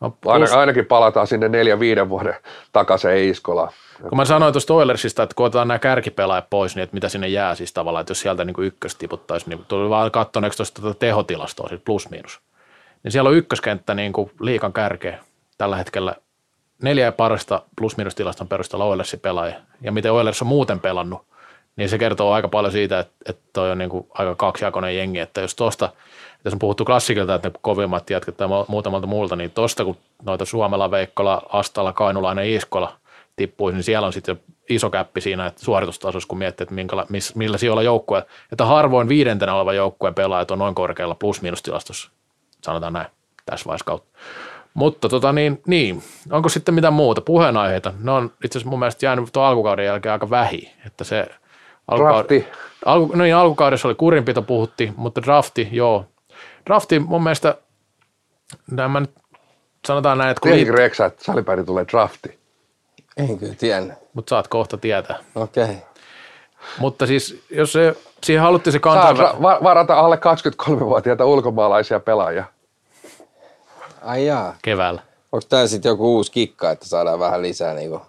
[0.00, 2.34] No, aina, plus, ainakin palataan sinne neljän viiden vuoden
[2.72, 3.72] takaisin Iskolaan.
[4.08, 7.28] kun mä sanoin tuosta Oilersista, että kun otetaan nämä kärkipelaajat pois, niin että mitä sinne
[7.28, 10.98] jää siis tavallaan, että jos sieltä niin ykkös tiputtaisiin, niin tuli vaan kattoneeksi tuosta tuota
[10.98, 12.40] tehotilastoa, siis plus miinus.
[13.02, 15.18] Niin siellä on ykköskenttä niin kuin liikan kärkeä
[15.58, 16.14] tällä hetkellä
[16.82, 19.60] neljä parista plus miinus tilaston perusteella Oilersin pelaajia.
[19.80, 21.26] Ja miten Oilers on muuten pelannut,
[21.76, 25.18] niin se kertoo aika paljon siitä, että, että toi on niin kuin aika kaksijakoinen jengi,
[25.18, 25.92] että jos tosta,
[26.44, 30.44] jos on puhuttu klassikilta, että ne kovimmat jätkät tai muutamalta muulta, niin tosta kun noita
[30.44, 32.96] Suomela, Veikkola, Astala, Kainulainen, Iskola
[33.36, 37.34] tippuisi, niin siellä on sitten iso käppi siinä että suoritustasossa, kun miettii, että minkäla, miss,
[37.34, 42.10] millä sijoilla joukkue, että harvoin viidentenä oleva joukkueen pelaajat on noin korkealla plus-miinus tilastossa,
[42.64, 43.06] sanotaan näin
[43.46, 44.18] tässä vaiheessa kautta.
[44.76, 47.92] Mutta tota niin, niin, onko sitten mitä muuta puheenaiheita?
[47.98, 51.26] Ne on itse asiassa mun mielestä jäänyt tuon alkukauden jälkeen aika vähi, että se
[51.96, 52.46] Drafti.
[52.84, 56.04] Alku, no niin, alkukaudessa oli kurinpito puhuttiin, mutta drafti, joo.
[56.66, 57.54] Drafti mun mielestä,
[58.70, 59.10] nämä nyt
[59.86, 62.38] sanotaan näin, että kun Tiesitkö liit, Reksa, että salipäin tulee drafti?
[63.16, 63.98] En kyllä tiennyt.
[64.14, 65.18] mutta saat kohta tietää.
[65.34, 65.64] Okei.
[65.64, 65.76] Okay.
[66.78, 72.44] Mutta siis, jos se, siihen haluttiin se kantaa, ra- va- varata alle 23-vuotiaita ulkomaalaisia pelaajia.
[74.06, 74.54] Ai jaa.
[74.62, 75.02] keväällä.
[75.32, 78.02] Onko tää sitten joku uusi kikka, että saadaan vähän lisää niinku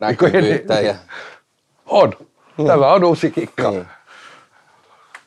[0.00, 0.94] näkyvyyttä ja...
[1.86, 2.12] On.
[2.66, 3.70] Tämä on uusi kikka.
[3.70, 3.86] Niin.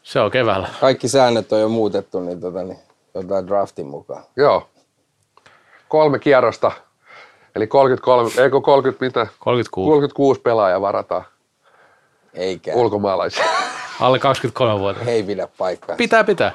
[0.04, 0.70] Se on keväällä.
[0.82, 2.80] Kaikki säännöt on jo muutettu, niin, tota, niin
[3.14, 4.24] otetaan draftin mukaan.
[4.36, 4.70] Joo.
[5.88, 6.72] Kolme kierrosta.
[7.56, 9.28] Eli 33, eikö 30 mitä?
[9.40, 9.88] 36.
[9.90, 11.24] 36 pelaajaa varataan
[12.34, 12.74] Eikä.
[12.74, 13.46] ulkomaalaisia.
[14.00, 15.04] Alle 23 vuotta.
[15.06, 15.96] Ei pidä paikkaa.
[15.96, 16.52] Pitää, pitää.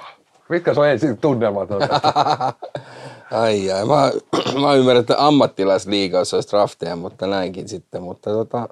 [0.49, 1.69] Mitkä se on ensin tunnelmat?
[3.33, 4.11] Ai ai, mä,
[4.63, 8.03] mä ymmärrän, että ammattilaisliigassa olisi drafteja, mutta näinkin sitten.
[8.03, 8.69] Mutta tota,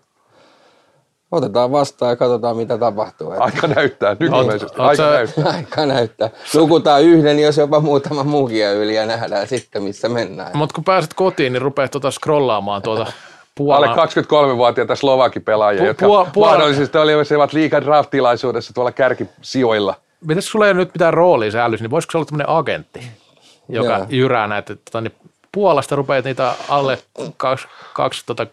[1.33, 3.31] otetaan vastaan ja katsotaan mitä tapahtuu.
[3.39, 4.67] Aika näyttää nykyisesti.
[4.67, 5.45] Oot- oot Aika sä- näyttää.
[5.53, 6.31] Aika näyttää.
[6.55, 10.51] Lukutaan yhden, jos jopa muutama muukin jää yli ja nähdään sitten, missä mennään.
[10.55, 13.03] Mutta kun pääset kotiin, niin rupeat tuota scrollaamaan tuota
[13.61, 14.09] Alle Puolan,
[14.53, 19.95] 23-vuotiaita Slovakin pelaajia, Pu- jotka Puol- Puola- mahdollisesti olivat liikan draft-tilaisuudessa tuolla kärkisijoilla.
[20.27, 23.01] Mitäs sulla ei ole nyt mitään roolia se älys, niin voisiko se olla tämmöinen agentti,
[23.71, 24.07] joka Joo.
[24.09, 25.13] jyrää näitä, tota, niin
[25.53, 26.99] Puolasta rupeat niitä alle
[27.37, 28.47] kaksi, kaksi tota,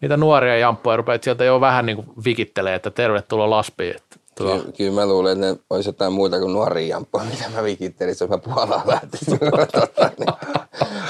[0.00, 3.96] niitä nuoria jamppoja, rupeat sieltä jo vähän niin kuin vikittelee, että tervetuloa Laspiin.
[3.96, 7.44] Että, tota, Ky- kyllä mä luulen, että ne olisi jotain muuta kuin nuoria jamppoja, mitä
[7.54, 9.38] mä vikittelisin, jos mä Puolaan lähtisin.
[9.72, 10.08] tota.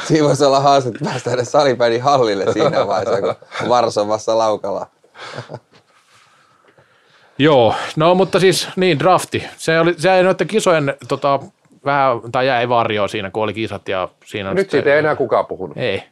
[0.08, 4.86] Siinä voisi olla haaste, että päästään edes salipäin hallille siinä vaiheessa, kun Varsovassa laukalla.
[7.38, 9.44] Joo, no mutta siis niin drafti.
[9.56, 11.40] Se, oli, se jäi noiden kisojen tota,
[11.84, 15.46] vähän, tai jäi varjoon siinä, kun oli kisat ja siinä Nyt siitä ei enää kukaan
[15.46, 15.76] puhunut.
[15.76, 16.02] Ei.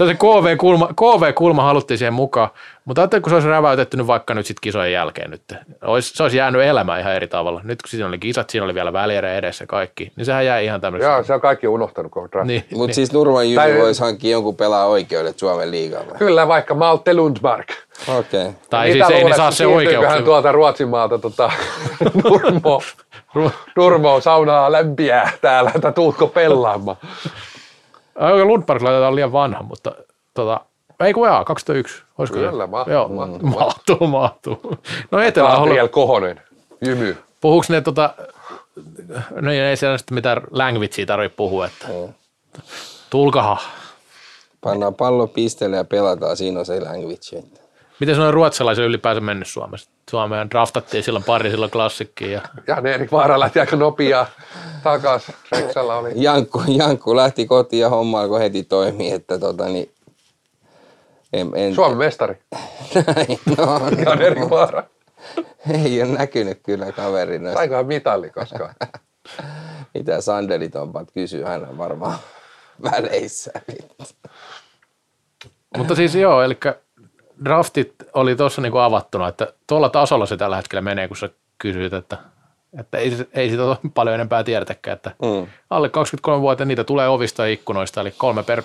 [0.00, 2.48] Se on se KV-kulma, KV-kulma haluttiin siihen mukaan,
[2.84, 5.42] mutta ajattelin, kun se olisi räväytetty nyt vaikka nyt sitten kisojen jälkeen nyt.
[5.82, 7.60] Ois, se olisi jäänyt elämään ihan eri tavalla.
[7.64, 10.80] Nyt kun siinä oli kisat, siinä oli vielä välierä edessä kaikki, niin sehän jäi ihan
[10.80, 11.10] tämmöisen.
[11.10, 12.46] Joo, se on kaikki unohtanut koko draft.
[12.46, 12.94] Niin, Mutta niin.
[12.94, 16.06] siis Nurman Jymy Tai- voisi hankkia jonkun pelaa oikeudet Suomen liigaan.
[16.06, 16.18] vai?
[16.18, 17.68] Kyllä, vaikka Malte Lundmark.
[18.08, 18.40] Okei.
[18.40, 18.52] Okay.
[18.70, 20.22] Tai Mitä siis ei ne luulet, saa se oikeuksia.
[20.22, 21.50] tuolta Ruotsin maalta tota,
[22.24, 22.82] Nurmo,
[23.76, 26.96] Nurmo saunaa lämpiää täällä, että tuutko pelaamaan.
[28.44, 29.92] Lundberg laitetaan liian vanha, mutta
[30.34, 30.60] tota,
[31.00, 32.02] ei kun jaa, 2001.
[32.18, 34.60] Olisiko Kyllä, mahtuu, Joo, mahtuu, mahtuu, mahtuu.
[35.10, 36.40] No etelä Gabriel Kohonen,
[36.80, 37.16] jymy.
[37.40, 38.14] Puhuuko ne tota,
[39.30, 41.86] no ei siellä sitten mitään languagea tarvitse puhua, että
[43.10, 43.56] tulkaha.
[44.60, 47.59] Pannaan pallo pisteelle ja pelataan, siinä on se language.
[48.00, 49.90] Miten se on ruotsalaisen ylipäänsä mennyt Suomessa?
[50.10, 52.32] Suomeen draftattiin silloin pari silloin klassikkiin.
[52.32, 52.40] Ja...
[52.66, 54.26] Ja Erik Vaara lähti aika nopeaa
[54.82, 55.32] takas.
[55.52, 56.12] Reksalla oli.
[56.14, 59.90] Jankku, Jankku lähti kotiin ja homma alkoi heti toimia, että tota niin,
[61.32, 62.38] en, en, Suomen mestari.
[63.06, 64.82] Näin, no, Ja Erik Vaara.
[65.84, 67.58] ei ole näkynyt kyllä kaveri noista.
[67.58, 68.74] Saikohan mitalli koskaan?
[69.94, 72.18] Mitä sandelitompat kysyy, hän on varmaan
[72.82, 73.52] väleissä.
[75.76, 76.58] Mutta siis joo, eli
[77.44, 81.92] draftit oli tuossa niinku avattuna, että tuolla tasolla se tällä hetkellä menee, kun sä kysyit,
[81.92, 82.18] että,
[82.78, 83.62] että ei, ei sitä
[83.94, 85.46] paljon enempää tiedetäkään, että Mm.
[85.70, 88.62] alle 23 vuotta niitä tulee ovista ja ikkunoista, eli kolme per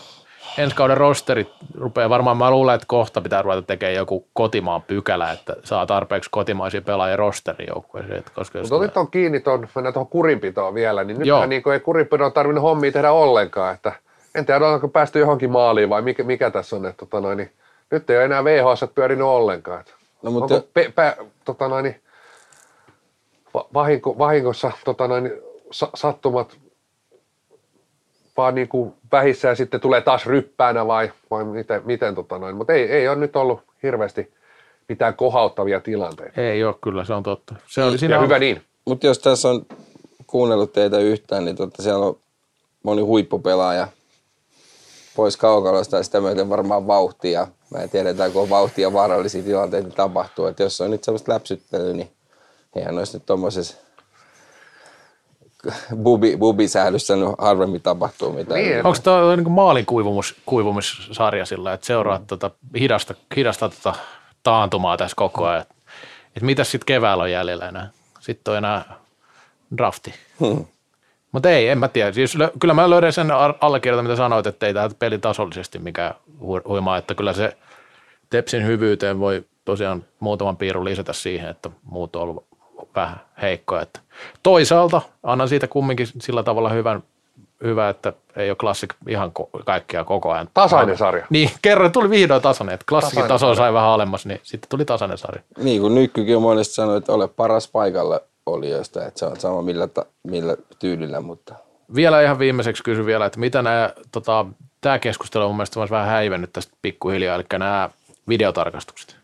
[0.57, 5.31] ensi kauden rosterit rupeaa varmaan, mä luulen, että kohta pitää ruveta tekemään joku kotimaan pykälä,
[5.31, 9.67] että saa tarpeeksi kotimaisia pelaajia rosterin joukkueeseen, että koska jos Mutta otit tuon kiinni tuon,
[9.75, 13.91] mennään tuohon kurinpitoon vielä, niin nythän niin ei kurinpidon tarvinnut hommia tehdä ollenkaan, että
[14.35, 17.51] en tiedä, onko päästy johonkin maaliin vai mikä, mikä tässä on, että tota noin, niin,
[17.91, 19.83] nyt ei ole enää VHS pyörinyt ollenkaan.
[20.21, 22.01] No, mutta onko pe, pä, tota noin, niin,
[23.53, 25.41] va, vahinko, vahingossa tota noin, niin,
[25.71, 26.57] sa, sattumat
[28.37, 32.55] vaan niin kuin vähissä ja sitten tulee taas ryppäänä vai, vai miten, miten tota noin,
[32.55, 34.33] mutta ei, ei ole nyt ollut hirveästi
[34.89, 36.41] mitään kohauttavia tilanteita.
[36.41, 37.55] ei ole kyllä, se on totta.
[37.67, 38.61] Se oli, siinä Ja on, hyvä niin.
[38.85, 39.65] Mutta jos tässä on
[40.27, 42.17] kuunnellut teitä yhtään, niin totta siellä on
[42.83, 43.87] moni huippupelaaja
[45.15, 47.47] pois kaukalosta ja sitä myöten varmaan vauhtia.
[47.75, 50.45] Mä en tiedä, kun on vauhtia vaarallisia tilanteita tapahtuu.
[50.45, 52.09] Että jos on nyt semmoista läpsyttelyä, niin
[52.75, 53.77] eihän olisi nyt tuommoisessa
[56.03, 58.59] bubi, bubisäädyssä nyt harvemmin tapahtuu mitään.
[58.59, 62.25] Niin, onko tuo niin maalin kuivumus, kuivumissarja sillä, että seuraa mm.
[62.25, 63.93] tota, hidasta, hidasta tota,
[64.43, 65.65] taantumaa tässä koko ajan.
[66.27, 67.89] Että mitäs sitten keväällä on jäljellä enää?
[68.19, 68.95] Sitten on enää
[69.77, 70.13] drafti.
[70.39, 70.65] Hmm.
[71.35, 72.11] Mutta ei, en mä tiedä.
[72.11, 73.27] Siis lö, kyllä mä löydän sen
[73.61, 77.57] allekirjoitan, mitä sanoit, että ei tämä peli tasollisesti mikään hu- huimaa, että kyllä se
[78.29, 82.45] Tepsin hyvyyteen voi tosiaan muutaman piirun lisätä siihen, että muut on ollut
[82.95, 83.81] vähän heikkoja.
[83.81, 83.99] Että
[84.43, 87.03] toisaalta annan siitä kumminkin sillä tavalla hyvän,
[87.63, 90.49] hyvä, että ei ole klassik ihan ko- kaikkea koko ajan.
[90.53, 91.25] Tasainen sarja.
[91.29, 95.17] Niin, kerran tuli vihdoin tasainen, että klassikin taso sai vähän alemmas, niin sitten tuli tasainen
[95.17, 95.41] sarja.
[95.57, 99.61] Niin kuin Nykkykin on monesti sanonut, että ole paras paikalla olijoista, että se on sama
[99.61, 101.55] millä, ta, millä tyylillä, mutta
[101.95, 104.45] Vielä ihan viimeiseksi kysyn vielä, että mitä nämä, tota,
[104.81, 107.89] tämä keskustelu on mun mielestä vähän häivennyt tästä pikkuhiljaa, eli nämä
[108.29, 109.15] videotarkastukset.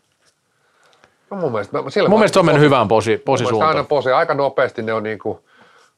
[1.30, 3.86] No mun mielestä, mä- Mun mielestä se on mennyt hyvään posi, Mun mielestä aina posisuuntaan.
[3.86, 5.38] posi, aika nopeasti ne on niin kuin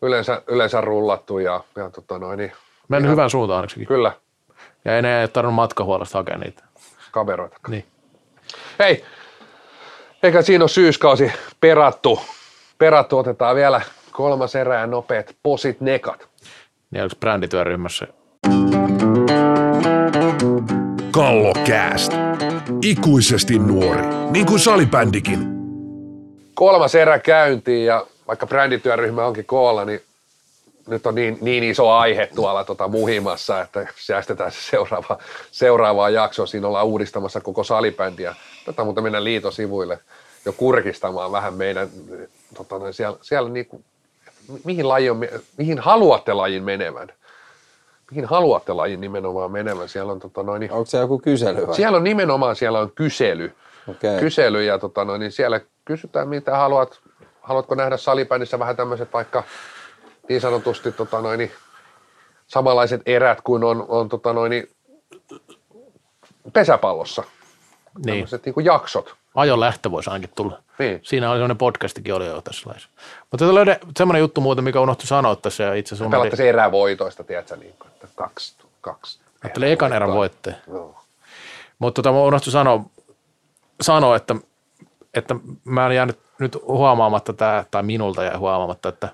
[0.03, 2.53] yleensä, yleensä rullattu ja, ja tota noin, niin,
[2.89, 3.87] Mennyt hyvään suuntaan ainakin.
[3.87, 4.13] kyllä
[4.85, 6.63] Ja enää ei ole tarvinnut matkahuollosta hakea niitä.
[7.11, 7.57] kaveroita.
[7.69, 7.85] Niin.
[8.79, 9.05] Hei,
[10.23, 12.21] eikä siinä ole syyskausi perattu.
[12.79, 13.81] Perattu otetaan vielä
[14.13, 16.29] kolmas erä ja nopeat posit nekat.
[16.91, 18.07] Niin oliko brändityöryhmässä?
[21.11, 22.13] Kallokääst.
[22.83, 25.39] Ikuisesti nuori, niin kuin salibändikin.
[26.55, 30.03] Kolmas erä käyntiin ja vaikka brändityöryhmä onkin koolla, niin
[30.87, 35.19] nyt on niin, niin iso aihe tuolla tota muhimassa, että säästetään se seuraava,
[35.51, 36.47] seuraavaa jaksoa.
[36.47, 38.35] Siinä ollaan uudistamassa koko salibändiä.
[38.67, 39.99] Tätä muuten mennä liitosivuille
[40.45, 41.89] jo kurkistamaan vähän meidän,
[42.55, 43.85] tota, noin siellä, siellä niinku,
[44.65, 47.09] mihin, laji on, me- mihin haluatte lajin menevän.
[48.11, 49.89] Mihin haluatte lajin nimenomaan menevän.
[49.89, 51.77] Siellä on, tota, noin, niin- onko se joku kysely vai?
[51.77, 53.53] siellä on nimenomaan siellä on kysely.
[53.89, 54.21] Okei.
[54.21, 57.01] Kysely ja tota, noin, niin siellä kysytään, mitä haluat.
[57.41, 59.43] Haluatko nähdä salibändissä vähän tämmöiset vaikka
[60.29, 61.51] niin sanotusti tota, noin, niin,
[62.47, 64.69] samanlaiset erät kuin on, on tota, noin, niin,
[66.53, 67.23] pesäpallossa.
[67.23, 68.07] Niin.
[68.07, 69.15] Tämmöiset niin kuin jaksot.
[69.35, 70.59] Ajon lähtö voisi ainakin tulla.
[70.78, 71.01] Niin.
[71.02, 72.89] Siinä oli sellainen podcastikin oli jo tässä laissa.
[73.31, 77.24] Mutta löydä semmoinen juttu muuten, mikä unohtui sanoa tässä ja itse asiassa unohdin- Pelattaisiin erävoitoista,
[77.24, 79.20] tiedätkö, niin kuin, että kaksi, kaksi.
[79.44, 80.56] Ajattelin ekan erän voittaja.
[80.69, 81.01] Joo.
[81.78, 82.85] Mutta tota, mä unohtuin sanoa,
[83.81, 84.35] sanoa että,
[85.15, 85.35] että
[85.65, 89.09] mä en jäänyt nyt huomaamatta tää, tai minulta jäi huomaamatta, että,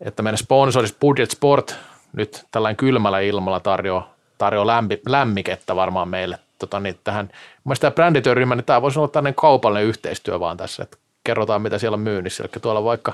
[0.00, 1.76] että meidän sponsorissa Budget Sport
[2.12, 6.38] nyt tällainen kylmällä ilmalla tarjoaa, tarjoaa lämpi, lämmikettä varmaan meille.
[6.58, 7.30] Tota, niin tähän,
[7.64, 11.78] mun tämä brändityöryhmä, niin tämä voisi olla tällainen kaupallinen yhteistyö vaan tässä, että kerrotaan mitä
[11.78, 12.42] siellä on myynnissä.
[12.44, 13.12] Eli tuolla vaikka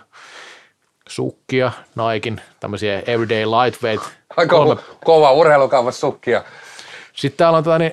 [1.09, 4.07] sukkia, Naikin, tämmöisiä everyday lightweight,
[4.37, 6.45] Aika kolme, ko- kova urheilukaupas sukkia.
[7.13, 7.93] sitten täällä on tällainen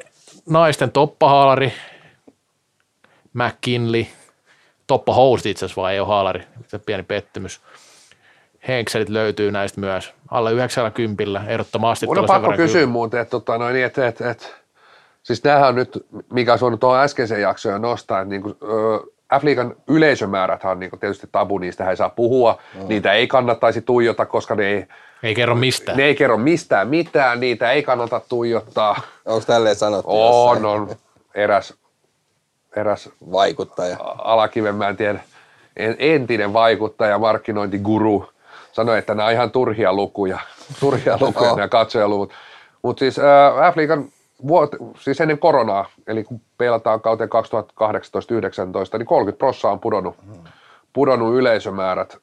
[0.50, 1.74] naisten toppahaalari,
[3.34, 4.06] McKinley,
[4.88, 6.44] toppahousut itse asiassa vaan ei ole haalari,
[6.86, 7.62] pieni pettymys.
[8.68, 10.14] Henkselit löytyy näistä myös.
[10.32, 12.06] Alle 90 ehdottomasti.
[12.06, 12.92] Mun on pakko kysyä kyllä.
[12.92, 14.46] muuten, että, tota, noin, että, että, että
[15.24, 18.56] siis tämähän on nyt, mikä voinut tuohon äskeiseen jaksoon jo nostaa, että niin kuin,
[19.40, 22.88] F-liigan yleisömääräthän on niin kuin tietysti tabu, niistä ei saa puhua, mm.
[22.88, 24.86] niitä ei kannattaisi tuijota, koska ne ei,
[25.24, 25.98] Ei kerro mistään.
[25.98, 29.02] ne ei kerro mistään mitään, niitä ei kannata tuijottaa.
[29.26, 30.66] Onko tälleen sanottu On, jossain?
[30.66, 30.96] on
[31.36, 31.74] eräs
[32.76, 33.98] eräs Vaikuttaja.
[34.18, 35.20] Alakiven, mä en tiedä,
[35.78, 38.30] en- entinen vaikuttaja, markkinointiguru,
[38.72, 40.40] sanoi, että nämä on ihan turhia lukuja,
[40.80, 42.32] turhia lukuja nämä katsojaluvut.
[42.82, 44.06] Mutta siis äh, F-liigan
[44.48, 50.16] vuot, siis ennen koronaa, eli kun peilataan kauteen 2018-2019, niin 30 prossaa on pudonnut,
[50.94, 52.18] pudonnut yleisömäärät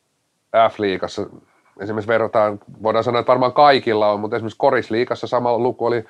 [0.70, 1.26] F-liigassa.
[1.80, 6.04] Esimerkiksi verrataan, voidaan sanoa, että varmaan kaikilla on, mutta esimerkiksi Korisliigassa sama luku oli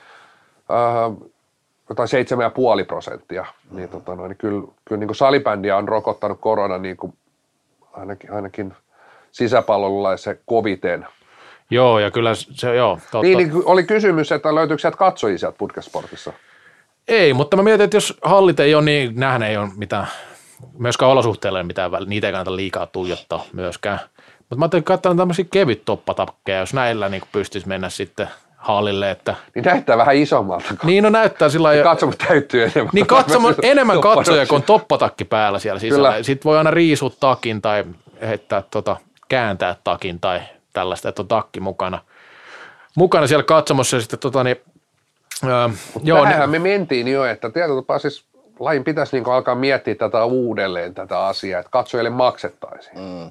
[0.71, 1.29] äh,
[1.89, 2.09] jotain
[2.81, 3.45] 7,5 prosenttia.
[3.71, 7.15] Niin, tota noin, niin kyllä, kyllä niin salibändiä on rokottanut korona niin kuin
[7.93, 8.75] ainakin, ainakin
[9.33, 11.07] sisäpallolla se koviten.
[11.71, 13.23] Joo, ja kyllä se, joo, totta.
[13.23, 16.33] Niin, niin oli kysymys, että löytyykö sieltä katsojia sieltä Putkesportissa?
[17.09, 20.07] Ei, mutta mä mietin, että jos hallit ei ole, niin nähän ei ole mitään,
[20.79, 22.09] myöskään olosuhteille mitään, väliä.
[22.09, 23.99] niitä ei kannata liikaa tuijottaa myöskään.
[24.39, 29.11] Mutta mä ajattelin, että katsotaan tämmöisiä kevyt toppatakkeja, jos näillä niin pystyisi mennä sitten hallille,
[29.11, 30.65] että Niin näyttää vähän isommalta.
[30.69, 32.91] kun niin no näyttää sillä lailla, Katsomus täyttyy enemmän.
[32.93, 36.09] niin katsomo enemmän katsoja kuin toppatakki päällä siellä sisällä.
[36.11, 36.23] Kyllä.
[36.23, 37.85] Sitten voi aina riisua takin tai
[38.21, 38.97] heittää tota,
[39.29, 40.41] kääntää takin tai
[40.77, 41.99] tällaista, että on takki mukana.
[42.97, 44.57] Mukana siellä katsomossa ja sitten tota niin,
[45.45, 45.69] öö,
[46.03, 48.25] joo, niin, me mentiin jo, että tietyllä tapaa siis
[48.61, 52.99] lajin pitäisi niin alkaa miettiä tätä uudelleen, tätä asiaa, että katsojille maksettaisiin.
[52.99, 53.31] Mm.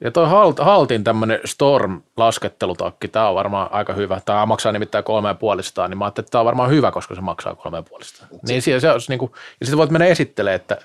[0.00, 4.20] Ja toi Halt, Haltin tämmöinen Storm-laskettelutakki, tämä on varmaan aika hyvä.
[4.24, 7.14] Tämä maksaa nimittäin kolme ja puolistaan, niin mä ajattelin, että tämä on varmaan hyvä, koska
[7.14, 8.30] se maksaa kolme ja puolistaan.
[8.48, 10.78] Niin siellä se olisi niinku, ja sitten voit mennä esittelemään, että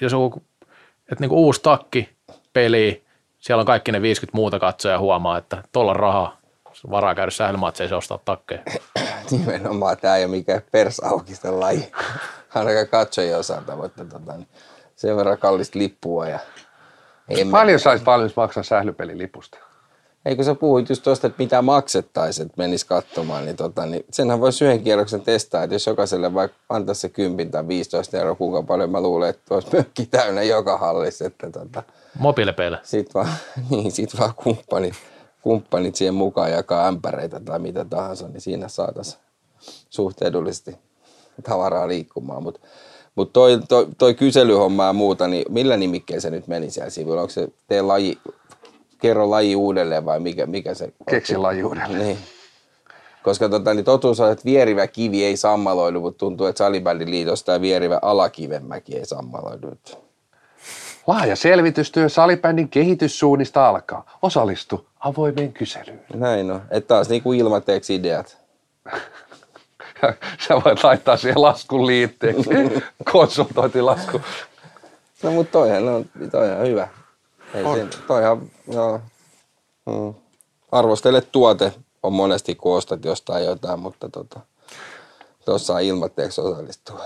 [0.00, 0.32] jos on
[1.12, 2.08] että niinku uusi takki,
[2.52, 3.04] peli,
[3.44, 6.36] siellä on kaikki ne 50 muuta katsoja huomaa, että tuolla on rahaa,
[6.90, 8.62] varaa käydä sählymatseissa ostaa takkeja.
[9.30, 11.92] Nimenomaan tämä ei ole mikään persaukisten laji,
[12.54, 14.48] ainakaan katsojien osalta, mutta tota, niin
[14.96, 16.38] sen verran kallista lippua ja
[17.28, 19.58] emme, Paljon saisit valmis maksaa sählypelilipusta?
[20.24, 24.04] Ei kun sä puhuit just tuosta, että mitä maksettaisiin, että menis katsomaan, niin, tota, niin
[24.10, 28.34] senhän voisi yhden kierroksen testaa, että jos jokaiselle vaikka antaisi se 10 tai 15 euroa,
[28.34, 31.82] kuinka paljon mä luulen, että olisi mökki täynnä joka hallissa, että tota,
[32.18, 32.78] Mobiilepeillä.
[32.82, 33.28] sit vaan,
[33.70, 34.94] niin, sit vaan kumppanit,
[35.42, 39.22] kumppanit siihen mukaan jakaa ämpäreitä tai mitä tahansa, niin siinä saataisiin
[39.90, 40.76] suht edullisesti
[41.42, 42.42] tavaraa liikkumaan.
[42.42, 42.60] Mutta
[43.14, 47.20] mut toi, toi, toi kyselyhomma ja muuta, niin millä nimikkeellä se nyt meni siellä sivulla?
[47.20, 48.18] Onko se tee laji,
[48.98, 51.98] kerro laji uudelleen vai mikä, mikä se Keksi laji uudelleen.
[51.98, 52.18] Niin.
[53.22, 57.46] Koska tota, niin totuus on, että vierivä kivi ei sammaloidu, mutta tuntuu, että salibändin liitosta
[57.46, 59.78] tämä vierivä alakivenmäki ei sammaloidu.
[61.06, 64.18] Laaja selvitystyö salibändin kehityssuunnista alkaa.
[64.22, 66.04] Osallistu avoimeen kyselyyn.
[66.14, 66.62] Näin on.
[66.70, 68.38] Että taas niin kuin ilmateeksi ideat.
[70.48, 72.50] Sä voit laittaa siihen laskun liitteeksi.
[73.12, 74.20] Konsultointilasku.
[75.22, 76.88] No mutta toihan on, toihan on hyvä.
[77.54, 79.00] Ei sen, toihan, joo.
[79.86, 80.14] Mm.
[80.72, 81.72] Arvostele tuote
[82.02, 84.40] on monesti, kun ostat jostain jotain, mutta tota,
[85.44, 87.00] tuossa on ilmatteeksi osallistua.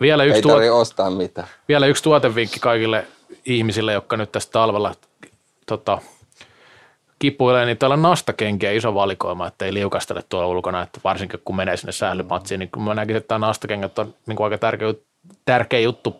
[0.00, 1.48] Vielä yksi, Ei tuot, tarvitse ostaa mitään.
[1.68, 3.06] vielä yksi tuotevinkki kaikille
[3.46, 4.94] ihmisille, jotka nyt tästä talvella
[5.66, 5.98] tota,
[7.18, 11.56] kipuilee, niin täällä on nastakenkiä iso valikoima, että ei liukastele tuolla ulkona, että varsinkin kun
[11.56, 14.94] menee sinne sählymatsiin, niin kun mä näkisin, että tämä nastakengät on niin kuin aika tärkeä,
[15.44, 16.16] tärkeä juttu.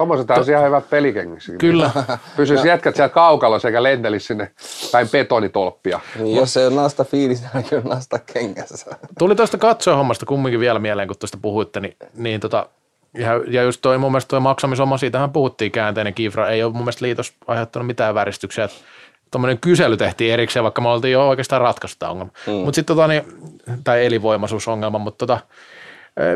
[0.00, 1.52] Tuommoiset on ihan hyvät pelikengiksi.
[1.58, 1.90] Kyllä.
[2.36, 4.50] Pysyisi jätkät siellä kaukalla sekä lentelisi sinne
[4.92, 6.00] päin betonitolppia.
[6.16, 8.96] Niin jos ei ole nasta fiilis, niin on nasta kengässä.
[9.18, 12.66] Tuli tuosta katsojahommasta kumminkin vielä mieleen, kun tuosta puhuitte, niin, niin tota,
[13.14, 16.82] ja, ja just toi mun mielestä toi maksamisoma, siitähän puhuttiin käänteinen kifra, ei ole mun
[16.82, 18.68] mielestä liitos aiheuttanut mitään väristyksiä,
[19.30, 22.32] tuommoinen kysely tehtiin erikseen, vaikka me oltiin jo oikeastaan ratkaista ongelma.
[22.46, 22.52] Mm.
[22.52, 23.24] Mutta sitten tota, niin,
[23.84, 25.40] tai elinvoimaisuusongelma, mutta tota,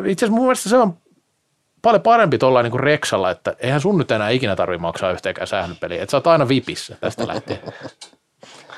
[0.06, 0.94] itse asiassa mun mielestä se on
[1.82, 5.46] paljon parempi tuolla niin kuin Rexalla, että eihän sun nyt enää ikinä tarvitse maksaa yhteenkään
[5.46, 7.60] sählypeliä, että sä oot aina vipissä tästä lähtien.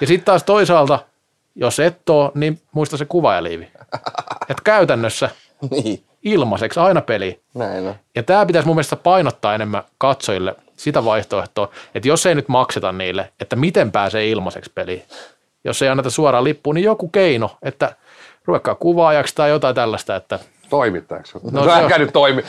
[0.00, 0.98] Ja sitten taas toisaalta,
[1.54, 3.68] jos et oo, niin muista se kuvaajaliivi.
[4.48, 5.30] Että käytännössä
[5.70, 7.40] niin, ilmaiseksi aina peli.
[7.54, 7.94] näin on.
[8.14, 12.92] Ja tämä pitäisi mun mielestä painottaa enemmän katsojille sitä vaihtoehtoa, että jos ei nyt makseta
[12.92, 15.02] niille, että miten pääsee ilmaiseksi peliin.
[15.64, 17.96] Jos ei anneta suoraan lippuun, niin joku keino, että
[18.44, 20.38] ruvekaa kuvaajaksi tai jotain tällaista, että
[20.70, 21.38] Toimittajaksi.
[21.50, 22.44] No No, äkä nyt toimi.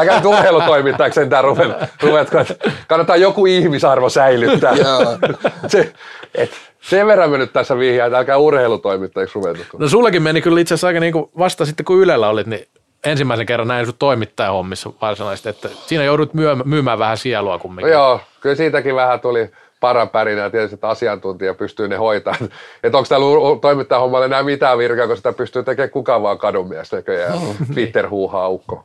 [0.00, 1.72] Äkä nyt urheilutoimittajaksi sentään ruvet.
[2.02, 2.54] Ruvetko, että
[2.88, 4.74] kannattaa joku ihmisarvo säilyttää.
[4.74, 5.18] Joo.
[5.66, 5.92] Se,
[6.34, 6.50] et,
[6.80, 9.78] sen verran me nyt tässä vihjaa, että älkää urheilutoimittajaksi ruvetko.
[9.78, 12.68] no sullekin meni kyllä itse asiassa aika niin kuin vasta sitten kun Ylellä olit, niin
[13.04, 16.30] ensimmäisen kerran näin sun toimittajahommissa varsinaisesti, että siinä joudut
[16.64, 17.92] myymään, vähän sielua No kumminkin.
[17.92, 19.50] joo, kyllä siitäkin vähän tuli
[19.80, 22.48] paranpärinä ja tietysti, että asiantuntija pystyy ne hoitamaan.
[22.82, 23.26] Että onko täällä
[23.60, 27.38] toimittajahommalle enää mitään virkaa, kun sitä pystyy tekemään kukaan vaan kadunmies näköjään.
[27.74, 28.84] Twitter huuhaa ukko.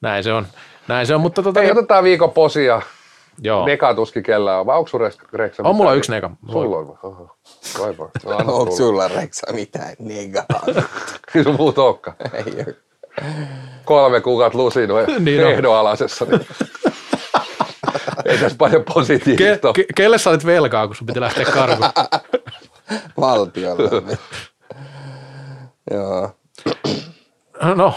[0.00, 0.46] Näin se on.
[0.88, 2.82] Näin se on, mutta tota, Ei, otetaan viikon posia.
[3.42, 3.66] joo.
[3.66, 4.66] Neka tuskin kellään on.
[4.66, 5.00] Vai onko sun
[5.32, 6.30] Reksa On mulla yksi neka.
[6.52, 7.28] Sulla on.
[7.80, 8.44] Vai vai.
[8.44, 10.44] No, Onko sulla Reksa mitään negaa?
[11.34, 12.16] Ei sun muut olekaan.
[12.32, 12.76] Ei ole.
[13.84, 15.50] Kolme kuukautta lusinoja Niin niin on.
[15.52, 16.24] ehdonalaisessa.
[16.24, 16.46] Niin.
[18.24, 19.74] Ei tässä paljon Ke, positiivista ole.
[19.74, 21.90] ke, kelle sä olit velkaa, kun sun piti lähteä karkuun?
[23.20, 24.18] Valtiolle.
[25.90, 26.30] Joo.
[27.74, 27.94] No,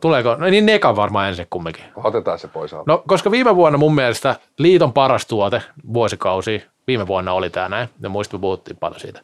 [0.00, 0.34] tuleeko?
[0.34, 1.84] No niin Neka varmaan ensin kumminkin.
[1.96, 2.84] Otetaan se pois alta.
[2.92, 5.62] No, koska viime vuonna mun mielestä liiton paras tuote
[5.92, 9.20] vuosikausi, viime vuonna oli tämä näin, ja muista me puhuttiin paljon siitä.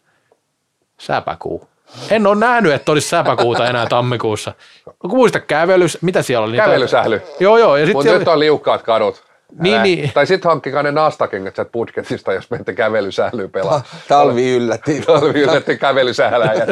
[1.00, 1.68] Säpäkuu.
[2.10, 4.52] En ole nähnyt, että olisi säpäkuuta enää tammikuussa.
[4.86, 6.52] No, muista kävelys, mitä siellä oli?
[6.52, 7.22] Niitä- Kävelysähly.
[7.40, 7.76] Joo, joo.
[7.76, 9.22] Ja sitten Mutta siellä, nyt on liukkaat kadut.
[9.60, 10.10] Niin, niin.
[10.14, 13.82] Tai sitten hankkikaa ne nastakengät sieltä budjetista, jos menette kävelysählyyn pelaa.
[14.08, 15.00] Talvi yllätti.
[15.06, 16.68] Talvi yllätti kävelysähläjät.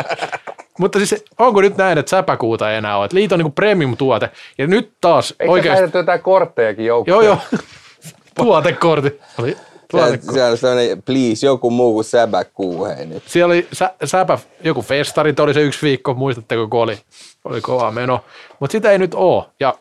[0.78, 3.04] mutta siis onko nyt näin, että säpäkuuta ei enää ole?
[3.04, 4.30] Että liiton niin premium-tuote.
[4.58, 5.98] Ja nyt taas Eikö oikeasti...
[5.98, 7.24] jotain korttejakin joukkoon?
[7.24, 7.58] Joo, joo.
[8.34, 9.20] Tuotekortti.
[9.38, 9.56] Oli
[9.90, 10.32] tuotekortti.
[10.34, 13.22] Se on sellainen, please, joku muu kuin säbäkuu, hei nyt.
[13.26, 16.98] Siellä oli sä, säpä, joku festarit oli se yksi viikko, muistatteko, kun oli,
[17.44, 18.24] oli kova meno.
[18.60, 19.44] Mutta sitä ei nyt ole.
[19.60, 19.74] Ja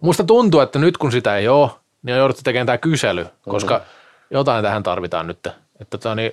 [0.00, 1.70] musta tuntuu, että nyt kun sitä ei ole,
[2.02, 3.84] niin on jouduttu tekemään tämä kysely, koska Mhm.
[4.30, 5.38] jotain tähän tarvitaan nyt.
[5.46, 5.54] Että
[5.98, 6.32] tota niin,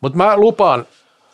[0.00, 0.86] mutta mä lupaan,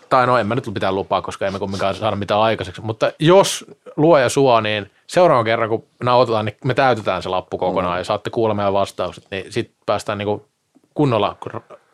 [0.08, 3.64] tai no en mä nyt pitää lupaa, koska emme kumminkaan saada mitään aikaiseksi, mutta jos
[3.96, 7.98] luoja suo, niin seuraavan kerran kun nauhoitetaan, niin me täytetään se lappu kokonaan Mhm.
[8.00, 10.44] ja saatte kuulla meidän vastaukset, niin sitten päästään niinku
[10.96, 11.36] kunnolla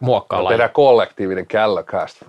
[0.01, 0.53] muokkaamaan.
[0.53, 2.23] Tehdään kollektiivinen källöcast.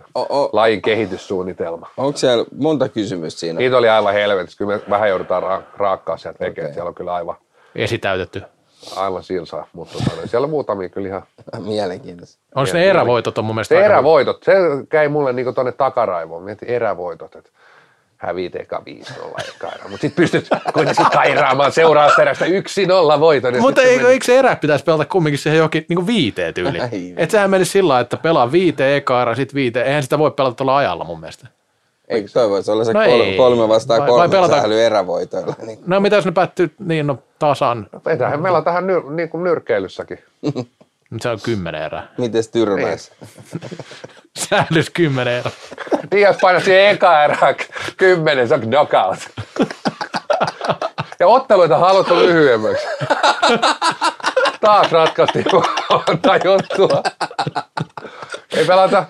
[0.51, 1.89] Lajin kehityssuunnitelma.
[1.97, 3.59] Onko siellä monta kysymystä siinä?
[3.59, 4.57] Niitä oli aivan helvetissä.
[4.57, 6.65] Kyllä me vähän joudutaan ra- raakkaa sieltä tekemään.
[6.67, 6.73] Okei.
[6.73, 7.35] Siellä on kyllä aivan,
[7.75, 8.41] Esitäytetty.
[8.95, 9.67] aivan silsaa.
[9.73, 11.23] Mutta tota, siellä on muutamia kyllä ihan...
[11.67, 12.39] Mielenkiintoista.
[12.55, 14.53] On ne erävoitot on mun mielestä Se erävoitot, se
[14.89, 16.43] käy mulle niinku tonne takaraivoon.
[16.43, 17.49] Mietin erävoitot, että
[18.23, 19.13] häviit eka 5-0
[19.55, 19.83] eka erä.
[19.89, 23.57] Mutta sit pystyt kuitenkin kairaamaan seuraavasta erästä 1-0 voiton.
[23.59, 26.83] Mutta eikö, eikö se erä pitäisi pelata kumminkin siihen johonkin niin viiteen tyyliin?
[26.91, 27.13] Ei.
[27.17, 29.85] Että sehän menisi sillä että pelaa viiteen eka erä, sit viiteen.
[29.87, 31.47] Eihän sitä voi pelata tuolla ajalla mun mielestä.
[32.07, 33.37] Eikö toi voisi olla se No kolme, ei.
[33.37, 35.55] kolme vastaan Vai- vai kolme pelata- sähly erävoitoilla?
[35.65, 35.79] Niin.
[35.87, 39.43] No mitä jos ne päättyy niin no tasan, Vetähän meillä on tähän nyr, niin kuin
[39.43, 40.19] nyrkkeilyssäkin.
[41.09, 42.07] nyt se on kymmenen erää.
[42.17, 43.11] Mites tyrmäis?
[44.39, 45.51] Säälys kymmenen erää.
[46.11, 47.55] Niin jos painat siihen eka erään
[47.97, 49.17] kymmenen, se on knockout.
[51.19, 52.87] Ja otteluita haluttu lyhyemmäksi.
[54.61, 55.45] Taas ratkaistiin
[55.89, 57.03] monta juttua.
[58.57, 59.05] Ei pelata.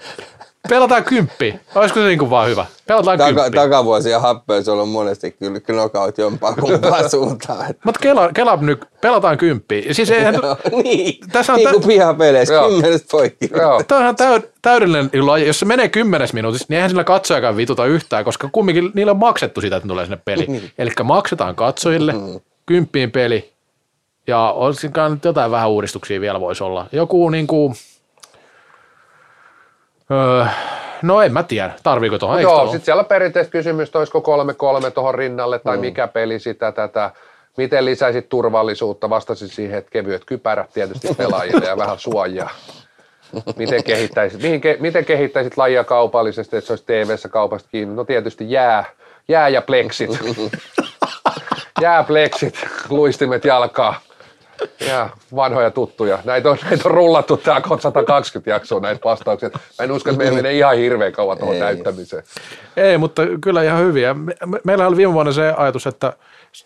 [0.69, 1.59] Pelataan kymppi.
[1.75, 2.65] Olisiko se niin kuin vaan hyvä?
[2.87, 3.57] Pelataan Taka, kymppi.
[3.57, 7.65] takavuosien happeissa on ollut monesti kyllä knockout jompaa kumpaan suuntaan.
[7.85, 9.87] Mutta kela, kela nyt, pelataan kymppi.
[9.91, 10.35] Siis eihän,
[10.83, 12.69] niin, Tässä on niin tä- kuin pihapeleissä, Joo.
[12.69, 13.47] kymmenestä poikki.
[13.47, 15.47] Tämä on ihan täyd, täydellinen laji.
[15.47, 19.17] Jos se menee kymmenes minuutissa, niin eihän sillä katsojakaan vituta yhtään, koska kumminkin niillä on
[19.19, 20.71] maksettu sitä, että tulee sinne peli.
[20.77, 22.13] Eli maksetaan katsojille,
[22.65, 23.53] kymppiin peli,
[24.27, 26.85] ja olisikaan jotain vähän uudistuksia vielä voisi olla.
[26.91, 27.75] Joku niin kuin,
[30.11, 30.45] öö,
[31.01, 32.37] no en mä tiedä, tarviiko tuohon.
[32.37, 36.39] Eikö Joo, sitten siellä on perinteistä kysymystä, olisiko kolme kolme tuohon rinnalle tai mikä peli
[36.39, 37.11] sitä tätä.
[37.57, 39.09] Miten lisäisit turvallisuutta?
[39.09, 42.49] Vastasin siihen, että kevyet kypärät tietysti pelaajille ja vähän suojaa.
[43.55, 47.95] Miten kehittäisit, mihin, ke, miten kehittäisit lajia kaupallisesti, että se olisi TV-ssä kaupasta kiinni?
[47.95, 48.85] No tietysti jää,
[49.27, 50.09] jää ja pleksit.
[51.81, 53.99] jää, pleksit, luistimet jalkaa.
[54.87, 56.19] Ja vanhoja tuttuja.
[56.23, 59.49] Näitä on, näitä on rullattu tää 120 jaksoa näitä vastauksia.
[59.53, 61.61] Mä en usko, että meidän menee ihan hirveän kauan tuohon Ei.
[61.61, 62.23] täyttämiseen.
[62.77, 64.13] Ei, mutta kyllä ihan hyviä.
[64.13, 66.13] Me, me, meillä oli viime vuonna se ajatus, että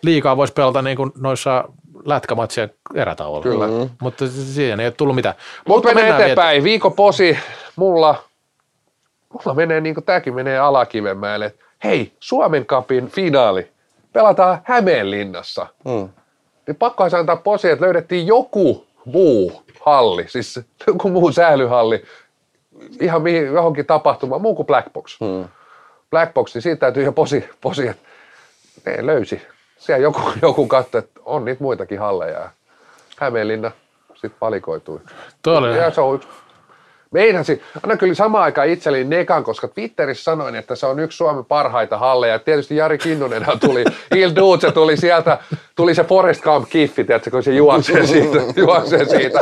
[0.02, 1.64] liikaa voisi pelata niin kuin noissa
[2.04, 3.42] lätkämatsien erätauolla.
[3.42, 3.66] Kyllä.
[3.66, 3.90] Mm.
[4.02, 5.34] Mutta siihen ei ole tullut mitään.
[5.68, 6.64] Mutta mennään mennään eteenpäin.
[6.64, 7.38] Viikon posi,
[7.76, 8.24] mulla,
[9.32, 11.54] mulla menee niin kuin tämäkin menee Alakivenmäelle.
[11.84, 13.70] Hei, Suomen Cupin finaali.
[14.12, 15.66] Pelataan Hämeenlinnassa.
[15.84, 16.08] Mm.
[16.68, 22.04] Niin pakko antaa posi, että löydettiin joku muu halli, siis joku muu säilyhalli,
[23.00, 25.20] ihan mihin, johonkin tapahtumaan, muu kuin Black Box.
[25.20, 25.48] Mm.
[26.10, 28.02] Black Box, niin siitä täytyy jo posi, posi että
[28.86, 29.42] ne löysi.
[29.78, 32.38] Siellä joku, joku katsoi, että on niitä muitakin halleja.
[32.38, 32.50] ja
[33.16, 33.70] Hämeenlinna
[34.14, 35.00] sitten valikoitui.
[35.42, 36.28] Toi oli, Ja se on yksi.
[37.10, 41.44] Meinasin, anna kyllä samaan aikaan itselleni nekan, koska Twitterissä sanoin, että se on yksi Suomen
[41.44, 42.32] parhaita halleja.
[42.32, 45.38] Ja tietysti Jari Kinnunen tuli, Il Duce tuli sieltä,
[45.76, 49.40] tuli se Forest Camp kiffi, tiedätkö, kun se juoksee siitä, juoksee siitä.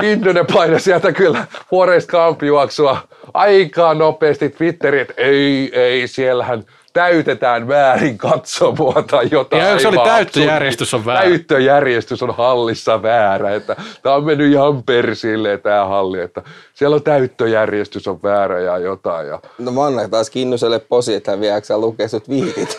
[0.00, 2.98] Kinnunen painoi sieltä kyllä Forest Camp juoksua
[3.34, 9.62] aika nopeasti Twitteriin, että ei, ei, siellähän täytetään väärin katsomoa tai jotain.
[9.62, 11.20] Ja se oli täyttöjärjestys on väärä.
[11.20, 16.42] Täyttöjärjestys on hallissa väärä, että tämä on mennyt ihan persille tämä halli, että
[16.74, 19.28] siellä on täyttöjärjestys on väärä ja jotain.
[19.28, 22.76] Ja No mä annan taas Kinnuselle posi, että hän viedäänkö lukee sut viitit.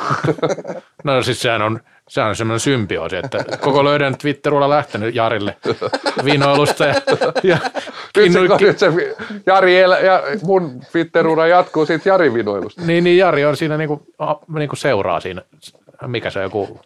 [1.03, 1.79] no siis sehän on,
[2.13, 5.57] sehän on semmoinen symbioosi, että koko löydän Twitterilla lähtenyt Jarille
[6.25, 6.93] vinoilusta ja,
[7.43, 7.57] ja
[8.17, 8.91] nyt, se, Kinnu- nyt se
[9.45, 12.81] Jari elä, ja mun Twitterura jatkuu siitä Jari vinoilusta.
[12.81, 14.07] niin, niin Jari on siinä niinku,
[14.47, 15.41] niinku seuraa siinä
[16.07, 16.79] mikä se on joku,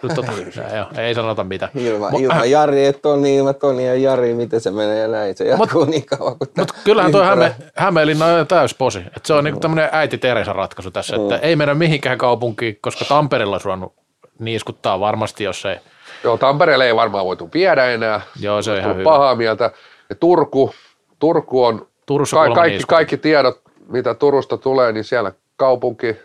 [0.00, 0.32] tota,
[0.76, 1.68] joo, ei sanota mitä.
[1.74, 5.36] Ilman, ilman Jari, et Toni, ilman Toni ja Jari, miten se menee näin.
[5.36, 8.98] Se jatkuu niin kauan kuin Mutta kyllähän tuo Häme, Hämeenlinna on täysposi.
[9.16, 13.04] Et se on niinku tämmöinen äiti Teresa ratkaisu tässä, että ei mennä mihinkään kaupunkiin, koska
[13.04, 14.07] Tampereella olisi ruvennut
[14.38, 15.76] niiskuttaa varmasti, jos ei.
[16.24, 18.20] Joo, Tampereelle ei varmaan voitu viedä enää.
[18.40, 19.04] Joo, se on ihan hyvä.
[19.04, 19.70] pahaa mieltä.
[20.08, 20.74] Ja Turku,
[21.18, 26.16] Turku on, Turussa ka- kaikki, kaikki tiedot, mitä Turusta tulee, niin siellä kaupunki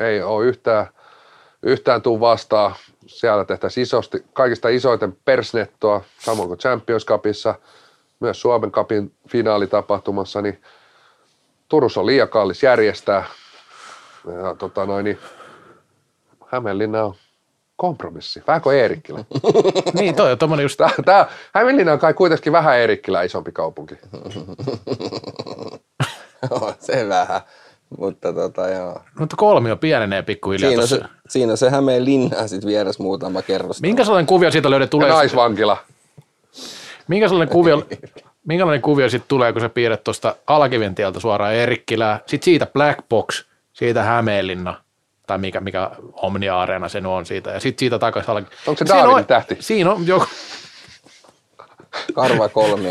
[0.00, 0.86] ei ole yhtään,
[1.62, 2.74] yhtään tuu vastaan.
[3.06, 7.54] Siellä tehtäisiin isosti, kaikista isoiten persnettoa, samoin kuin Champions Cupissa,
[8.20, 10.62] myös Suomen Cupin finaalitapahtumassa, niin
[11.68, 13.24] Turussa on liian kallis järjestää.
[14.42, 15.18] Ja tota noin, niin
[16.46, 17.14] Hämeenlinna on
[17.82, 19.24] kompromissi, vähän kuin Eerikkilä.
[19.98, 23.94] Niin, toi on tommonen just, Tää, tää, Hämeenlinna on kai kuitenkin vähän Eerikkilä isompi kaupunki.
[26.50, 27.40] On se vähän,
[27.98, 29.00] mutta tota joo.
[29.18, 30.96] mutta kolmio pienenee pikkuhiljaa Siinä tossa.
[30.96, 33.80] se, siinä se Hämeen linna sitten vieressä muutama kerros.
[33.80, 35.08] Minkä sellainen kuvio siitä löydät Ja tulee?
[35.08, 35.76] naisvankila.
[37.08, 37.82] Minkä sellainen kuvio,
[38.46, 42.98] minkälainen kuvio sitten tulee, kun sä piirret tuosta Alkiven tieltä suoraan Erikkilää, sitten siitä Black
[43.08, 44.80] Box, siitä Hämeenlinna,
[45.26, 48.50] tai mikä, mikä Omnia-areena se on siitä, ja sitten siitä takaisin Alki.
[48.66, 49.56] Onko se Siinä Daavidin on- tähti?
[49.60, 50.26] Siinä on joku,
[52.14, 52.88] Karva kolmi.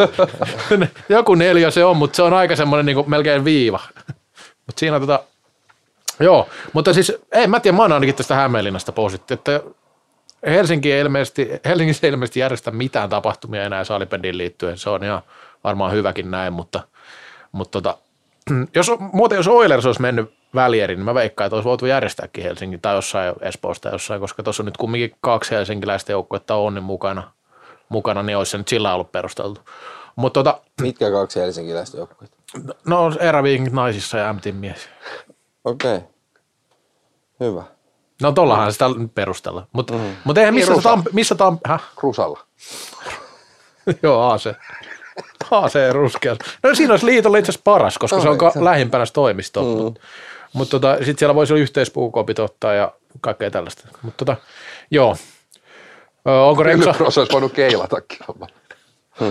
[1.09, 3.79] joku neljä se on, mutta se on aika semmoinen niin melkein viiva.
[4.65, 5.23] mutta siinä tota,
[6.19, 9.61] joo, mutta siis ei mä tiedä, mä oon ainakin tästä Hämeenlinnasta positti, että
[10.45, 15.21] Helsinki ei ilmeisesti, Helsingissä ei ilmeisesti järjestä mitään tapahtumia enää salibändiin liittyen, se on ihan
[15.63, 16.83] varmaan hyväkin näin, mutta,
[17.51, 17.97] mutta tota,
[18.75, 22.81] jos, muuten jos Oilers olisi mennyt välieriin, niin mä veikkaan, että olisi voitu järjestääkin Helsingin
[22.81, 27.31] tai jossain Espoosta jossain, koska tuossa on nyt kumminkin kaksi helsinkiläistä joukkuetta on niin mukana,
[27.89, 29.61] mukana, niin olisi se nyt sillä ollut perusteltu.
[30.15, 32.37] Mutta tota, Mitkä kaksi helsinkiläistä joukkuetta?
[32.85, 34.89] no eräviikin naisissa ja MTin mies.
[35.65, 35.95] Okei.
[35.95, 36.07] Okay.
[37.39, 37.63] Hyvä.
[38.21, 39.67] No tollahan sitä nyt perustella.
[39.71, 40.15] Mutta mm.
[40.23, 40.89] mut eihän missä, Rusa.
[40.89, 41.83] tam, missä tam, häh?
[41.95, 42.39] Krusalla.
[44.03, 44.53] Joo, AC.
[45.51, 46.35] AC ruskea.
[46.63, 49.61] No siinä olisi liitolla itse asiassa paras, koska se on ka- lähimpänä se toimisto.
[49.61, 49.93] Mm.
[50.53, 52.91] Mutta mut tota, sitten siellä voisi olla yhteispuukopit ottaa ja
[53.21, 53.87] kaikkea tällaista.
[54.01, 54.37] Mutta tota,
[54.91, 55.15] joo.
[56.27, 56.89] Ö, onko Reksa?
[56.89, 58.19] Ylykros olisi voinut keilatakin.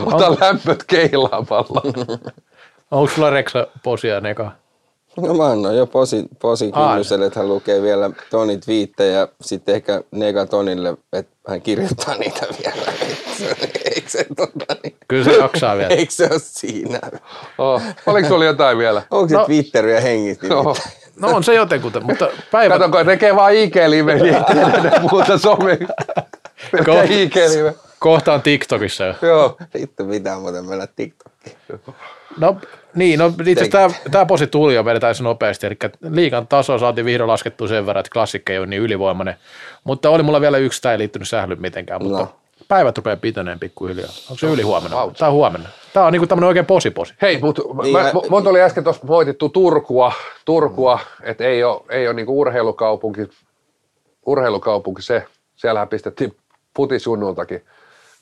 [0.04, 1.82] Ota lämpöt keilaamalla.
[2.90, 4.52] Onko sulla Reksa posia neka?
[5.16, 6.28] No mä annoin jo posin
[6.72, 11.62] Aa, kynnyselle, että hän lukee vielä Tonin twiittejä ja sitten ehkä Nega Tonille, että hän
[11.62, 12.92] kirjoittaa niitä vielä.
[13.94, 15.88] Eikö se, tota, niin, Kyllä se jaksaa vielä.
[15.94, 17.00] eikö se ole siinä?
[17.58, 17.82] Oh.
[18.06, 19.02] Oliko sulla jotain vielä?
[19.10, 19.44] Onko se No.
[19.44, 20.46] Twitteriä hengissä?
[20.46, 20.74] No.
[21.20, 21.28] No.
[21.28, 22.78] No on se jotenkin, mutta päivä...
[22.78, 25.78] Kato, kun tekee vaan IG-live, niin ei tiedä muuta some.
[26.86, 27.02] Kohta.
[27.02, 27.74] IG-live.
[27.98, 29.14] Kohta on TikTokissa jo.
[29.22, 29.56] Joo.
[29.74, 31.56] Vittu, pitää muuten mennä TikTokiin.
[32.38, 32.56] No
[32.94, 35.76] niin, no itse asiassa tämä, tämä posi tuli jo, vedetään se nopeasti, eli
[36.10, 39.34] liikan taso saatiin vihdoin laskettua sen verran, että klassikki ei ole niin ylivoimainen,
[39.84, 42.34] mutta oli mulla vielä yksi, tämä ei liittynyt sählyyn mitenkään, mutta No.
[42.68, 44.08] päivät rupeaa pitäneen pikkuhiljaa.
[44.30, 44.96] Onko se yli huomenna?
[45.18, 45.68] Tämä on huomenna.
[45.92, 47.14] Tämä on niinku tämmöinen oikein posi-posi.
[47.22, 47.92] Hei, mutta Niin,
[48.30, 50.12] mä, tuli äsken tuossa moitittu Turkua,
[50.44, 53.28] Turkua että ei ole, ei ole niinku urheilukaupunki,
[54.26, 55.26] urheilukaupunki se.
[55.56, 56.36] Siellähän pistettiin
[56.76, 57.64] futisunnultakin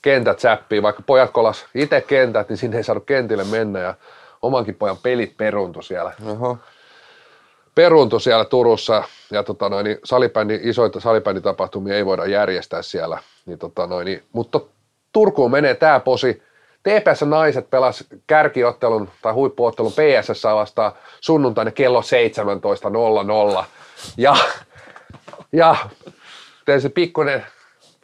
[0.01, 3.93] kentät säppiin, vaikka pojat kolas itse kentät, niin sinne ei saanut kentille mennä ja
[4.41, 6.13] omankin pojan pelit peruntu siellä.
[6.31, 6.57] Oho.
[7.75, 13.17] Peruntu siellä Turussa ja tota noin, niin salibändi, isoita salibänditapahtumia ei voida järjestää siellä.
[13.45, 14.59] Niin tota noin, niin, mutta
[15.11, 16.43] Turkuun menee tämä posi.
[16.83, 20.91] TPS naiset pelas kärkiottelun tai huippuottelun PSS vastaan
[21.21, 22.01] sunnuntaina kello
[23.59, 23.65] 17.00.
[24.17, 24.35] Ja,
[25.51, 25.75] ja
[26.79, 27.45] se pikkuinen,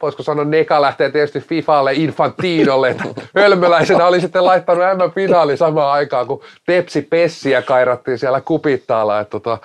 [0.02, 3.04] voisiko sanoa neka lähtee tietysti Fifalle, Infantinolle, että
[3.34, 9.24] hölmöläisenä oli sitten laittanut M-finaali samaan aikaan, kun Tepsi Pessiä kairattiin siellä kupittaalla.
[9.24, 9.58] Tota,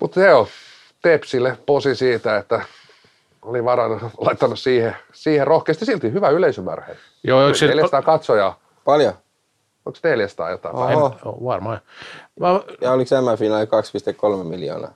[0.00, 0.48] mutta joo,
[1.02, 2.60] Tepsille posi siitä, että
[3.42, 6.84] oli varannut, laittanut siihen, siihen rohkeasti silti hyvä yleisömäärä.
[6.84, 6.96] hei.
[7.24, 8.60] Joo, onko se, 400 katsojaa.
[8.84, 9.12] Paljon.
[9.86, 10.76] Onko 400 jotain?
[10.76, 11.06] Oho.
[11.06, 11.80] en, oh, varmaan.
[12.40, 12.48] Mä,
[12.80, 14.94] Ja oliko M-finaali 2,3 miljoonaa?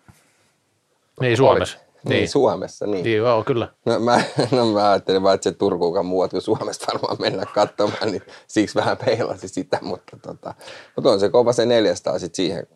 [1.20, 1.78] niin, Suomessa.
[1.78, 1.84] Niin.
[2.08, 3.04] Niin, Suomessa, niin.
[3.04, 3.68] niin joo, kyllä.
[3.84, 4.20] No mä,
[4.56, 8.74] no mä ajattelin vaan, että se Turkuukaan muuat kuin Suomesta varmaan mennä katsomaan, niin siksi
[8.74, 10.54] vähän peilasi sitä, mutta, tota,
[10.96, 12.66] mutta on se kova se 400 sitten siihen,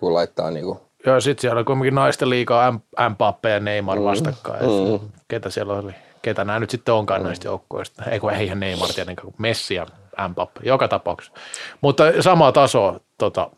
[0.00, 4.62] kun laittaa niinku, Joo, sitten siellä oli kuitenkin naisten liikaa M- Mbappe ja Neymar vastakkain.
[4.62, 5.08] Mm.
[5.28, 5.92] Ketä siellä oli?
[6.22, 7.26] Ketä nämä nyt sitten onkaan mm.
[7.26, 8.04] näistä joukkueista?
[8.04, 9.86] Ei kun eihän Neymar tietenkään, kuin Messi ja
[10.28, 11.32] Mbappe, joka tapauksessa.
[11.80, 13.50] Mutta samaa tasoa tota,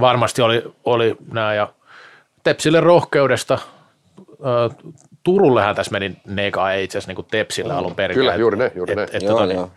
[0.00, 1.68] varmasti oli, oli nämä ja
[2.42, 3.58] Tepsille rohkeudesta.
[5.22, 8.14] Turullehan tässä meni neka, ei itse asiassa niin kuin Tepsille alun perin.
[8.14, 9.14] Kyllä, juuri näin, juuri et.
[9.14, 9.70] Et, Joo, tota, niin, joo.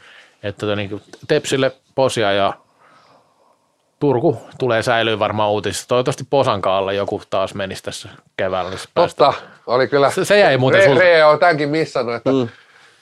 [0.44, 2.54] et, tota, niin Tepsille posia ja
[4.00, 5.88] Turku tulee säilyy varmaan uutisissa.
[5.88, 8.72] Toivottavasti Posankaalle joku taas menisi tässä keväällä.
[8.94, 9.34] Totta,
[9.68, 10.12] oli kyllä.
[10.12, 11.00] Se- se jäi muuten Re- sulta.
[11.00, 12.48] Ree on tämänkin missannut, että mm.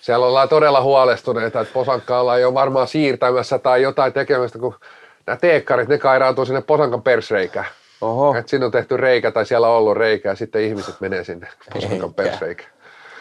[0.01, 4.75] siellä ollaan todella huolestuneita, että Posankkaalla ei ole varmaan siirtämässä tai jotain tekemästä, kun
[5.25, 7.65] nämä teekkarit, ne kairaantuu sinne Posankan persreikään.
[8.01, 8.35] Oho.
[8.37, 11.47] Että siinä on tehty reikä tai siellä on ollut reikä ja sitten ihmiset menee sinne
[11.73, 12.13] Posankan Eikä.
[12.15, 12.69] persreikään.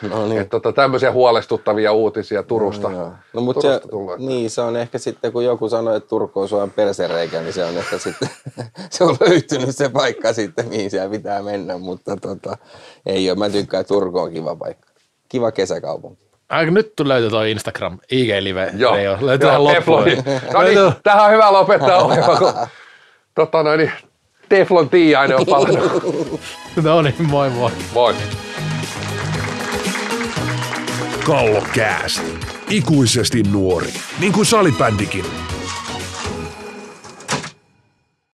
[0.02, 0.40] No niin.
[0.40, 2.90] Että tota, tämmöisiä huolestuttavia uutisia Turusta.
[2.90, 3.12] Joo.
[3.32, 3.80] No mutta se,
[4.18, 7.64] niin, se on ehkä sitten, kun joku sanoi, että Turku on Suomen persereikä, niin se
[7.64, 8.28] on ehkä sitten,
[8.90, 12.58] se on löytynyt se paikka sitten, mihin siellä pitää mennä, mutta tota,
[13.06, 13.38] ei ole.
[13.38, 14.88] Mä tykkään, että Turku on kiva paikka.
[15.28, 16.26] Kiva kesäkaupunki.
[16.48, 18.70] Ai, nyt löytyy tuo Instagram, IG-live.
[18.76, 18.96] Joo.
[18.96, 20.04] Löytyy Joo, tähän loppuun.
[20.04, 20.40] Teflon.
[20.52, 22.52] No niin, tähän on hyvä lopettaa ohjelma, kun
[23.34, 23.92] tota noin, niin
[24.48, 26.40] Teflon tiiainen on palannut.
[26.82, 27.70] No niin, moi moi.
[27.94, 28.14] Moi.
[31.26, 32.22] Kallokääst.
[32.70, 33.92] Ikuisesti nuori.
[34.20, 35.24] Niin kuin salibändikin.